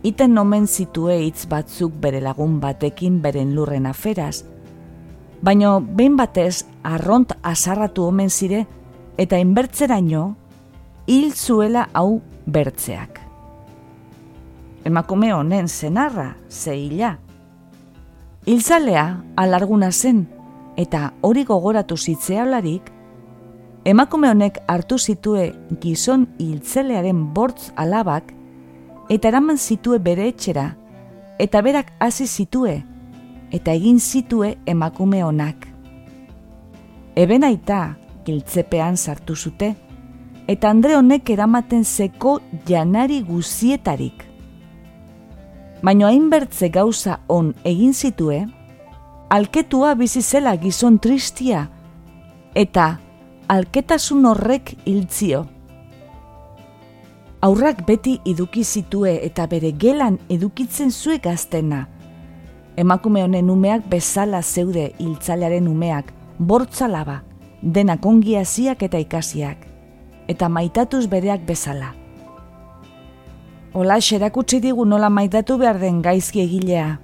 iten 0.04 0.34
nomen 0.36 0.68
zitue 0.68 1.16
hitz 1.24 1.46
batzuk 1.48 1.94
bere 2.02 2.20
lagun 2.20 2.60
batekin 2.60 3.22
beren 3.22 3.54
lurren 3.56 3.86
aferaz, 3.88 4.44
baino 5.42 5.80
behin 5.80 6.18
batez 6.20 6.66
arront 6.84 7.32
azarratu 7.42 8.04
omen 8.04 8.30
zire 8.30 8.66
eta 9.18 9.40
inbertzeraino 9.40 10.36
hil 11.08 11.32
zuela 11.34 11.88
hau 11.94 12.22
bertzeak. 12.46 13.20
Emakume 14.86 15.34
honen 15.34 15.68
zenarra, 15.68 16.36
zeila. 16.50 17.18
Hiltzalea 18.46 19.06
alarguna 19.38 19.92
zen 19.92 20.26
eta 20.78 21.12
hori 21.22 21.44
gogoratu 21.46 21.98
zitzealarik, 21.98 22.90
emakume 23.86 24.30
honek 24.30 24.60
hartu 24.68 24.98
zitue 24.98 25.52
gizon 25.82 26.28
hiltzelearen 26.40 27.28
bortz 27.34 27.72
alabak 27.76 28.34
eta 29.12 29.28
eraman 29.28 29.58
zitue 29.58 30.00
bere 30.00 30.28
etxera, 30.32 30.72
eta 31.40 31.62
berak 31.62 31.92
hasi 32.00 32.28
zitue, 32.28 32.80
eta 33.52 33.74
egin 33.76 34.00
zitue 34.00 34.56
emakume 34.66 35.24
honak. 35.24 35.68
Eben 37.16 37.44
aita, 37.44 37.98
giltzepean 38.26 38.98
sartu 38.98 39.36
zute, 39.36 39.74
eta 40.52 40.70
Andre 40.70 40.98
honek 41.00 41.30
eramaten 41.32 41.86
zeko 41.86 42.40
janari 42.68 43.22
guzietarik. 43.24 44.26
Baina 45.82 46.10
hainbertze 46.12 46.70
gauza 46.70 47.22
on 47.28 47.54
egin 47.64 47.94
zitue, 47.94 48.44
alketua 49.30 49.96
bizi 49.96 50.22
zela 50.22 50.54
gizon 50.60 51.00
tristia, 51.00 51.70
eta 52.54 52.92
alketasun 53.48 54.28
horrek 54.30 54.76
hiltzio 54.86 55.46
aurrak 57.42 57.82
beti 57.88 58.20
eduki 58.26 58.64
zitue 58.64 59.16
eta 59.26 59.48
bere 59.50 59.72
gelan 59.72 60.20
edukitzen 60.30 60.92
zue 60.92 61.18
gaztena. 61.18 61.88
Emakume 62.78 63.24
honen 63.24 63.50
umeak 63.50 63.88
bezala 63.90 64.42
zeude 64.42 64.92
hiltzalearen 65.00 65.68
umeak, 65.68 66.14
bortzalaba, 66.38 67.22
denak 67.62 68.06
ongi 68.06 68.36
eta 68.36 68.98
ikasiak, 68.98 69.71
eta 70.32 70.50
maitatuz 70.50 71.06
bereak 71.12 71.44
bezala. 71.48 71.92
Ola 73.74 74.00
xerakutsi 74.04 74.60
digu 74.60 74.86
nola 74.86 75.10
maitatu 75.10 75.58
behar 75.58 75.80
den 75.80 76.02
gaizki 76.04 76.42
egilea. 76.44 77.00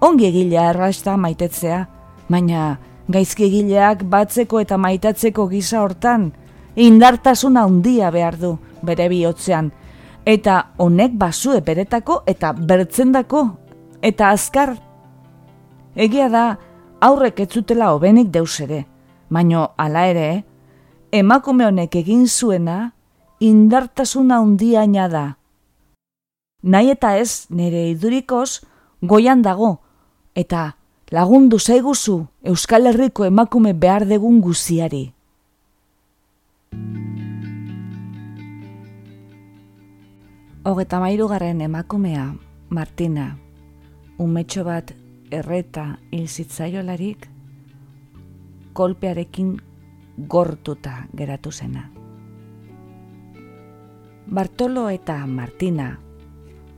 Ongi 0.00 0.28
egilea 0.30 0.70
errasta 0.70 1.16
maitetzea, 1.20 1.82
baina 2.28 2.78
gaizki 3.08 3.44
egileak 3.48 4.04
batzeko 4.08 4.60
eta 4.64 4.78
maitatzeko 4.80 5.46
gisa 5.48 5.82
hortan, 5.82 6.30
indartasuna 6.76 7.66
handia 7.68 8.10
behar 8.10 8.38
du, 8.40 8.54
bere 8.82 9.08
bihotzean, 9.12 9.70
eta 10.24 10.70
honek 10.80 11.18
basue 11.20 11.60
beretako 11.60 12.22
eta 12.26 12.52
bertzendako, 12.52 13.44
eta 14.02 14.30
azkar. 14.32 14.74
Egia 15.94 16.30
da, 16.32 16.46
aurrek 17.00 17.44
etzutela 17.44 17.92
hobenik 17.92 18.32
deus 18.32 18.58
ere, 18.64 18.84
baino 19.30 19.68
hala 19.76 20.08
ere, 20.08 20.28
emakume 21.14 21.66
honek 21.66 21.94
egin 22.00 22.26
zuena, 22.26 22.92
indartasuna 23.38 24.40
handiaina 24.42 25.08
da. 25.08 25.24
Nahi 26.62 26.90
eta 26.90 27.12
ez 27.20 27.46
nire 27.50 27.84
idurikoz 27.92 28.64
goian 29.02 29.42
dago, 29.44 29.76
eta 30.34 30.72
lagundu 31.14 31.60
zaiguzu 31.60 32.16
Euskal 32.42 32.88
Herriko 32.90 33.26
emakume 33.28 33.74
behar 33.74 34.06
degun 34.10 34.40
guziari. 34.42 35.04
Hogeta 40.64 40.98
mairugarren 40.98 41.60
emakumea, 41.60 42.24
Martina, 42.70 43.36
umetxo 44.18 44.64
bat 44.64 44.90
erreta 45.30 45.84
hil 46.10 46.26
zitzaiolarik, 46.26 47.28
kolpearekin 48.72 49.54
gortuta 50.16 51.06
geratu 51.16 51.52
zena. 51.52 51.90
Bartolo 54.26 54.88
eta 54.88 55.26
Martina, 55.26 55.98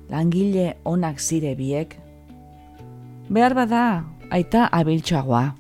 langile 0.09 0.77
onak 0.85 1.21
zire 1.21 1.55
biek, 1.55 1.97
behar 3.29 3.55
bada 3.55 4.05
aita 4.31 4.67
abiltxoagoa. 4.73 5.55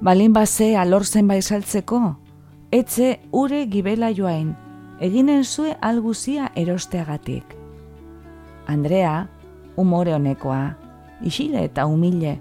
Balin 0.00 0.32
baze 0.32 0.76
alor 0.76 1.06
zen 1.06 1.28
baizaltzeko, 1.28 2.16
etze 2.70 3.20
ure 3.32 3.64
gibela 3.72 4.10
joain, 4.12 4.54
eginen 5.00 5.44
zue 5.44 5.76
alguzia 5.80 6.50
erosteagatik. 6.54 7.56
Andrea, 8.66 9.28
umore 9.76 10.14
honekoa, 10.14 10.76
isile 11.22 11.64
eta 11.64 11.86
humile, 11.86 12.38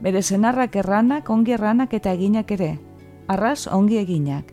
bere 0.00 0.22
zenarrak 0.22 0.76
erranak, 0.76 1.30
ongi 1.30 1.56
erranak 1.56 1.94
eta 1.94 2.12
eginak 2.12 2.50
ere, 2.52 2.76
arras 3.28 3.66
ongi 3.66 3.98
eginak. 3.98 4.52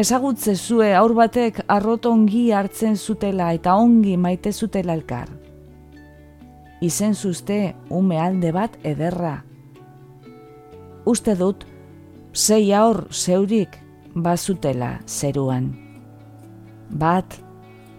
Ezagutze 0.00 0.54
zue 0.56 0.94
aur 0.94 1.12
batek 1.14 1.60
arrot 1.68 2.06
ongi 2.06 2.50
hartzen 2.56 2.96
zutela 2.96 3.50
eta 3.52 3.74
ongi 3.76 4.16
maite 4.16 4.52
zutela 4.52 4.94
elkar. 4.94 5.28
Izen 6.80 7.14
zuzte 7.14 7.74
ume 7.90 8.16
alde 8.18 8.52
bat 8.56 8.78
ederra. 8.84 9.42
Uste 11.04 11.34
dut, 11.36 11.66
zei 12.32 12.72
aur 12.72 13.06
zeurik 13.10 13.76
bazutela 14.14 15.00
zeruan. 15.06 15.72
Bat, 16.90 17.36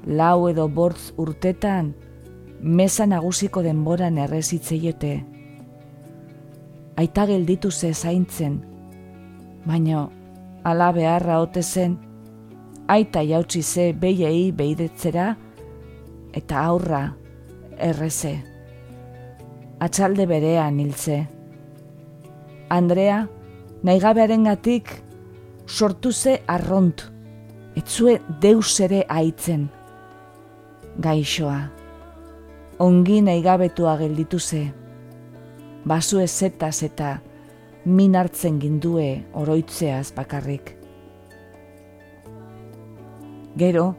lau 0.07 0.47
edo 0.49 0.67
bortz 0.67 1.11
urtetan, 1.17 1.93
mesa 2.61 3.05
nagusiko 3.05 3.61
denboran 3.61 4.17
errezitzeiote. 4.17 5.13
Aita 6.99 7.25
gelditu 7.25 7.71
ze 7.71 7.93
zaintzen, 7.93 8.59
baina 9.65 10.09
ala 10.63 10.91
beharra 10.91 11.39
ote 11.41 11.63
zen, 11.63 11.97
aita 12.87 13.23
jautsi 13.23 13.61
ze 13.63 13.93
behiei 13.93 14.51
behidetzera, 14.51 15.35
eta 16.33 16.63
aurra 16.65 17.13
erreze. 17.77 18.33
Atxalde 19.79 20.27
berean 20.27 20.79
hiltze. 20.79 21.21
Andrea, 22.69 23.23
naigabearen 23.83 24.43
gatik, 24.45 24.91
sortu 25.65 26.11
ze 26.11 26.41
arront, 26.47 27.07
etzue 27.75 28.19
deus 28.41 28.79
ere 28.79 29.05
aitzen. 29.07 29.69
Gaixoa, 31.01 31.57
ongi 32.79 33.21
naigabetua 33.23 33.95
gelditu 33.97 34.39
ze, 34.39 34.65
basu 35.85 36.19
ezetaz 36.19 36.83
eta 36.83 37.21
min 37.85 38.15
hartzen 38.15 38.59
gindue 38.61 39.23
oroitzeaz 39.33 40.11
bakarrik. 40.15 40.77
Gero, 43.57 43.95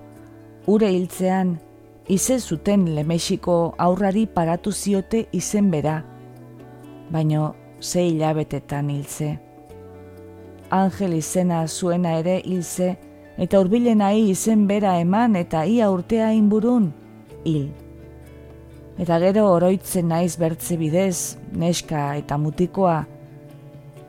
ure 0.66 0.88
hiltzean, 0.92 1.58
ize 2.08 2.38
zuten 2.40 2.86
lemexiko 2.94 3.74
aurrari 3.78 4.26
paratu 4.26 4.72
ziote 4.72 5.26
izen 5.32 5.70
bera, 5.70 6.02
baino 7.10 7.54
ze 7.80 8.06
hilabetetan 8.06 8.90
hiltze. 8.90 9.38
Angel 10.70 11.12
izena 11.18 11.66
zuena 11.68 12.16
ere 12.18 12.40
hilze, 12.44 12.96
eta 13.36 13.60
urbilen 13.60 14.00
ahi 14.00 14.30
izen 14.30 14.66
bera 14.66 14.98
eman 15.00 15.36
eta 15.36 15.66
ia 15.66 15.90
urtea 15.90 16.32
inburun, 16.32 16.92
hil. 17.44 17.81
Eta 19.00 19.16
gero 19.22 19.46
oroitzen 19.54 20.10
naiz 20.12 20.36
bertze 20.36 20.76
bidez, 20.76 21.38
neska 21.56 22.12
eta 22.20 22.36
mutikoa, 22.36 22.98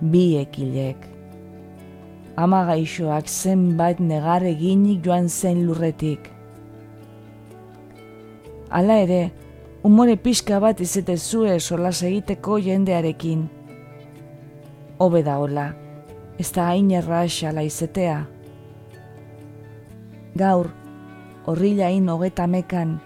bi 0.01 0.35
ekilek. 0.41 1.07
Ama 2.35 2.63
gaixoak 2.67 3.29
zenbait 3.29 3.99
negar 3.99 4.43
eginik 4.43 5.05
joan 5.05 5.29
zen 5.29 5.63
lurretik. 5.67 6.27
Hala 8.73 8.97
ere, 9.05 9.21
umore 9.85 10.17
pixka 10.17 10.59
bat 10.59 10.81
izete 10.81 11.15
zue 11.17 11.59
solas 11.59 12.01
egiteko 12.03 12.57
jendearekin. 12.57 13.47
Hobe 14.97 15.23
da 15.23 15.37
hola, 15.39 15.69
ez 16.39 16.49
da 16.51 16.67
hain 16.71 16.91
errax 16.91 17.43
ala 17.47 17.63
izetea. 17.63 18.23
Gaur, 20.35 20.71
horrila 21.45 21.85
hain 21.91 22.09
hogeta 22.09 22.47
mekan, 22.49 22.97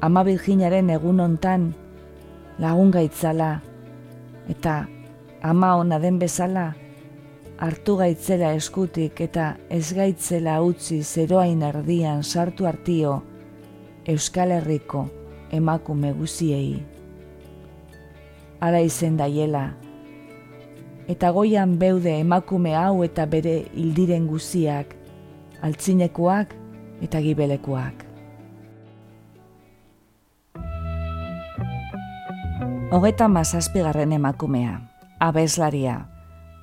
ama 0.00 0.24
virginaren 0.24 0.90
egun 0.90 1.20
ontan, 1.20 1.70
lagun 2.58 2.90
gaitzala, 2.90 3.60
eta 4.48 4.86
ama 5.42 5.74
ona 5.76 5.98
den 6.02 6.18
bezala, 6.18 6.72
hartu 7.58 7.96
gaitzela 7.96 8.52
eskutik 8.56 9.20
eta 9.24 9.54
ez 9.72 9.92
gaitzela 9.96 10.58
utzi 10.62 11.02
zeroain 11.02 11.62
erdian 11.64 12.22
sartu 12.22 12.66
hartio 12.68 13.22
Euskal 14.06 14.52
Herriko 14.52 15.06
emakume 15.50 16.12
guziei. 16.12 16.82
Ara 18.60 18.80
izen 18.80 19.16
daiela, 19.16 19.70
eta 21.08 21.30
goian 21.30 21.76
beude 21.78 22.18
emakume 22.20 22.74
hau 22.76 23.02
eta 23.04 23.26
bere 23.26 23.58
hildiren 23.74 24.26
guziak, 24.30 24.94
altzinekoak 25.62 26.54
eta 27.02 27.20
gibelekoak. 27.20 28.05
Hogeta 32.90 33.26
mazazpigarren 33.28 34.12
emakumea 34.12 34.76
abeslaria. 35.18 36.06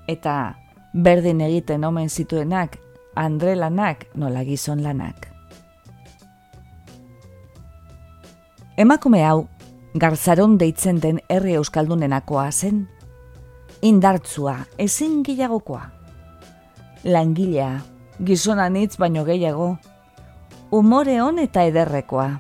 Eta 0.08 0.56
berdin 0.96 1.42
egiten 1.44 1.84
omen 1.84 2.08
zituenak, 2.10 2.78
andre 3.16 3.58
lanak 3.60 4.06
nola 4.16 4.46
gizon 4.48 4.84
lanak. 4.84 5.28
Emakume 8.78 9.26
hau, 9.28 9.50
garzaron 10.00 10.56
deitzen 10.58 11.02
den 11.04 11.20
herri 11.28 11.58
euskaldunenakoa 11.60 12.48
zen, 12.52 12.88
indartzua, 13.82 14.56
ezin 14.78 15.22
gehiagokoa. 15.28 15.84
Langilea, 17.04 17.82
gizonan 18.24 18.80
hitz 18.80 18.96
baino 18.98 19.28
gehiago, 19.28 19.74
umore 20.72 21.20
hon 21.20 21.44
eta 21.44 21.68
ederrekoa. 21.68 22.32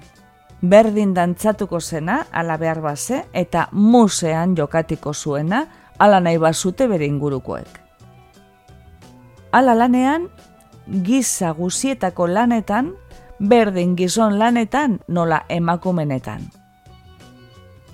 Berdin 0.63 1.11
dantzatuko 1.11 1.81
zena, 1.81 2.21
ala 2.31 2.55
behar 2.57 2.79
base, 2.81 3.25
eta 3.33 3.67
musean 3.73 4.55
jokatiko 4.55 5.11
zuena, 5.13 5.65
ala 5.99 6.21
nahi 6.23 6.37
bazute 6.39 6.87
bere 6.87 7.05
ingurukoek. 7.05 7.79
Ala 9.51 9.75
lanean, 9.75 10.29
giza 11.03 11.51
guzietako 11.51 12.27
lanetan, 12.27 12.93
berdin 13.39 13.97
gizon 13.99 14.39
lanetan 14.39 15.01
nola 15.07 15.41
emakumenetan. 15.49 16.47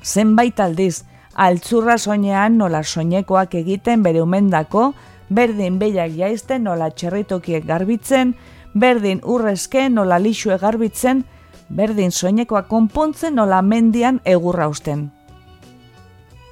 Zenbait 0.04 0.60
aldiz, 0.60 1.06
altzurra 1.34 1.98
soinean 1.98 2.58
nola 2.58 2.84
soinekoak 2.84 3.58
egiten 3.64 4.06
bere 4.06 4.22
umendako, 4.22 4.94
berdin 5.30 5.82
behiak 5.82 6.14
jaizten 6.14 6.70
nola 6.70 6.92
txerritokiek 6.92 7.66
garbitzen, 7.66 8.36
berdin 8.74 9.26
urrezke 9.26 9.90
nola 9.90 10.22
lixue 10.22 10.58
garbitzen, 10.62 11.26
berdin 11.70 12.12
soinekoak 12.12 12.68
konpontzen 12.68 13.36
nola 13.36 13.62
mendian 13.62 14.20
egurra 14.26 14.68
usten. 14.68 15.10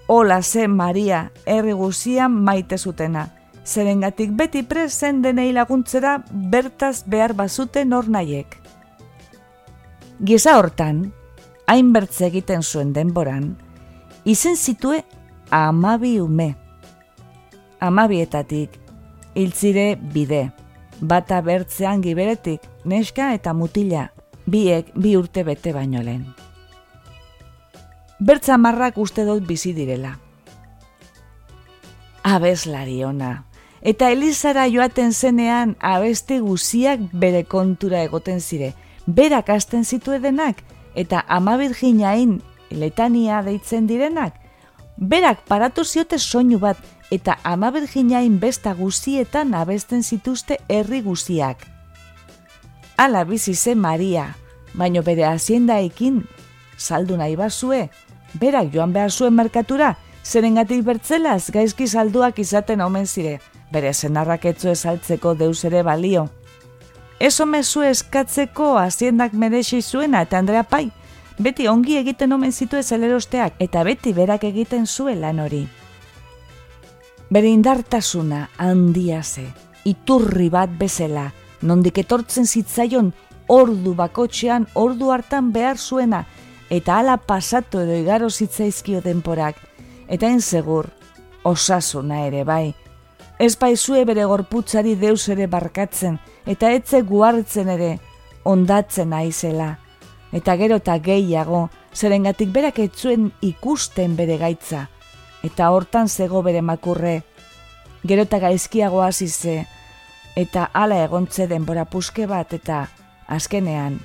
Ola 0.08 0.42
ze 0.42 0.68
Maria 0.68 1.32
herri 1.46 1.74
guzian 1.74 2.32
maite 2.32 2.78
zutena. 2.78 3.28
Zerengatik 3.66 4.32
beti 4.32 4.64
prezen 4.64 5.22
denei 5.22 5.52
laguntzera 5.52 6.24
bertaz 6.32 7.04
behar 7.06 7.34
bazute 7.36 7.84
nor 7.86 8.08
nahiek. 8.08 8.56
Giza 10.24 10.56
hortan, 10.58 11.12
hain 11.68 11.92
bertze 11.94 12.26
egiten 12.30 12.64
zuen 12.64 12.94
denboran, 12.94 13.58
izen 14.24 14.56
zitue 14.56 15.04
amabi 15.52 16.20
ume. 16.22 16.56
Amabietatik, 17.80 18.80
hiltzire 19.36 19.98
bide, 20.14 20.48
bata 21.02 21.42
bertzean 21.42 22.02
giberetik, 22.02 22.64
neska 22.86 23.34
eta 23.36 23.54
mutila, 23.54 24.08
biek 24.48 24.92
bi 24.96 25.18
urte 25.18 25.44
bete 25.44 25.74
baino 25.74 26.02
lehen 26.02 26.26
bertza 28.20 28.58
marrak 28.58 28.98
uste 28.98 29.26
dut 29.26 29.46
bizi 29.48 29.74
direla. 29.76 30.18
Abeslari 32.24 33.04
ona. 33.06 33.44
Eta 33.82 34.10
Elizara 34.12 34.66
joaten 34.68 35.14
zenean 35.14 35.76
abeste 35.80 36.40
guziak 36.40 37.00
bere 37.14 37.44
kontura 37.44 38.02
egoten 38.04 38.42
zire. 38.42 38.74
Berak 39.08 39.50
hasten 39.50 39.86
zitu 39.86 40.12
edenak 40.12 40.64
eta 40.96 41.24
ama 41.28 41.58
virginain 41.58 42.42
letania 42.72 43.44
deitzen 43.44 43.88
direnak. 43.88 44.34
Berak 44.98 45.46
paratu 45.48 45.86
ziote 45.86 46.18
soinu 46.18 46.60
bat 46.60 46.78
eta 47.12 47.38
ama 47.44 47.70
virginain 47.72 48.40
besta 48.40 48.74
guzietan 48.74 49.54
abesten 49.54 50.04
zituzte 50.04 50.58
herri 50.68 51.02
guziak. 51.02 51.77
Ala 52.98 53.24
bizi 53.26 53.54
zen 53.54 53.78
Maria, 53.78 54.36
baino 54.74 55.04
bere 55.06 55.26
haziendaekin 55.30 56.24
saldu 56.78 57.18
nahi 57.18 57.36
bazue, 57.38 57.90
berak 58.42 58.72
joan 58.74 58.94
behar 58.94 59.12
zuen 59.12 59.36
merkatura, 59.38 59.92
zerengatik 60.26 60.82
bertzelaz 60.86 61.52
gaizki 61.54 61.88
salduak 61.88 62.40
izaten 62.40 62.82
omen 62.82 63.06
zire, 63.06 63.38
bere 63.72 63.94
zenarrak 63.94 64.50
etzu 64.50 64.74
esaltzeko 64.74 65.36
deus 65.38 65.64
ere 65.70 65.84
balio. 65.86 66.28
Ez 67.20 67.40
omezu 67.40 67.86
eskatzeko 67.86 68.76
aziendak 68.82 69.34
merexi 69.34 69.82
zuena 69.82 70.26
eta 70.26 70.42
Andrea 70.42 70.64
Pai, 70.64 70.90
beti 71.38 71.68
ongi 71.68 71.98
egiten 72.02 72.34
omen 72.34 72.52
zitu 72.52 72.82
ezelerosteak 72.82 73.62
eta 73.62 73.84
beti 73.84 74.14
berak 74.14 74.44
egiten 74.50 74.88
zuen 74.88 75.22
lan 75.22 75.40
hori. 75.40 75.68
Bere 77.30 77.50
indartasuna 77.54 78.48
handia 78.58 79.22
ze, 79.24 79.46
iturri 79.86 80.50
bat 80.50 80.74
bezala, 80.80 81.32
nondik 81.62 81.98
etortzen 81.98 82.46
zitzaion 82.46 83.14
ordu 83.48 83.94
bakotxean 83.96 84.68
ordu 84.76 85.12
hartan 85.12 85.52
behar 85.54 85.78
zuena, 85.78 86.26
eta 86.70 86.98
hala 87.00 87.18
pasatu 87.18 87.80
edo 87.80 87.96
igaro 87.96 88.30
zitzaizkio 88.30 89.02
denporak, 89.02 89.56
eta 90.08 90.28
segur, 90.40 90.90
osasuna 91.44 92.26
ere 92.28 92.44
bai. 92.44 92.76
Ez 93.40 93.56
baizue 93.56 94.04
bere 94.06 94.26
gorputzari 94.26 94.96
deus 94.96 95.30
ere 95.30 95.48
barkatzen, 95.48 96.20
eta 96.46 96.72
etze 96.72 97.02
guartzen 97.02 97.70
ere, 97.70 98.00
ondatzen 98.44 99.14
aizela. 99.14 99.78
Eta 100.32 100.56
gero 100.58 100.76
eta 100.76 100.98
gehiago, 101.00 101.70
zerengatik 101.94 102.50
berak 102.52 102.80
etzuen 102.80 103.32
ikusten 103.42 104.16
bere 104.16 104.38
gaitza, 104.38 104.90
eta 105.44 105.70
hortan 105.72 106.10
zego 106.10 106.42
bere 106.42 106.62
makurre, 106.62 107.22
gero 108.04 108.24
eta 108.24 108.40
gaizkiago 108.40 109.02
hasi 109.02 109.28
eta 110.38 110.70
hala 110.74 111.02
egontze 111.02 111.48
denbora 111.50 111.88
puske 111.90 112.28
bat, 112.30 112.54
eta 112.54 112.84
azkenean, 113.28 113.98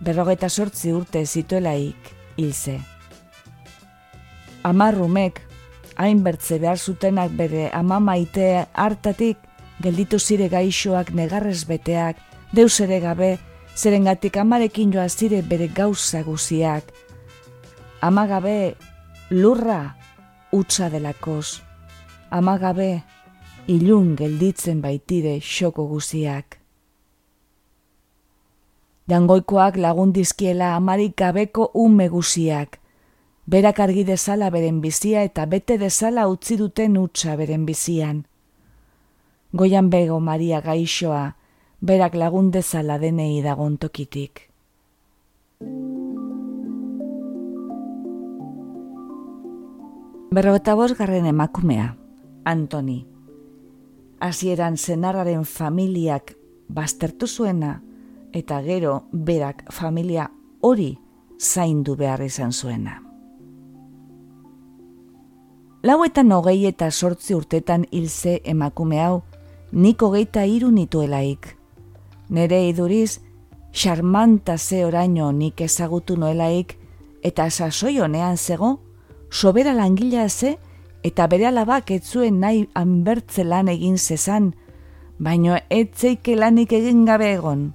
berrogeta 0.00 0.48
sortzi 0.48 0.92
urte 0.94 1.24
zituelaik 1.26 2.12
hilze. 2.38 2.78
Amarrumek, 4.64 5.40
hainbertze 5.98 6.60
behar 6.62 6.78
zutenak 6.78 7.34
bere 7.36 7.70
ama 7.74 7.98
maite 8.00 8.66
hartatik, 8.72 9.38
gelditu 9.82 10.18
zire 10.18 10.48
gaixoak 10.48 11.10
negarrez 11.10 11.64
beteak, 11.66 12.22
deus 12.54 12.78
ere 12.80 13.00
gabe, 13.02 13.34
zerengatik 13.74 14.38
amarekin 14.38 14.92
joa 14.94 15.08
zire 15.08 15.42
bere 15.42 15.68
gauza 15.68 16.22
guziak. 16.22 16.86
Ama 18.00 18.26
gabe 18.30 18.76
lurra 19.30 19.96
utza 20.52 20.88
delakoz, 20.92 21.60
ama 22.30 22.58
gabe 22.62 23.02
ilun 23.66 24.14
gelditzen 24.16 24.80
baitire 24.82 25.38
xoko 25.40 25.86
guziak. 25.88 26.58
Dangoikoak 29.08 29.76
lagundizkiela 29.76 30.74
amarik 30.76 31.16
gabeko 31.16 31.70
ume 31.74 32.08
guziak, 32.08 32.78
berak 33.46 33.80
argi 33.80 34.04
dezala 34.04 34.50
beren 34.50 34.80
bizia 34.80 35.22
eta 35.24 35.46
bete 35.46 35.78
dezala 35.78 36.26
utzi 36.28 36.56
duten 36.56 36.96
utza 37.00 37.36
beren 37.36 37.64
bizian. 37.66 38.24
Goian 39.52 39.88
bego 39.90 40.20
Maria 40.20 40.60
gaixoa, 40.60 41.36
berak 41.80 42.14
lagun 42.14 42.50
dezala 42.50 42.98
denei 42.98 43.42
dagon 43.42 43.78
tokitik. 43.78 44.50
Berrogeta 50.34 50.74
garren 50.74 51.26
emakumea, 51.26 51.94
Antoni. 52.44 53.13
Hasieran 54.24 54.78
zenarraren 54.78 55.44
familiak 55.44 56.30
baztertu 56.72 57.26
zuena, 57.28 57.82
eta 58.32 58.62
gero 58.64 59.02
berak 59.12 59.66
familia 59.68 60.30
hori 60.64 60.94
zaindu 61.38 61.92
behar 61.96 62.22
izan 62.24 62.52
zuena. 62.52 63.02
Lauetan 65.84 66.32
hogei 66.32 66.64
eta 66.64 66.88
sortzi 66.90 67.36
urtetan 67.36 67.84
hilze 67.92 68.38
emakume 68.48 69.02
hau, 69.04 69.22
niko 69.72 70.08
geita 70.14 70.46
iru 70.48 70.70
nituelaik. 70.72 71.50
Nere 72.30 72.62
iduriz, 72.70 73.20
xarmanta 73.76 74.56
ze 74.56 74.86
oraino 74.86 75.32
nik 75.32 75.60
ezagutu 75.60 76.16
noelaik, 76.16 76.78
eta 77.22 77.50
sasoi 77.50 77.98
honean 78.00 78.38
zego, 78.38 78.78
sobera 79.28 79.74
langila 79.74 80.30
ze, 80.30 80.56
eta 81.04 81.26
bere 81.28 81.46
alabak 81.50 81.90
etzuen 81.92 82.40
nahi 82.40 82.64
anbertze 82.74 83.44
lan 83.44 83.68
egin 83.68 83.98
zezan, 83.98 84.54
baino 85.18 85.58
etzeike 85.70 86.34
lanik 86.36 86.72
egin 86.72 87.04
gabe 87.04 87.30
egon. 87.36 87.68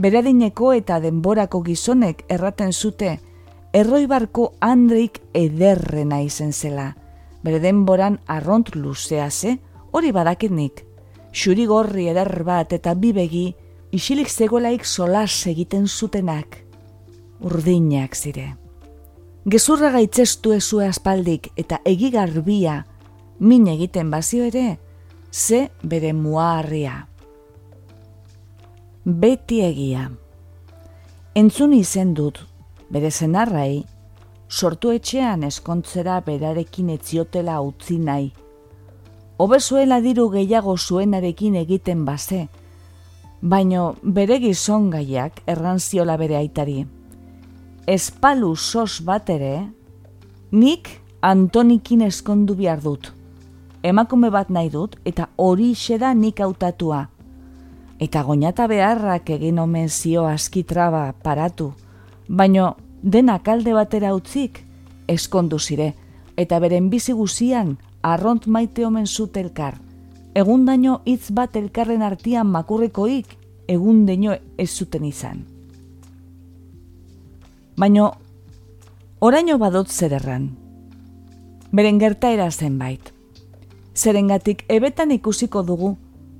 Beradineko 0.00 0.72
eta 0.76 0.98
denborako 1.00 1.62
gizonek 1.68 2.24
erraten 2.32 2.72
zute, 2.72 3.18
erroibarko 3.76 4.54
Andreik 4.60 5.20
ederrena 5.36 6.22
izen 6.24 6.52
zela. 6.52 6.90
Bere 7.44 7.60
denboran 7.60 8.18
arront 8.26 8.74
luzea 8.74 9.30
ze, 9.30 9.58
hori 9.92 10.12
badaketnik. 10.12 10.84
Xuri 11.32 11.66
gorri 11.68 12.08
eder 12.08 12.42
bat 12.44 12.72
eta 12.72 12.94
bibegi, 12.94 13.50
isilik 13.92 14.28
zegolaik 14.28 14.84
solas 14.84 15.46
egiten 15.46 15.86
zutenak. 15.86 16.62
Urdinak 17.40 18.16
zire. 18.16 18.65
Gezurra 19.46 19.92
gaitzestu 19.94 20.50
ezue 20.56 20.88
aspaldik 20.90 21.52
eta 21.54 21.76
egigarbia, 21.86 22.80
min 23.38 23.68
egiten 23.70 24.08
bazio 24.10 24.42
ere, 24.42 24.80
ze 25.30 25.68
bere 25.86 26.10
muarria. 26.12 26.96
Beti 29.04 29.60
egia. 29.62 30.08
Entzun 31.38 31.76
izen 31.78 32.10
dut 32.18 32.40
bere 32.90 33.12
zenarrai, 33.12 33.84
sortu 34.50 34.90
etxean 34.90 35.46
eskontzera 35.46 36.18
berarekin 36.26 36.90
etziotela 36.96 37.60
utzi 37.62 38.00
nahi. 38.02 38.32
Obezuela 39.38 40.00
diru 40.00 40.26
gehiago 40.34 40.74
zuenarekin 40.76 41.54
egiten 41.62 42.02
baze, 42.04 42.48
baino 43.40 43.94
bere 44.02 44.42
gizon 44.42 44.90
gaiak 44.90 45.44
errantziola 45.46 46.18
bere 46.18 46.42
aitari. 46.42 46.80
Espalu 47.86 48.56
sos 48.56 48.98
bat 49.06 49.28
ere, 49.30 49.68
nik 50.50 50.88
Antonikin 51.22 52.02
eskondu 52.02 52.56
behar 52.58 52.80
dut. 52.82 53.12
Emakume 53.82 54.28
bat 54.30 54.50
nahi 54.50 54.68
dut 54.70 54.96
eta 55.04 55.28
hori 55.36 55.72
da 55.98 56.12
nik 56.14 56.40
hautatua. 56.40 57.08
Eta 57.98 58.22
goñata 58.22 58.66
beharrak 58.66 59.30
egin 59.30 59.58
omen 59.58 59.88
zio 59.88 60.26
askitraba 60.26 61.14
paratu, 61.22 61.72
baino 62.28 62.76
denak 63.02 63.48
alde 63.48 63.72
batera 63.72 64.14
utzik 64.14 64.64
eskondu 65.06 65.58
zire 65.58 65.94
eta 66.36 66.58
beren 66.58 66.90
bizi 66.90 67.12
guzian 67.12 67.78
arront 68.02 68.46
maite 68.46 68.84
omen 68.84 69.06
zut 69.06 69.36
elkar. 69.36 69.80
Egun 70.34 70.66
daño 70.66 71.02
hitz 71.04 71.30
bat 71.30 71.56
elkarren 71.56 72.02
artian 72.02 72.46
makurrekoik 72.46 73.38
egun 73.68 74.06
daño 74.06 74.32
ez 74.58 74.70
zuten 74.70 75.04
izan. 75.04 75.55
Baino 77.76 78.12
oraino 79.20 79.58
badot 79.60 79.90
zererran. 79.92 80.48
Beren 81.76 81.98
gertaera 82.00 82.48
zenbait. 82.50 83.12
Zerengatik 83.92 84.64
ebetan 84.72 85.12
ikusiko 85.12 85.60
dugu 85.62 85.90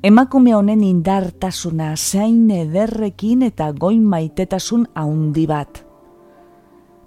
emakume 0.03 0.55
honen 0.57 0.81
indartasuna 0.87 1.91
zain 1.97 2.51
ederrekin 2.51 3.43
eta 3.43 3.69
goin 3.73 4.01
maitetasun 4.05 4.89
haundi 4.95 5.45
bat. 5.51 5.83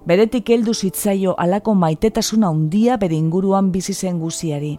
Beretik 0.05 0.53
heldu 0.53 0.73
zitzaio 0.77 1.33
alako 1.37 1.73
maitetasuna 1.73 2.53
handia 2.53 2.97
bere 3.01 3.17
inguruan 3.17 3.71
bizi 3.71 3.93
zen 3.93 4.21
guziari. 4.21 4.75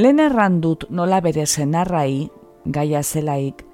Lehen 0.00 0.20
errandut 0.22 0.88
nola 0.88 1.20
bere 1.20 1.44
zenarrai, 1.46 2.30
gaia 2.64 3.02
zelaik, 3.02 3.67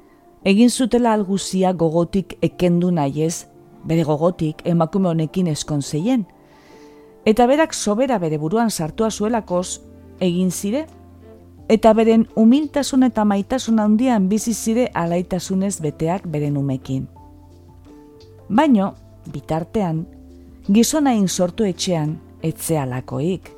egin 0.44 0.70
zutela 0.70 1.12
alguzia 1.12 1.72
gogotik 1.72 2.36
ekendu 2.42 2.90
nahiez, 2.90 3.46
bere 3.84 4.04
gogotik 4.04 4.62
emakume 4.64 5.08
honekin 5.08 5.46
eskonzeien. 5.46 6.26
Eta 7.24 7.46
berak 7.46 7.74
sobera 7.74 8.18
bere 8.18 8.38
buruan 8.38 8.70
sartua 8.70 9.10
zuelakoz, 9.10 9.80
egin 10.20 10.50
zire 10.50 10.86
eta 11.68 11.94
beren 11.96 12.26
humiltasun 12.36 13.02
eta 13.06 13.24
maitasun 13.24 13.78
handian 13.80 14.28
bizi 14.28 14.52
zire 14.54 14.90
alaitasunez 14.94 15.80
beteak 15.80 16.26
beren 16.28 16.56
umekin. 16.60 17.08
Baino, 18.48 18.92
bitartean, 19.32 20.04
gizonain 20.68 21.28
sortu 21.28 21.64
etxean 21.64 22.18
etzealakoik. 22.42 23.48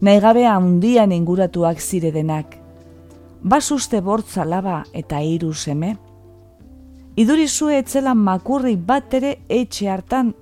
Naigabe 0.00 0.46
handian 0.46 1.12
inguratuak 1.12 1.80
zire 1.80 2.10
denak, 2.12 2.56
basuste 3.42 4.00
bortza 4.00 4.44
laba 4.44 4.84
eta 4.92 5.20
hiru 5.20 5.52
seme. 5.52 5.96
Idurizue 7.16 7.78
etzela 7.78 8.14
makurri 8.14 8.76
bat 8.76 9.14
ere 9.14 9.36
etxe 9.48 9.88
hartan, 9.90 10.32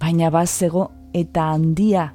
baina 0.00 0.30
bazego 0.30 0.88
eta 1.14 1.50
handia. 1.52 2.12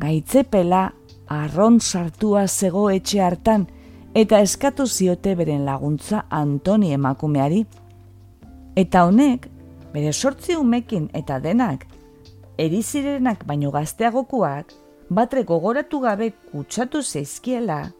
Gaitzepela 0.00 0.90
arron 1.30 1.78
sartua 1.80 2.46
zego 2.48 2.88
etxe 2.90 3.20
hartan 3.22 3.66
eta 4.14 4.40
eskatu 4.40 4.86
ziote 4.86 5.34
beren 5.38 5.64
laguntza 5.64 6.24
Antoni 6.30 6.92
emakumeari. 6.92 7.64
Eta 8.76 9.04
honek, 9.06 9.46
bere 9.92 10.12
sortzi 10.12 10.56
umekin 10.56 11.08
eta 11.14 11.38
denak, 11.40 11.86
erizirenak 12.58 13.46
baino 13.46 13.70
gazteagokuak, 13.70 14.74
batre 15.10 15.44
gogoratu 15.44 16.00
gabe 16.00 16.30
kutsatu 16.52 17.02
zeizkiela, 17.02 17.90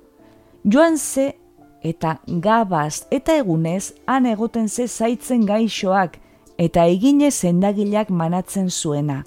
joan 0.64 0.98
ze 0.98 1.34
eta 1.82 2.18
gabaz 2.26 3.06
eta 3.10 3.36
egunez 3.36 3.92
han 4.06 4.26
egoten 4.26 4.68
ze 4.68 4.88
zaitzen 4.88 5.46
gaixoak 5.46 6.18
eta 6.58 6.86
egine 6.86 7.30
zendagilak 7.30 8.10
manatzen 8.10 8.70
zuena 8.70 9.24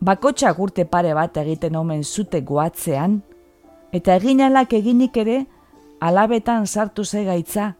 bakotxa 0.00 0.52
gurte 0.56 0.84
pare 0.84 1.12
bat 1.14 1.36
egiten 1.36 1.76
omen 1.76 2.02
zute 2.04 2.40
goatzean, 2.40 3.20
eta 3.92 4.16
eginalak 4.16 4.72
eginik 4.72 5.16
ere, 5.20 5.44
alabetan 6.00 6.66
sartu 6.66 7.04
ze 7.04 7.24
gaitza, 7.24 7.74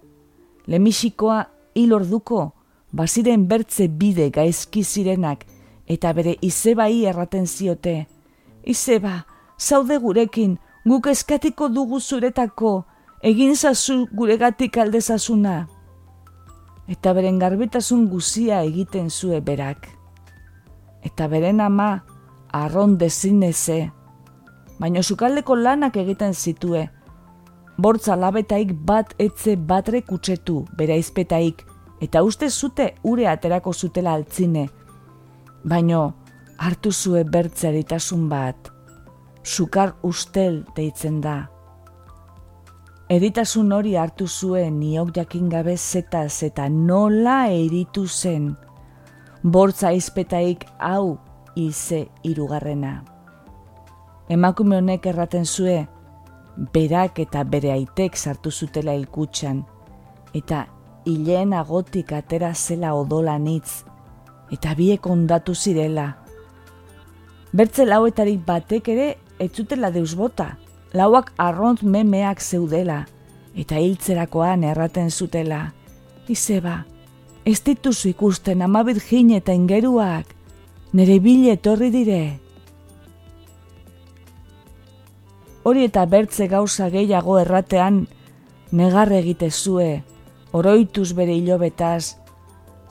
lemisikoa 0.67 1.45
ilorduko, 1.75 2.51
baziren 2.93 3.47
bertze 3.49 3.89
bide 3.89 4.29
gaizki 4.31 4.85
zirenak, 4.85 5.47
eta 5.89 6.13
bere 6.13 6.37
izebai 6.45 7.07
erraten 7.09 7.47
ziote. 7.47 8.07
Izeba, 8.65 9.25
zaude 9.59 9.97
gurekin, 9.99 10.59
guk 10.85 11.07
eskatiko 11.11 11.69
dugu 11.69 12.01
zuretako, 12.01 12.85
egin 13.23 13.55
zazu 13.55 14.07
guregatik 14.17 14.79
aldezazuna. 14.81 15.67
Eta 16.89 17.13
beren 17.15 17.39
garbitasun 17.39 18.09
guzia 18.11 18.63
egiten 18.65 19.11
zue 19.11 19.41
berak. 19.41 19.89
Eta 21.05 21.29
beren 21.29 21.61
ama, 21.61 22.03
arron 22.53 22.97
dezineze, 22.99 23.91
baina 24.81 25.03
sukaldeko 25.03 25.55
lanak 25.57 25.97
egiten 26.01 26.35
zitue. 26.35 26.89
Bortza 27.81 28.17
labetaik 28.17 28.73
bat 28.75 29.15
etze 29.19 29.57
batre 29.57 30.03
kutsetu, 30.03 30.65
bera 30.77 30.97
izpetaik, 30.97 31.63
eta 32.01 32.25
uste 32.25 32.51
zute 32.51 32.95
ure 33.05 33.29
aterako 33.29 33.73
zutela 33.73 34.15
altzine. 34.17 34.67
Baino, 35.65 36.03
hartu 36.59 36.93
zue 36.93 37.25
bertzeritasun 37.25 38.29
bat, 38.29 38.73
sukar 39.45 39.95
ustel 40.03 40.65
deitzen 40.77 41.21
da. 41.21 41.51
Eritasun 43.11 43.73
hori 43.75 43.97
hartu 43.99 44.29
zuen 44.29 44.79
niok 44.79 45.15
jakin 45.17 45.49
gabe 45.51 45.77
zetaz 45.77 46.43
eta 46.47 46.69
nola 46.69 47.49
eritu 47.51 48.07
zen. 48.07 48.53
Bortza 49.43 49.91
izpetaik 49.93 50.67
hau 50.79 51.19
ize 51.57 52.05
irugarrena. 52.23 53.01
Emakume 54.31 54.77
honek 54.79 55.09
erraten 55.11 55.45
zue, 55.45 55.89
berak 56.73 57.19
eta 57.19 57.43
bere 57.45 57.73
aitek 57.73 58.17
sartu 58.17 58.51
zutela 58.51 58.95
ilkutxan, 58.95 59.65
eta 60.35 60.67
hileen 61.09 61.55
agotik 61.57 62.13
atera 62.13 62.53
zela 62.55 62.93
odola 62.95 63.39
nitz, 63.39 63.83
eta 64.55 64.77
biek 64.79 65.07
ondatu 65.07 65.55
zirela. 65.55 66.07
Bertze 67.51 67.89
lauetarik 67.89 68.45
batek 68.47 68.89
ere 68.95 69.09
ez 69.41 69.51
zutela 69.57 69.91
deus 69.91 70.15
bota, 70.15 70.59
lauak 70.93 71.33
arront 71.41 71.83
memeak 71.83 72.43
zeudela, 72.45 73.07
eta 73.57 73.79
hiltzerakoan 73.81 74.65
erraten 74.69 75.11
zutela. 75.11 75.71
Izeba, 76.29 76.85
ez 77.45 77.59
dituzu 77.67 78.13
ikusten 78.13 78.63
ama 78.63 78.85
virgin 78.87 79.33
eta 79.35 79.57
ingeruak, 79.57 80.35
nire 80.93 81.19
bile 81.25 81.57
etorri 81.57 81.91
dire. 81.91 82.23
Hori 85.65 85.85
eta 85.89 86.05
bertze 86.07 86.47
gauza 86.49 86.89
gehiago 86.93 87.39
erratean, 87.41 88.05
negar 88.73 89.11
egite 89.13 89.51
zue, 89.51 90.03
oroituz 90.53 91.11
bere 91.17 91.35
hilobetaz, 91.37 92.17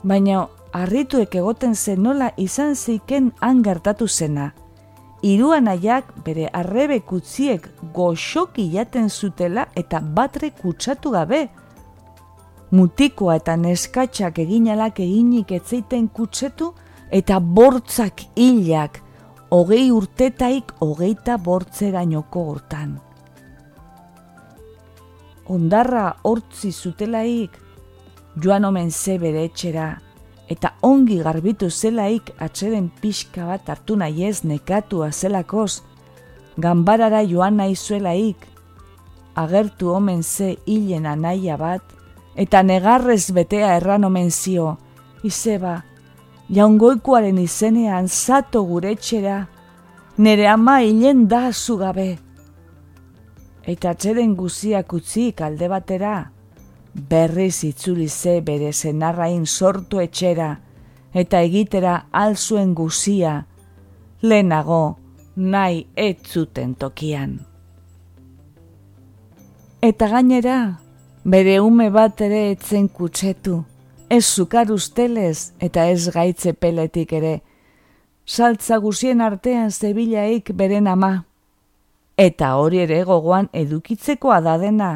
baina 0.02 0.46
harrituek 0.72 1.34
egoten 1.34 1.74
zen 1.74 2.02
nola 2.02 2.30
izan 2.36 2.76
zeiken 2.76 3.32
han 3.40 3.62
gertatu 3.62 4.08
zena. 4.08 4.52
Iruan 5.22 5.68
aiak 5.68 6.14
bere 6.24 6.46
arrebe 6.52 7.00
kutziek 7.00 7.66
goxoki 7.94 8.70
jaten 8.72 9.10
zutela 9.10 9.66
eta 9.76 10.00
batre 10.00 10.50
kutsatu 10.50 11.12
gabe. 11.12 11.42
Mutikoa 12.70 13.36
eta 13.40 13.56
neskatxak 13.56 14.38
eginalak 14.38 15.00
eginik 15.00 15.52
etzeiten 15.52 16.08
kutsetu 16.08 16.72
eta 17.10 17.40
bortzak 17.40 18.22
hilak, 18.36 19.02
hogei 19.50 19.90
urtetaik 19.90 20.72
hogeita 20.80 21.36
bortzerainoko 21.36 22.44
hortan 22.52 22.98
ondarra 25.50 26.04
hortzi 26.22 26.70
zutelaik, 26.72 27.56
joan 28.42 28.64
omen 28.64 28.90
ze 28.90 29.18
bere 29.18 29.44
etxera, 29.48 29.88
eta 30.50 30.74
ongi 30.82 31.20
garbitu 31.22 31.70
zelaik 31.70 32.32
atxeden 32.38 32.90
pixka 33.00 33.46
bat 33.46 33.68
hartu 33.70 33.96
nahi 33.96 34.24
ez 34.26 34.42
nekatua 34.44 35.12
zelakoz, 35.12 35.82
ganbarara 36.58 37.22
joan 37.22 37.56
nahi 37.56 37.76
zuelaik, 37.76 38.46
agertu 39.34 39.92
omen 39.94 40.22
ze 40.22 40.56
hilen 40.66 41.06
anaia 41.06 41.56
bat, 41.56 41.82
eta 42.34 42.62
negarrez 42.62 43.30
betea 43.32 43.76
erran 43.76 44.04
omen 44.04 44.30
zio, 44.30 44.76
izeba, 45.22 45.84
jaungoikoaren 46.50 47.38
izenean 47.38 48.08
zato 48.08 48.64
gure 48.66 48.90
etxera, 48.96 49.46
nere 50.18 50.48
ama 50.48 50.80
hilen 50.82 51.28
da 51.28 51.52
zugabe 51.52 52.18
eta 53.70 53.92
txeden 53.94 54.34
guziak 54.36 54.92
utzik 54.96 55.40
alde 55.44 55.68
batera, 55.68 56.14
berriz 56.94 57.64
itzuli 57.64 58.08
ze 58.08 58.40
bere 58.40 58.72
zenarrain 58.72 59.46
sortu 59.46 60.00
etxera, 60.00 60.60
eta 61.12 61.40
egitera 61.42 62.06
alzuen 62.12 62.74
guzia, 62.74 63.46
lehenago 64.22 64.98
nahi 65.36 65.86
etzuten 65.96 66.74
tokian. 66.74 67.40
Eta 69.82 70.08
gainera, 70.08 70.80
bere 71.24 71.60
ume 71.60 71.88
bat 71.90 72.20
ere 72.20 72.50
etzen 72.50 72.88
kutsetu, 72.88 73.62
ez 74.10 74.24
zukar 74.26 74.70
ustelez 74.72 75.52
eta 75.60 75.86
ez 75.88 76.10
gaitze 76.12 76.52
peletik 76.52 77.12
ere, 77.12 77.40
saltza 78.26 78.78
guzien 78.78 79.20
artean 79.20 79.70
zebilaik 79.70 80.52
beren 80.54 80.86
ama, 80.86 81.24
eta 82.16 82.56
hori 82.60 82.82
ere 82.84 83.02
gogoan 83.04 83.48
edukitzekoa 83.52 84.40
da 84.44 84.58
dena. 84.58 84.90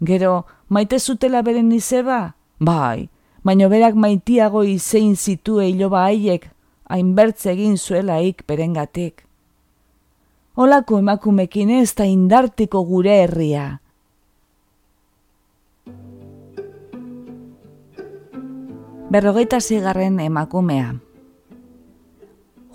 Gero, 0.00 0.46
maite 0.68 0.98
zutela 0.98 1.42
beren 1.44 1.72
izeba? 1.76 2.34
Bai, 2.58 3.10
baino 3.44 3.68
berak 3.68 3.94
maitiago 3.94 4.62
izein 4.64 5.12
zitue 5.16 5.68
iloba 5.68 6.06
haiek, 6.08 6.48
hainbertze 6.88 7.52
egin 7.52 7.76
zuelaik 7.76 8.46
berengatik. 8.48 9.26
Olako 10.56 10.98
emakumekin 10.98 11.70
ez 11.70 11.92
da 11.94 12.08
indartiko 12.08 12.82
gure 12.84 13.20
herria. 13.22 13.68
Berrogeita 19.10 19.60
zigarren 19.60 20.20
emakumea. 20.20 20.94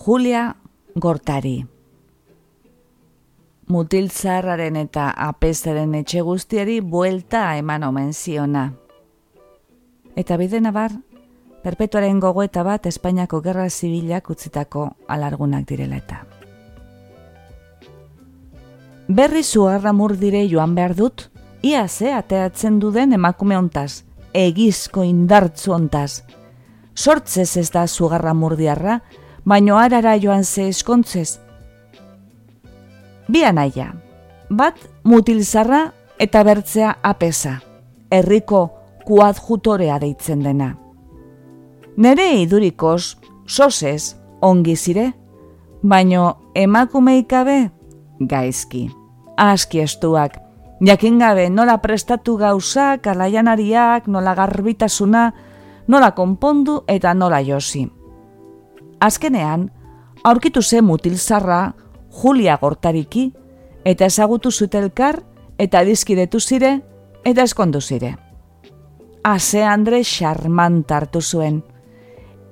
Julia 0.06 0.50
Gortari 0.96 1.64
mutiltzarraren 3.68 4.76
eta 4.78 5.10
apezaren 5.28 5.96
etxe 5.98 6.22
guztiari 6.22 6.80
buelta 6.82 7.56
eman 7.58 7.84
omen 7.84 8.14
ziona. 8.14 8.72
Eta 10.16 10.38
bide 10.38 10.62
nabar, 10.62 10.92
perpetuaren 11.64 12.20
gogoeta 12.20 12.64
bat 12.64 12.86
Espainiako 12.86 13.42
Gerra 13.42 13.70
Zibilak 13.70 14.30
utzitako 14.30 14.90
alargunak 15.08 15.66
direla 15.68 15.98
eta. 15.98 16.22
Berri 19.08 19.44
zuarra 19.44 19.94
murdire 19.94 20.48
joan 20.50 20.76
behar 20.76 20.96
dut, 20.96 21.30
ia 21.62 21.88
ze 21.88 22.14
ateatzen 22.14 22.80
duden 22.80 23.14
emakume 23.14 23.58
ontaz, 23.58 24.04
egizko 24.34 25.04
indartzu 25.04 25.74
ontaz. 25.74 26.24
Sortzez 26.96 27.58
ez 27.58 27.70
da 27.72 27.88
zugarra 27.88 28.34
murdiarra, 28.34 29.02
baino 29.44 29.78
arara 29.78 30.16
joan 30.22 30.44
ze 30.44 30.68
eskontzez, 30.70 31.40
bi 33.28 33.44
anaia. 33.44 33.94
Bat 34.50 34.78
mutilzarra 35.04 35.92
eta 36.20 36.44
bertzea 36.44 36.98
apesa, 37.04 37.60
herriko 38.12 38.70
kuadjutorea 39.06 40.00
deitzen 40.00 40.44
dena. 40.44 40.76
Nere 41.98 42.28
idurikoz, 42.42 43.16
sosez, 43.46 44.16
ongi 44.42 44.76
zire, 44.76 45.12
baino 45.84 46.52
emakumeikabe 46.56 47.72
gaizki. 48.20 48.90
Aski 49.38 49.82
estuak, 49.84 50.38
jakin 50.86 51.20
gabe 51.20 51.50
nola 51.50 51.78
prestatu 51.84 52.38
gauzak, 52.38 53.08
alaianariak, 53.08 54.08
nola 54.08 54.36
garbitasuna, 54.36 55.32
nola 55.88 56.12
konpondu 56.16 56.84
eta 56.88 57.14
nola 57.14 57.42
josi. 57.44 57.86
Azkenean, 59.00 59.70
aurkitu 60.24 60.62
ze 60.62 60.82
mutilzarra 60.82 61.74
Julia 62.16 62.58
Gortariki, 62.62 63.34
eta 63.84 64.08
ezagutu 64.08 64.52
zutelkar, 64.52 65.22
eta 65.58 65.84
dizkidetu 65.84 66.40
zire, 66.40 66.82
eta 67.24 67.44
eskondu 67.44 67.82
zire. 67.82 68.16
Ase 69.24 69.64
Andre 69.64 70.04
charmant 70.04 70.92
hartu 70.92 71.22
zuen. 71.22 71.64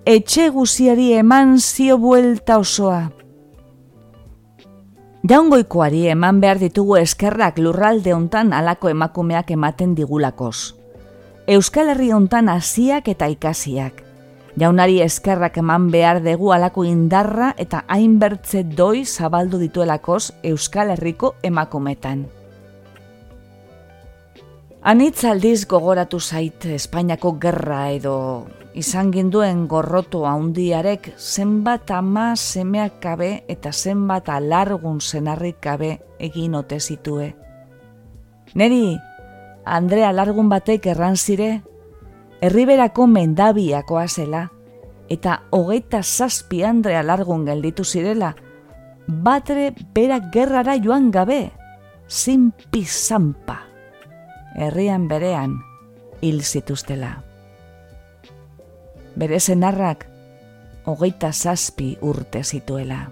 Etxe 0.05 0.49
guziari 0.49 1.13
eman 1.13 1.59
zio 1.59 1.97
buelta 1.97 2.57
osoa. 2.57 3.11
Jaungoikoari 5.29 6.07
eman 6.11 6.41
behar 6.43 6.59
ditugu 6.59 6.97
eskerrak 6.99 7.59
lurralde 7.59 8.13
hontan 8.13 8.51
alako 8.53 8.89
emakumeak 8.89 9.51
ematen 9.55 9.95
digulakoz. 9.95 10.75
Euskal 11.47 11.93
Herri 11.93 12.11
hontan 12.11 12.49
hasiak 12.49 13.07
eta 13.07 13.29
ikasiak 13.31 14.03
jaunari 14.59 15.01
eskerrak 15.01 15.57
eman 15.57 15.89
behar 15.91 16.21
dugu 16.23 16.53
alako 16.53 16.85
indarra 16.85 17.53
eta 17.57 17.83
hainbertze 17.87 18.63
doi 18.63 19.05
zabaldu 19.05 19.57
dituelakoz 19.57 20.31
Euskal 20.43 20.93
Herriko 20.93 21.35
emakumetan. 21.43 22.27
Anitz 24.83 25.23
aldiz 25.23 25.63
gogoratu 25.65 26.19
zait 26.19 26.65
Espainiako 26.65 27.37
gerra 27.39 27.85
edo 27.95 28.17
izan 28.73 29.11
ginduen 29.13 29.67
gorroto 29.69 30.25
handiarek 30.25 31.13
zenbat 31.17 31.91
ama 31.91 32.33
semeak 32.35 32.99
kabe 33.01 33.43
eta 33.47 33.71
zenbat 33.71 34.29
alargun 34.29 34.99
zenarrik 34.99 35.61
kabe 35.61 35.99
egin 36.19 36.55
ote 36.55 36.79
zitue. 36.79 37.33
Neri, 38.55 38.97
Andrea 39.65 40.09
alargun 40.09 40.49
batek 40.49 40.89
erran 40.91 41.15
zire, 41.17 41.61
herriberako 42.43 43.07
mendabiakoa 43.07 44.05
zela, 44.07 44.43
eta 45.09 45.41
hogeita 45.55 46.03
zazpi 46.03 46.63
Andrea 46.67 46.99
alargun 46.99 47.45
gelditu 47.47 47.87
zirela, 47.87 48.33
batre 49.07 49.71
berak 49.95 50.31
gerrara 50.33 50.75
joan 50.83 51.11
gabe, 51.11 51.51
zinpi 52.07 52.85
zampa, 52.85 53.61
herrian 54.55 55.07
berean 55.07 55.61
hil 56.21 56.43
zituztela 56.43 57.21
bere 59.15 59.39
zenarrak 59.39 60.07
hogeita 60.85 61.31
zazpi 61.33 61.97
urte 62.01 62.43
zituela. 62.43 63.11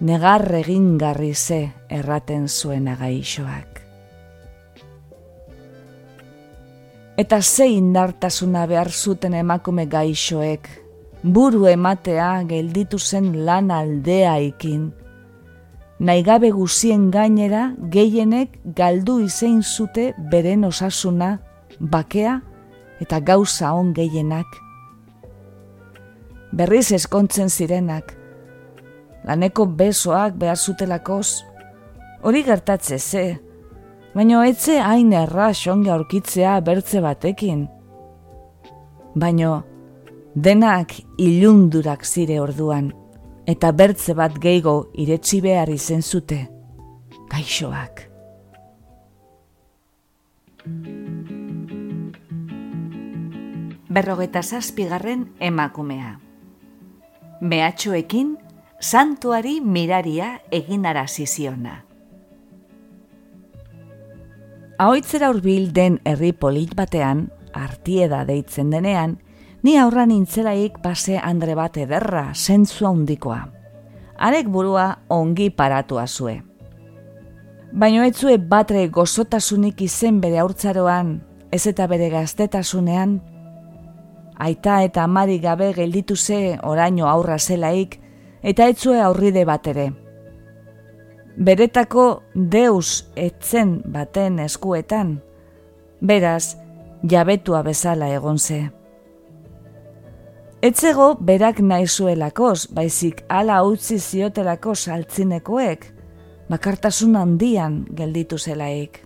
Negar 0.00 0.44
egin 0.60 0.96
garri 1.00 1.32
ze 1.34 1.72
erraten 1.88 2.48
zuen 2.48 2.88
agaixoak. 2.88 3.75
Eta 7.16 7.38
zein 7.40 7.78
indartasuna 7.78 8.66
behar 8.68 8.90
zuten 8.92 9.32
emakume 9.34 9.86
gaixoek, 9.88 10.66
buru 11.22 11.64
ematea 11.70 12.42
gelditu 12.44 12.98
zen 12.98 13.30
lan 13.46 13.70
aldea 13.72 14.34
ikin. 14.44 14.90
Naigabe 15.98 16.50
guzien 16.52 17.06
gainera 17.10 17.70
gehienek 17.94 18.58
galdu 18.76 19.16
izein 19.24 19.62
zute 19.62 20.10
beren 20.30 20.68
osasuna, 20.68 21.30
bakea 21.80 22.42
eta 23.00 23.22
gauza 23.24 23.72
on 23.72 23.94
gehienak. 23.96 24.60
Berriz 26.52 26.92
eskontzen 26.92 27.48
zirenak, 27.48 28.12
laneko 29.24 29.64
besoak 29.64 30.36
behar 30.36 30.60
zutelakoz, 30.60 31.40
hori 32.20 32.44
gertatze 32.44 32.98
ze, 32.98 33.26
baino 34.16 34.40
etze 34.48 34.78
hain 34.80 35.12
erra 35.12 35.50
songe 35.54 35.92
aurkitzea 35.92 36.56
bertze 36.64 37.02
batekin. 37.04 37.66
Baino, 39.14 39.52
denak 40.34 40.96
ilundurak 41.20 42.04
zire 42.04 42.40
orduan, 42.40 42.90
eta 43.46 43.72
bertze 43.76 44.16
bat 44.16 44.40
geigo 44.40 44.76
iretsi 44.96 45.40
behar 45.44 45.72
izen 45.72 46.02
zute, 46.02 46.42
gaixoak. 47.30 48.06
berrogeta 53.96 54.42
zazpigarren 54.42 55.22
emakumea. 55.40 56.18
Mehatxoekin, 57.40 58.36
santuari 58.80 59.60
miraria 59.64 60.34
egin 60.52 60.84
araziziona. 60.84 61.85
Ahoitzera 64.76 65.30
urbil 65.32 65.70
den 65.72 65.94
herri 66.04 66.34
polit 66.36 66.74
batean, 66.76 67.30
artieda 67.56 68.26
deitzen 68.28 68.68
denean, 68.74 69.14
ni 69.64 69.78
aurra 69.80 70.04
nintzelaik 70.04 70.76
base 70.82 71.16
andre 71.16 71.54
bat 71.56 71.78
ederra, 71.80 72.26
zentzua 72.34 72.90
undikoa. 72.92 73.38
Arek 74.20 74.50
burua 74.52 74.98
ongi 75.08 75.48
paratu 75.48 75.96
azue. 75.96 76.42
Baino 77.72 78.04
etzue 78.04 78.36
batre 78.36 78.86
gozotasunik 78.92 79.80
izen 79.80 80.20
bere 80.20 80.44
aurtzaroan, 80.44 81.22
ez 81.50 81.64
eta 81.72 81.88
bere 81.88 82.10
gaztetasunean, 82.12 83.20
aita 84.36 84.82
eta 84.84 85.08
amari 85.08 85.38
gabe 85.40 85.72
gelditu 85.72 86.16
ze 86.16 86.58
oraino 86.62 87.08
aurra 87.08 87.38
zelaik, 87.38 88.02
eta 88.42 88.68
etzue 88.68 89.00
aurride 89.00 89.48
bat 89.48 89.66
ere. 89.72 89.94
Beretako 91.36 92.22
deus 92.32 93.04
etzen 93.12 93.82
baten 93.92 94.38
eskuetan, 94.40 95.18
beraz, 96.00 96.56
jabetua 97.04 97.60
bezala 97.62 98.08
egon 98.08 98.38
ze. 98.38 98.70
Etzego 100.64 101.10
berak 101.20 101.60
nahi 101.60 101.86
zuelakoz, 101.86 102.70
baizik 102.72 103.20
ala 103.28 103.58
utzi 103.68 103.98
ziotelako 104.00 104.74
saltzinekoek, 104.74 105.84
bakartasun 106.48 107.20
handian 107.20 107.82
gelditu 107.92 108.38
zelaik. 108.38 109.02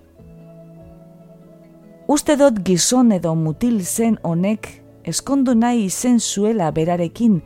Uste 2.07 2.39
dut 2.39 2.63
gizon 2.63 3.11
edo 3.13 3.35
mutil 3.35 3.83
zen 3.83 4.21
honek 4.23 4.71
eskondu 5.03 5.55
nahi 5.59 5.89
izen 5.91 6.21
zuela 6.21 6.71
berarekin, 6.71 7.41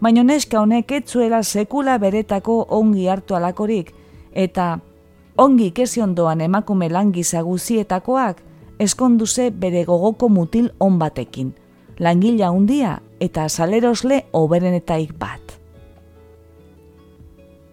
baino 0.00 0.24
neska 0.24 0.62
honek 0.64 0.92
etzuela 0.92 1.42
sekula 1.42 1.98
beretako 1.98 2.62
ongi 2.70 3.06
hartu 3.06 3.36
alakorik, 3.36 3.92
eta 4.32 4.78
ongi 5.36 5.70
kesiondoan 5.70 6.40
emakume 6.40 6.88
langiza 6.88 7.42
guzietakoak, 7.42 8.42
eskonduze 8.78 9.50
bere 9.50 9.84
gogoko 9.84 10.28
mutil 10.28 10.70
on 10.80 10.98
batekin, 10.98 11.54
langila 11.98 12.50
undia 12.50 13.00
eta 13.20 13.48
salerosle 13.48 14.24
oberenetaik 14.32 15.12
bat. 15.18 15.56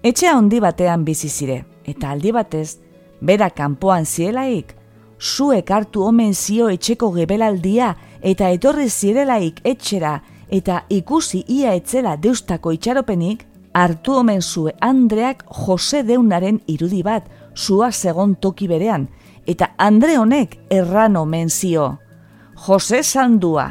Etxea 0.04 0.36
handi 0.38 0.60
batean 0.64 1.04
bizi 1.04 1.30
zire, 1.30 1.64
eta 1.86 2.12
aldi 2.12 2.32
batez, 2.32 2.78
bera 3.22 3.50
kanpoan 3.50 4.06
zielaik, 4.06 4.76
zuek 5.20 5.72
hartu 5.72 6.04
omen 6.06 6.34
zio 6.34 6.70
etxeko 6.70 7.12
gebelaldia 7.16 7.96
eta 8.22 8.50
etorri 8.54 8.90
zirelaik 8.90 9.62
etxera 9.66 10.20
eta 10.50 10.84
ikusi 10.90 11.44
ia 11.48 11.74
etzela 11.76 12.16
deustako 12.18 12.72
itxaropenik, 12.72 13.47
hartu 13.78 14.16
omen 14.18 14.42
zue 14.42 14.74
Andreak 14.82 15.44
Jose 15.54 16.02
deunaren 16.04 16.62
irudi 16.66 17.04
bat 17.06 17.28
zua 17.54 17.92
segon 17.92 18.36
toki 18.42 18.68
berean, 18.68 19.08
eta 19.46 19.74
Andre 19.78 20.18
honek 20.18 20.58
erran 20.74 21.18
omen 21.18 21.50
zio. 21.50 21.98
Jose 22.66 23.04
sandua, 23.04 23.68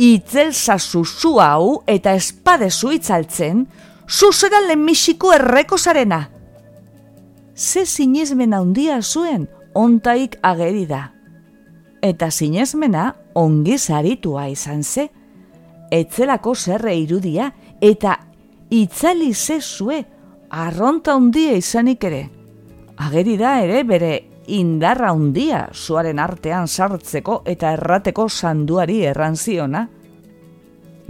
itzel 0.00 0.52
zazu 0.52 1.04
hau 1.40 1.82
eta 1.86 2.14
espade 2.14 2.70
zuitzaltzen, 2.70 3.66
zuzera 4.08 4.60
lehenmisiko 4.66 5.32
erreko 5.32 5.78
zarena. 5.78 6.30
Ze 7.54 7.84
zinezmen 7.86 8.54
handia 8.54 9.02
zuen, 9.02 9.48
ontaik 9.74 10.38
ageri 10.42 10.86
da. 10.86 11.10
Eta 12.02 12.30
zinezmena 12.30 13.14
ongi 13.34 13.78
zaritua 13.78 14.48
izan 14.48 14.82
ze, 14.82 15.08
etzelako 15.90 16.54
zerre 16.54 16.96
irudia 16.96 17.52
eta 17.80 18.18
itzali 18.82 19.32
zezue 19.34 20.04
arronta 20.50 21.14
handia 21.14 21.54
izanik 21.58 22.04
ere. 22.04 22.22
Ageri 23.06 23.36
da 23.38 23.58
ere 23.62 23.82
bere 23.86 24.12
indarra 24.54 25.12
handia 25.14 25.68
zuaren 25.72 26.18
artean 26.18 26.68
sartzeko 26.68 27.42
eta 27.46 27.72
errateko 27.78 28.28
sanduari 28.28 29.02
errantziona. 29.10 29.88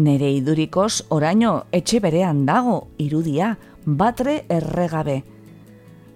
Nere 0.04 0.30
idurikoz 0.34 1.04
oraino 1.14 1.54
etxe 1.72 2.00
berean 2.02 2.42
dago 2.46 2.88
irudia 2.98 3.54
batre 3.84 4.42
erregabe. 4.48 5.22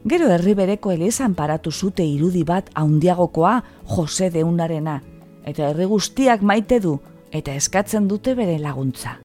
Gero 0.09 0.29
herri 0.33 0.55
bereko 0.55 0.93
elizan 0.95 1.35
paratu 1.35 1.71
zute 1.71 2.05
irudi 2.07 2.45
bat 2.45 2.71
haundiagokoa 2.75 3.55
Jose 3.95 4.31
deunarena, 4.31 5.01
eta 5.45 5.69
herri 5.69 5.89
guztiak 5.91 6.43
maite 6.43 6.81
du, 6.81 6.99
eta 7.31 7.55
eskatzen 7.55 8.09
dute 8.09 8.35
bere 8.39 8.59
laguntza. 8.63 9.19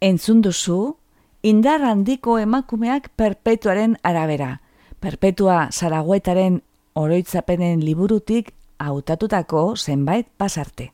Entzun 0.00 0.38
duzu, 0.40 0.96
indar 1.42 1.82
handiko 1.84 2.38
emakumeak 2.40 3.10
perpetuaren 3.20 3.98
arabera. 4.02 4.62
Perpetua 4.96 5.68
zaragoetaren 5.70 6.62
oroitzapenen 6.96 7.82
liburutik 7.84 8.54
hautatutako 8.80 9.76
zenbait 9.76 10.26
pasarte. 10.40 10.86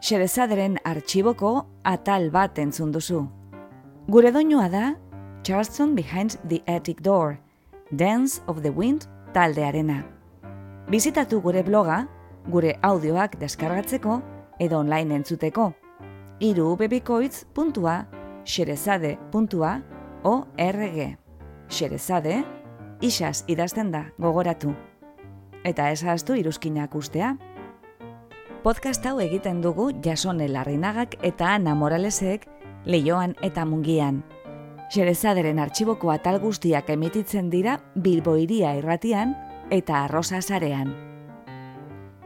Xerezaderen 0.00 0.78
artxiboko 0.84 1.66
atal 1.82 2.30
bat 2.30 2.62
entzun 2.62 2.94
duzu. 2.94 3.24
Gure 4.06 4.30
doinua 4.30 4.70
da 4.70 4.94
Charleston 5.42 5.96
Behind 5.98 6.38
the 6.46 6.62
Attic 6.70 7.02
Door, 7.02 7.40
Dance 7.90 8.40
of 8.46 8.62
the 8.62 8.70
Wind 8.70 9.10
taldearena. 9.34 10.19
Bizitatu 10.90 11.38
gure 11.38 11.60
bloga, 11.62 12.00
gure 12.50 12.72
audioak 12.82 13.36
deskargatzeko 13.38 14.16
edo 14.58 14.80
online 14.80 15.20
entzuteko. 15.20 15.68
Iru 16.42 16.76
xerezade.org 18.44 19.26
Xerezade, 21.70 22.44
isaz 23.00 23.44
idazten 23.46 23.92
da 23.92 24.10
gogoratu. 24.18 24.74
Eta 25.62 25.90
ez 25.90 26.02
haztu 26.02 26.34
iruzkinak 26.34 26.94
ustea. 26.96 27.36
Podcast 28.64 29.06
hau 29.06 29.20
egiten 29.20 29.60
dugu 29.62 29.92
jasone 30.02 30.48
larrinagak 30.48 31.14
eta 31.22 31.54
ana 31.54 31.74
moralesek 31.76 32.48
leioan 32.84 33.36
eta 33.42 33.64
mungian. 33.64 34.24
Xerezaderen 34.90 35.60
artxiboko 35.60 36.10
atal 36.10 36.40
guztiak 36.40 36.90
emititzen 36.90 37.48
dira 37.48 37.78
Bilbo 37.94 38.34
iria 38.36 38.74
irratian 38.74 39.36
eta 39.70 40.04
arrosa 40.04 40.42
zarean. 40.42 40.94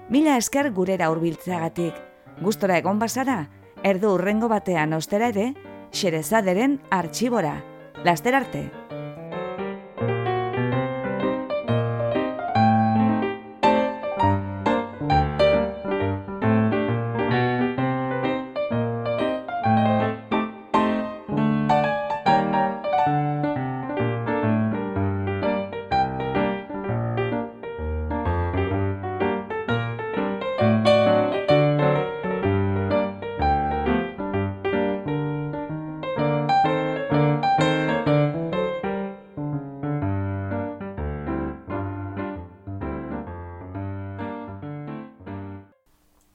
Mila 0.08 0.36
esker 0.36 0.70
gurera 0.72 1.10
hurbiltzeagatik, 1.10 1.94
gustora 2.42 2.78
egon 2.78 2.98
bazara, 2.98 3.48
erdu 3.82 4.14
urrengo 4.18 4.48
batean 4.52 4.92
ostera 4.92 5.28
ere, 5.32 5.52
xerezaderen 5.92 6.80
artxibora. 6.90 7.60
Laster 8.04 8.34
arte! 8.34 8.83